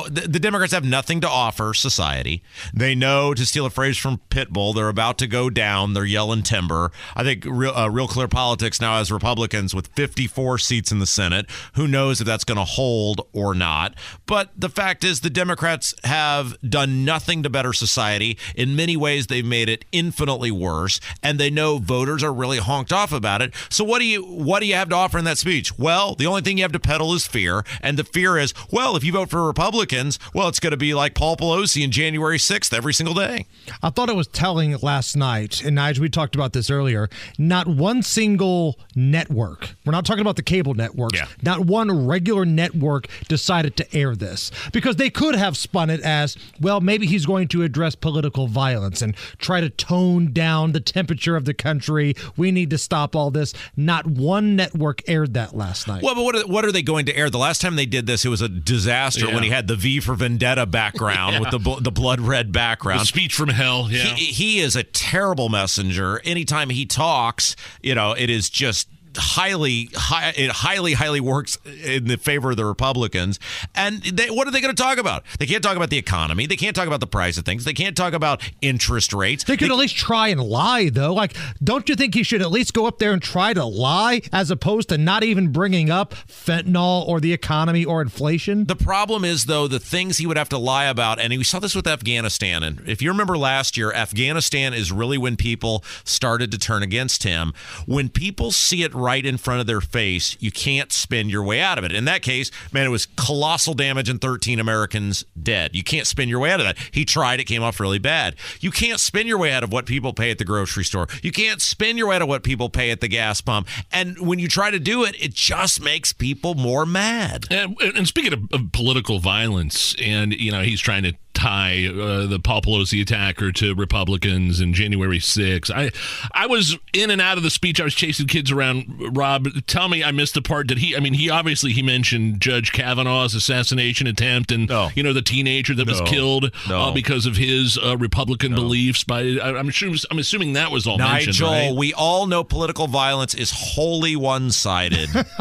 [0.10, 2.44] the, the Democrats have nothing to offer society.
[2.74, 5.94] They know, to steal a phrase from Pitbull, they're about to go down.
[5.94, 6.92] They're yelling timber.
[7.16, 11.06] I think real, uh, real clear politics now has Republicans with 54 seats in the
[11.06, 11.50] Senate.
[11.76, 13.96] Who knows if that's going to hold or not?
[14.26, 18.38] But the fact is, the Democrats have done nothing to better society.
[18.56, 22.92] In many ways, they've made it infinitely worse, and they know voters are really honked
[22.92, 23.54] off about it.
[23.70, 25.78] So what do you what do you have to offer in that speech?
[25.78, 28.96] Well, the only thing you have to peddle is fear, and the fear is, well,
[28.96, 29.54] if you vote for
[29.94, 33.45] Republicans, well, it's going to be like Paul Pelosi in January 6th every single day.
[33.82, 37.10] I thought it was telling last night, and Nigel, we talked about this earlier.
[37.38, 41.28] Not one single network, we're not talking about the cable networks, Yeah.
[41.41, 46.38] not one regular network decided to air this because they could have spun it as,
[46.60, 51.36] well, maybe he's going to address political violence and try to tone down the temperature
[51.36, 52.15] of the country.
[52.38, 53.53] We need to stop all this.
[53.76, 56.03] Not one network aired that last night.
[56.03, 57.30] Well, but what are, what are they going to air?
[57.30, 59.34] The last time they did this, it was a disaster Yeah.
[59.34, 61.39] when he had the V for Vendetta background Yeah.
[61.41, 63.05] with the bl- the blood red The background.
[63.07, 63.88] speech from hell.
[63.91, 64.15] Yeah.
[64.15, 66.19] He, he is a terrible messenger.
[66.23, 68.88] Anytime he talks, you know, it is just
[69.18, 73.40] highly high, it highly highly works in the favor of the Republicans.
[73.76, 75.23] And they, what are they going to talk about?
[75.40, 76.45] They can't talk about the economy.
[76.45, 77.64] They can't talk about the price of things.
[77.65, 79.44] They can't talk about interest rates.
[79.44, 81.14] They could at least try and lie, though.
[81.14, 84.22] Like, don't you think he should at least go up there and try to lie
[84.31, 88.65] as opposed to not even bringing up fentanyl or the economy or inflation?
[88.65, 91.60] The problem is, though, the things he would have to lie about, and we saw
[91.60, 92.64] this with Afghanistan.
[92.64, 97.23] And if you remember last year, Afghanistan is really when people started to turn against
[97.23, 97.53] him.
[97.85, 101.62] When people see it right in front of their face, you can't spin your way
[101.62, 101.92] out of it.
[101.92, 105.76] In that case, man, it was colossal damage and 13 Americans dead.
[105.76, 106.78] You can't spin your way out of that.
[106.92, 108.36] He tried, it came off really bad.
[108.60, 111.08] You can't spin your way out of what people pay at the grocery store.
[111.22, 113.68] You can't spin your way out of what people pay at the gas pump.
[113.92, 117.48] And when you try to do it, it just makes people more mad.
[117.52, 122.26] And, and speaking of, of political violence, and you know, he's trying to tie uh,
[122.27, 125.72] the Paul Pelosi attacker to Republicans and January 6th.
[125.72, 125.91] I
[126.34, 127.80] I was in and out of the speech.
[127.81, 129.15] I was chasing kids around.
[129.18, 130.68] Rob, tell me I missed the part.
[130.68, 130.95] Did he?
[130.95, 135.73] I mean, he obviously he mentioned Judge Kavanaugh's assassination attempt and you know the teenager
[135.76, 136.81] that was killed No.
[136.81, 139.03] uh, because of his uh, Republican beliefs.
[139.03, 141.39] By I, I'm assuming I'm assuming that was all mentioned.
[141.39, 141.76] Nigel, right?
[141.76, 145.10] we all know political violence is wholly one-sided.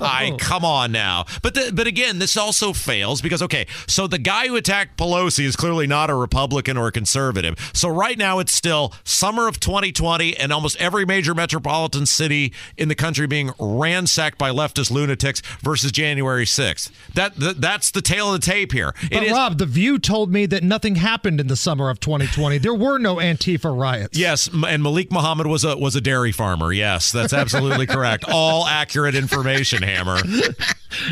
[0.00, 4.18] I come on now, but the, but again, this also fails because okay, so the
[4.18, 7.56] guy who attacked Pelosi is clearly not a Republican or a conservative.
[7.74, 12.88] So right now it's still summer of 2020, and almost every major metropolitan city in
[12.88, 16.90] the country being ransacked by leftist lunatics versus January 6th.
[17.12, 18.94] That, that that's the tail of the tape here.
[19.02, 22.00] It But is- Rob, The View told me that nothing happened in the summer of
[22.00, 22.56] 2020.
[22.58, 24.16] There were no Antifa riots.
[24.16, 26.72] Yes, and Malik Muhammad was a was a dairy farmer.
[26.72, 28.24] Yes, that's absolutely correct.
[28.32, 30.16] All accurate information, Hammer.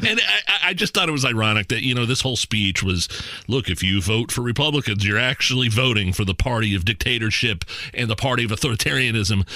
[0.06, 3.09] and I, I just thought it was ironic that you know this whole speech was
[3.48, 7.64] look if you vote for republicans you're actually voting for the party of dictatorship
[7.94, 9.46] and the party of authoritarianism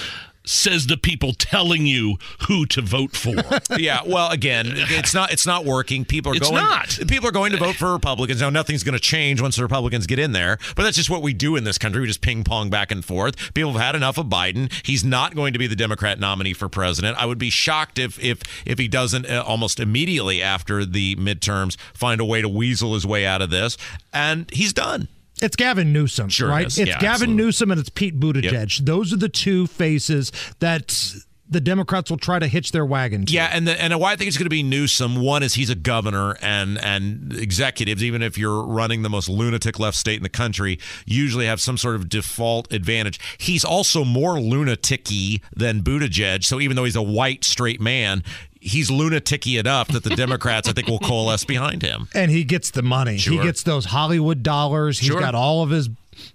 [0.47, 2.17] says the people telling you
[2.47, 3.35] who to vote for
[3.77, 6.05] yeah, well, again, it's not it's not working.
[6.05, 6.97] People are It's going not.
[7.07, 8.41] people are going to vote for Republicans.
[8.41, 11.21] Now nothing's going to change once the Republicans get in there, but that's just what
[11.21, 12.01] we do in this country.
[12.01, 13.53] We just ping pong back and forth.
[13.53, 14.71] People have had enough of Biden.
[14.85, 17.17] He's not going to be the Democrat nominee for president.
[17.17, 21.77] I would be shocked if if if he doesn't uh, almost immediately after the midterms
[21.93, 23.77] find a way to weasel his way out of this,
[24.13, 25.07] and he's done.
[25.41, 26.65] It's Gavin Newsom, Sure right?
[26.65, 27.35] It's Yeah, Gavin absolutely.
[27.35, 28.85] Newsom and it's Pete Buttigieg.
[28.85, 31.15] Those are the two faces that
[31.49, 33.33] the Democrats will try to hitch their wagon to.
[33.33, 35.21] Yeah, and the, and why I think it's going to be Newsom.
[35.21, 39.79] One is he's a governor, and and executives, even if you're running the most lunatic
[39.79, 43.19] left state in the country, usually have some sort of default advantage.
[43.37, 46.43] He's also more lunaticy than Buttigieg.
[46.43, 48.23] So even though he's a white straight man,
[48.67, 52.07] he's lunaticy enough that the Democrats, I think, will coalesce behind him.
[52.13, 53.17] And he gets the money.
[53.17, 54.99] He gets those Hollywood dollars.
[54.99, 55.19] He's Sure.
[55.19, 55.89] got all of his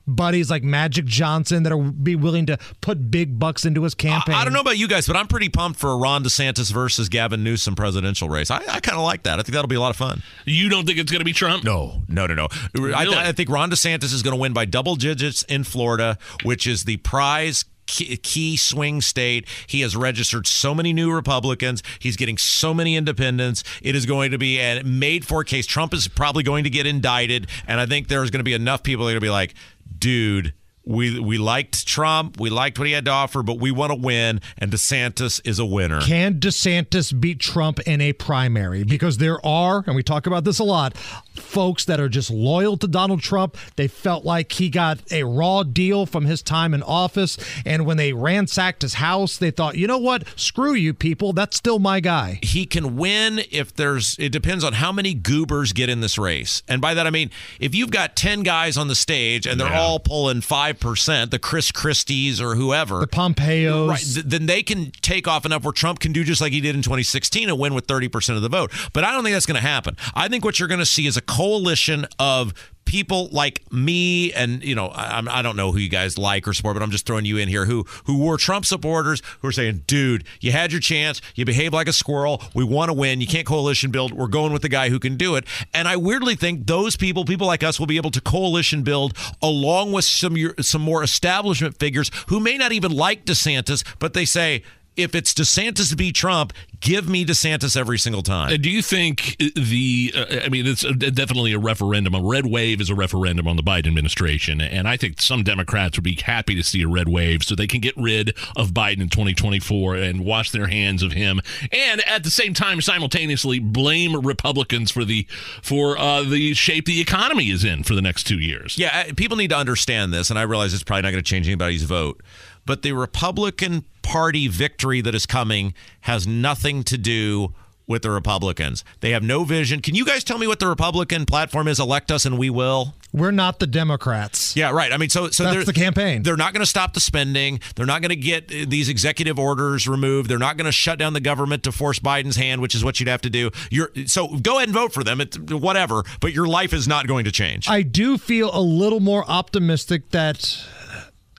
[0.07, 4.35] buddies like Magic Johnson that'll be willing to put big bucks into his campaign.
[4.37, 7.09] I don't know about you guys, but I'm pretty pumped for a Ron DeSantis versus
[7.09, 8.51] Gavin Newsom presidential race.
[8.51, 9.41] I, I kind of like that.
[9.41, 10.23] I think that'll be a lot of fun.
[10.45, 12.49] you don't think it's going to be trump No, no, no, no.
[12.75, 13.17] I, Really?
[13.17, 16.85] I think Ron DeSantis is going to win by double digits in Florida, which is
[16.85, 19.47] the prize key, key swing state.
[19.67, 21.83] He has registered so many new Republicans.
[21.99, 23.63] He's getting so many independents.
[23.83, 25.67] It is going to be a made for case.
[25.67, 28.83] Trump is probably going to get indicted, and I think there's going to be enough
[28.83, 29.55] people that are going to be like,
[29.99, 30.55] dude.
[30.85, 33.99] We we liked Trump, we liked what he had to offer, but we want to
[33.99, 36.01] win, and DeSantis is a winner.
[36.01, 38.83] Can DeSantis beat Trump in a primary?
[38.85, 42.77] Because there are, and we talk about this a lot, folks that are just loyal
[42.79, 43.57] to Donald Trump.
[43.77, 47.39] They felt like he got a raw deal from his time in office.
[47.65, 50.25] And when they ransacked his house, they thought, you know what?
[50.37, 51.33] Screw you people.
[51.33, 52.41] That's still my guy.
[52.43, 56.63] he can win if there's it depends on how many goobers get in this race
[56.69, 57.31] and by that i mean
[57.61, 60.41] if you've got 10 guys on the stage and they're all pulling
[60.79, 63.01] 5% the chris christies or whoever.
[63.01, 63.89] The Pompeos.
[63.89, 66.61] right th- then they can take off enough where trump can do just like he
[66.61, 68.73] did in 2016 and win with 30% of the vote.
[68.93, 69.97] But i don't think that's going to happen.
[70.15, 72.53] I think what you're going to see is a coalition of
[72.85, 76.53] people like me and you know I, I'm- don't know who you guys like or
[76.53, 79.53] support but i'm just throwing you in here who who were trump supporters who are
[79.53, 81.21] saying dude you had your chance.
[81.35, 82.43] You behaved like a squirrel.
[82.55, 83.21] We want to win.
[83.21, 84.13] You can't coalition build.
[84.13, 85.45] We're going with the guy who can do it.
[85.73, 89.17] And i weirdly think those people people like us will be able to coalition build
[89.41, 94.25] along with some some more establishment figures who may not even like desantis but they
[94.25, 94.63] say
[94.97, 98.53] if it's DeSantis to beat Trump, give me DeSantis every single time.
[98.53, 100.13] Uh, Do you think the?
[100.15, 102.15] Uh, I mean, it's uh, definitely a referendum.
[102.15, 105.97] A red wave is a referendum on the Biden administration, and I think some Democrats
[105.97, 109.01] would be happy to see a red wave so they can get rid of Biden
[109.01, 111.41] in 2024 and wash their hands of him,
[111.71, 115.27] and at the same time, simultaneously blame Republicans for the
[115.63, 118.77] for uh, the shape the economy is in for the next two years.
[118.77, 121.29] Yeah, uh, people need to understand this, and I realize it's probably not going to
[121.29, 122.21] change anybody's vote.
[122.65, 127.55] But the Republican Party victory that is coming has nothing to do
[127.87, 128.85] with the Republicans.
[129.01, 129.81] They have no vision.
[129.81, 131.81] Can you guys tell me what the Republican platform is?
[131.81, 132.95] Elect us and we will.
[133.13, 134.57] We're not the Democrats.
[134.57, 134.91] Yeah, right.
[134.91, 136.23] I mean, so so That's the campaign.
[136.23, 137.61] They're not going to stop the spending.
[137.77, 140.31] They're not going to get uh, these executive orders removed.
[140.31, 142.99] They're not going to shut down the government to force Biden's hand, which is what
[142.99, 143.51] you'd have to do.
[143.71, 145.21] You're so go ahead and vote for them.
[145.21, 147.69] It's whatever, but your life is not going to change.
[147.69, 150.65] I do feel a little more optimistic that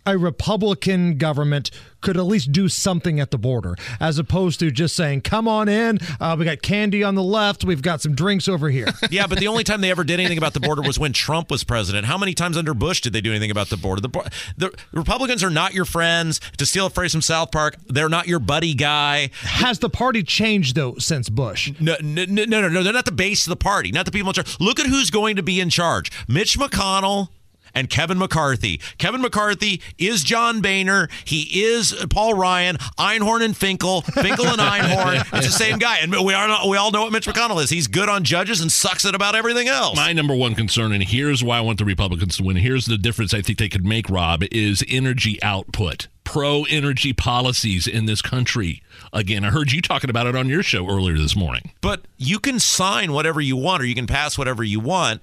[0.06, 1.72] a Republican government
[2.02, 5.70] could at least do something at the border, as opposed to just saying, "Come on
[5.70, 9.26] in, uh, we got candy on the left, we've got some drinks over here." yeah,
[9.26, 11.64] but the only time they ever did anything about the border was when Trump was
[11.64, 12.06] president.
[12.06, 14.02] How many times under Bush did they do anything about the border?
[14.02, 16.40] The, the Republicans are not your friends.
[16.58, 19.30] To steal a phrase from South Park, they're not your buddy guy.
[19.42, 21.72] Has the party changed though since Bush?
[21.80, 22.84] No, no, no, no, no.
[22.84, 23.92] They're not the base of the party.
[23.92, 24.60] Not the people in charge.
[24.60, 27.30] Look at who's going to be in charge: Mitch McConnell
[27.76, 28.80] and Kevin McCarthy.
[28.98, 31.10] Kevin McCarthy is John Boehner.
[31.26, 35.22] He is Paul Ryan, Einhorn and Finkel, Finkel and Einhorn.
[35.38, 36.00] It's the same guy.
[36.00, 37.70] And we are we all know what Mitch McConnell is.
[37.70, 39.96] He's good on judges and sucks at about everything else.
[39.96, 42.58] My number one concern, and here's why I want the Republicans to win.
[42.58, 46.08] Here's the difference I think they could make, Rob, is energy output.
[46.24, 48.82] Pro energy policies in this country.
[49.12, 51.72] Again, I heard you talking about it on your show earlier this morning.
[51.82, 55.22] But you can sign whatever you want or you can pass whatever you want.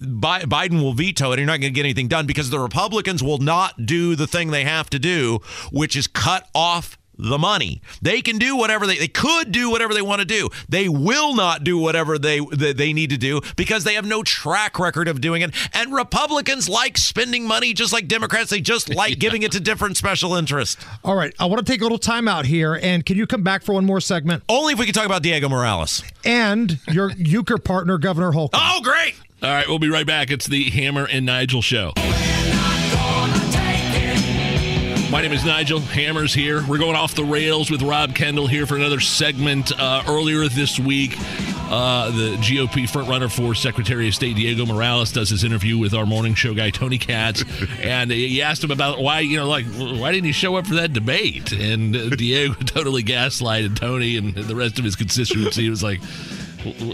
[0.00, 1.34] Biden will veto it.
[1.34, 4.26] And you're not going to get anything done because the Republicans will not do the
[4.26, 5.40] thing they have to do,
[5.72, 7.82] which is cut off the money.
[8.00, 10.48] They can do whatever they they could do whatever they want to do.
[10.68, 14.22] They will not do whatever they they, they need to do because they have no
[14.22, 15.54] track record of doing it.
[15.72, 18.50] And Republicans like spending money just like Democrats.
[18.50, 20.76] They just like giving it to different special interests.
[21.04, 23.42] All right, I want to take a little time out here, and can you come
[23.42, 24.44] back for one more segment?
[24.48, 28.60] Only if we can talk about Diego Morales and your euchre partner, Governor Holcomb.
[28.62, 29.14] Oh, great!
[29.42, 30.30] All right, we'll be right back.
[30.30, 31.92] It's the Hammer and Nigel show.
[35.10, 35.80] My name is Nigel.
[35.80, 36.62] Hammer's here.
[36.68, 39.72] We're going off the rails with Rob Kendall here for another segment.
[39.72, 41.14] Uh, earlier this week,
[41.70, 46.04] uh, the GOP frontrunner for Secretary of State Diego Morales does his interview with our
[46.04, 47.42] morning show guy Tony Katz,
[47.80, 50.74] and he asked him about why you know like why didn't he show up for
[50.74, 51.52] that debate?
[51.52, 55.62] And uh, Diego totally gaslighted Tony and the rest of his constituency.
[55.62, 56.00] He was like.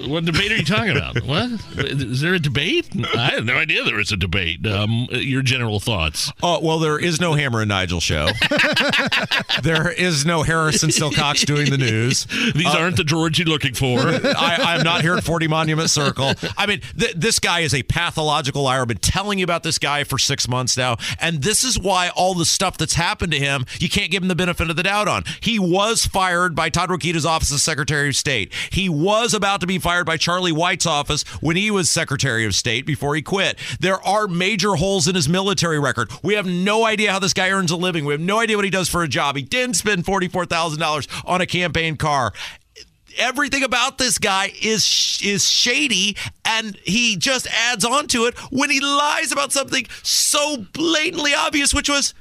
[0.09, 1.15] What debate are you talking about?
[1.25, 2.89] What is there a debate?
[3.17, 4.65] I had no idea there was a debate.
[4.67, 6.31] Um, your general thoughts?
[6.43, 8.29] Oh well, there is no Hammer and Nigel show.
[9.63, 12.27] there is no Harrison Silcox doing the news.
[12.55, 14.01] These uh, aren't the George you're looking for.
[14.01, 16.35] I, am not here at 40 Monument Circle.
[16.57, 18.83] I mean, th- this guy is a pathological liar.
[18.83, 22.11] I've been telling you about this guy for six months now, and this is why
[22.11, 24.83] all the stuff that's happened to him, you can't give him the benefit of the
[24.83, 25.25] doubt on.
[25.41, 28.53] He was fired by Todd Rokita's office as Secretary of State.
[28.71, 32.55] He was about to be fired by Charlie White's office when he was Secretary of
[32.55, 33.59] State before he quit.
[33.81, 36.11] There are major holes in his military record.
[36.23, 38.05] We have no idea how this guy earns a living.
[38.05, 39.36] We have no idea what he does for a job.
[39.36, 42.32] He didn't spend $44,000 on a campaign car
[43.16, 48.70] everything about this guy is is shady and he just adds on to it when
[48.70, 52.12] he lies about something so blatantly obvious which was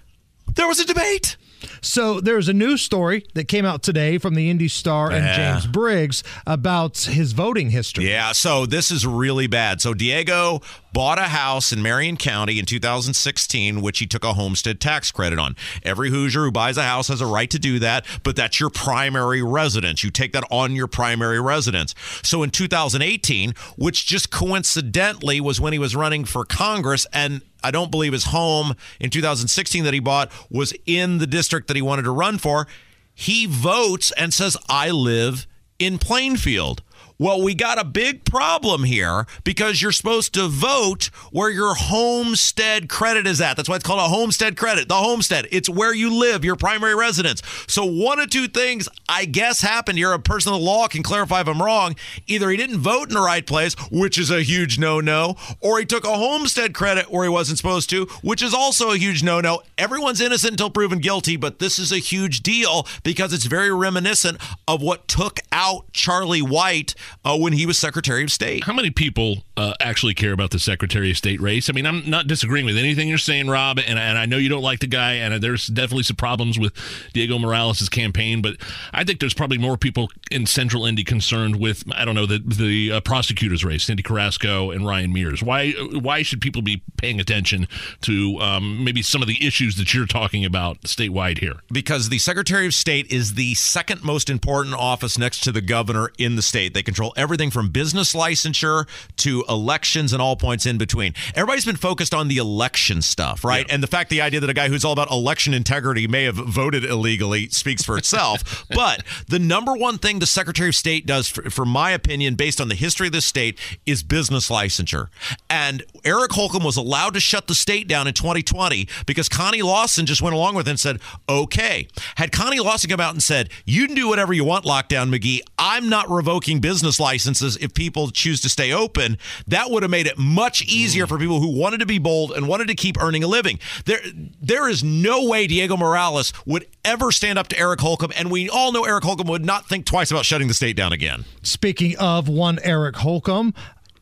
[0.53, 1.35] there was a debate
[1.83, 5.51] so there's a news story that came out today from the Indy Star and Yeah.
[5.53, 8.09] James Briggs about his voting history.
[8.09, 9.81] Yeah, so this is really bad.
[9.81, 10.61] So Diego
[10.93, 15.39] bought a house in Marion County in 2016, which he took a homestead tax credit
[15.39, 15.55] on.
[15.81, 18.69] Every Hoosier who buys a house has a right to do that, but that's your
[18.69, 20.03] primary residence.
[20.03, 21.95] You take that on your primary residence.
[22.21, 27.71] So in 2018, which just coincidentally was when he was running for Congress, and I
[27.71, 31.81] don't believe his home in 2016 that he bought was in the district that he
[31.81, 32.67] wanted to run for.
[33.15, 35.47] He votes and says, I live
[35.79, 36.83] in Plainfield.
[37.23, 42.89] Well, we got a big problem here because you're supposed to vote where your homestead
[42.89, 43.55] credit is at.
[43.55, 44.89] That's why it's called a homestead credit.
[44.89, 47.41] The homestead, it's where you live, your primary residence.
[47.65, 50.11] So, one of two things, I guess, happened here.
[50.11, 51.95] A person of the law can clarify if I'm wrong.
[52.27, 55.79] Either he didn't vote in the right place, which is a huge no no, or
[55.79, 59.23] he took a homestead credit where he wasn't supposed to, which is also a huge
[59.23, 59.61] no no.
[59.77, 64.39] Everyone's innocent until proven guilty, but this is a huge deal because it's very reminiscent
[64.67, 66.95] of what took out Charlie White
[67.25, 68.63] uh, when he was Secretary of State.
[68.63, 71.69] How many people uh, actually care about the Secretary of State race?
[71.69, 74.49] I mean, I'm not disagreeing with anything you're saying, Rob, and, and I know you
[74.49, 76.73] don't like the guy, and there's definitely some problems with
[77.13, 78.57] Diego Morales' campaign, but
[78.93, 82.39] I think there's probably more people in Central Indy concerned with, I don't know, the
[82.39, 85.43] the uh, prosecutor's race, Cyndi Carrasco and Ryan Mears.
[85.43, 87.67] Why why should people be paying attention
[88.01, 91.55] to um, maybe some of the issues that you're talking about statewide here?
[91.71, 96.11] Because the Secretary of State is the second most important office next to the governor
[96.17, 96.73] in the state.
[96.73, 98.87] They control everything from business licensure
[99.17, 101.13] to elections and all points in between.
[101.35, 103.65] Everybody's been focused on the election stuff, right?
[103.69, 106.35] And the fact the idea that a guy who's all about election integrity may have
[106.35, 108.65] voted illegally speaks for itself.
[108.75, 112.61] but the number one thing the Secretary of State does, for, for my opinion, based
[112.61, 115.07] on the history of this state, is business licensure.
[115.49, 120.05] And Eric Holcomb was allowed to shut the state down in 2020 because Connie Lawson
[120.05, 121.87] just went along with it and said, okay.
[122.15, 125.39] Had Connie Lawson come out and said, you can do whatever you want, Lockdown McGee,
[125.57, 129.17] I'm not revoking business business licenses if people choose to stay open.
[129.47, 132.45] That would have made it much easier for people who wanted to be bold and
[132.45, 133.57] wanted to keep earning a living.
[133.85, 134.01] There,
[134.41, 138.49] there is no way Diego Morales would ever stand up to Eric Holcomb, and we
[138.49, 141.23] all know Eric Holcomb would not think twice about shutting the state down again.
[141.41, 143.53] Speaking of one Eric Holcomb,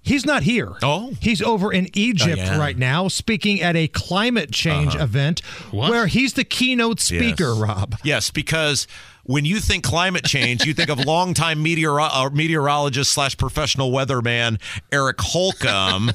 [0.01, 0.73] he's not here.
[0.81, 1.13] Oh.
[1.21, 2.57] He's over in Egypt yeah.
[2.57, 5.03] right now speaking at a climate change Uh-huh.
[5.03, 7.57] event where he's the keynote speaker, Yes.
[7.59, 7.95] Rob.
[8.03, 8.87] Yes, because
[9.31, 14.59] when you think climate change, you think of longtime meteoro- uh, meteorologist slash professional weatherman
[14.91, 16.11] Eric Holcomb.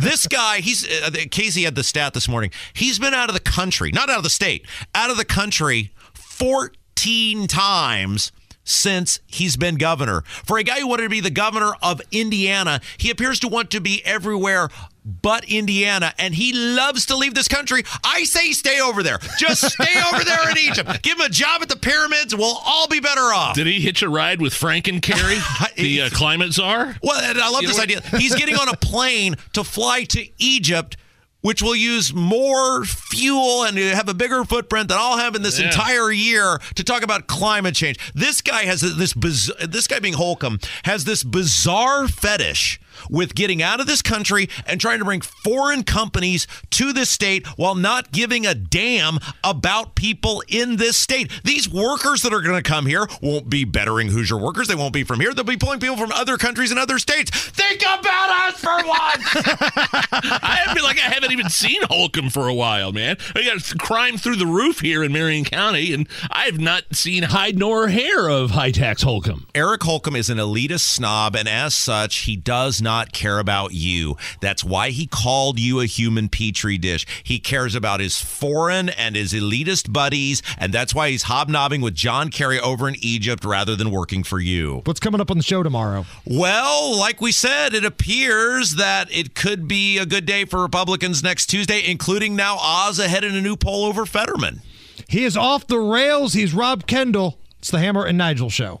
[0.00, 2.50] this guy, he's uh, Casey had the stat this morning.
[2.72, 5.90] He's been out of the country, not out of the state, out of the country
[6.14, 8.32] 14 times
[8.64, 10.22] since he's been governor.
[10.44, 13.70] For a guy who wanted to be the governor of Indiana, he appears to want
[13.70, 14.68] to be everywhere
[15.04, 17.82] but Indiana, and he loves to leave this country.
[18.04, 19.18] I say stay over there.
[19.38, 21.02] Just stay over there in Egypt.
[21.02, 22.34] Give him a job at the pyramids.
[22.34, 23.54] We'll all be better off.
[23.54, 25.38] Did he hitch a ride with Frank and Kerry,
[25.76, 26.96] the uh, climate czar?
[27.02, 28.00] Well, and I love You this idea.
[28.18, 30.96] He's getting on a plane to fly to Egypt,
[31.42, 35.58] which will use more fuel and have a bigger footprint than I'll have in this
[35.60, 35.66] Yeah.
[35.66, 37.98] entire year to talk about climate change.
[38.14, 43.62] This guy has this biz- this guy being Holcomb has this bizarre fetish with getting
[43.62, 48.12] out of this country and trying to bring foreign companies to this state while not
[48.12, 51.30] giving a damn about people in this state.
[51.44, 54.68] These workers that are going to come here won't be bettering Hoosier workers.
[54.68, 55.34] They won't be from here.
[55.34, 57.30] They'll be pulling people from other countries and other states.
[57.30, 59.24] Think about us for once.
[60.12, 63.16] I feel like I haven't even seen Holcomb for a while, man.
[63.34, 67.24] We got crime through the roof here in Marion County, and I have not seen
[67.24, 69.46] hide nor hair of high tax Holcomb.
[69.54, 74.18] Eric Holcomb is an elitist snob, and as such, he does not care about you.
[74.42, 77.06] That's why he called you a human petri dish.
[77.22, 81.94] He cares about his foreign and his elitist buddies, and that's why he's hobnobbing with
[81.94, 84.82] John Kerry over in Egypt rather than working for you.
[84.84, 86.04] What's coming up on the show tomorrow?
[86.26, 91.22] Well, like we said, it appears that it could be a good day for Republicans
[91.22, 94.60] next Tuesday, including now Oz ahead in a new poll over Fetterman.
[95.08, 96.34] He is off the rails.
[96.34, 97.38] He's Rob Kendall.
[97.58, 98.80] It's the Hammer and Nigel show.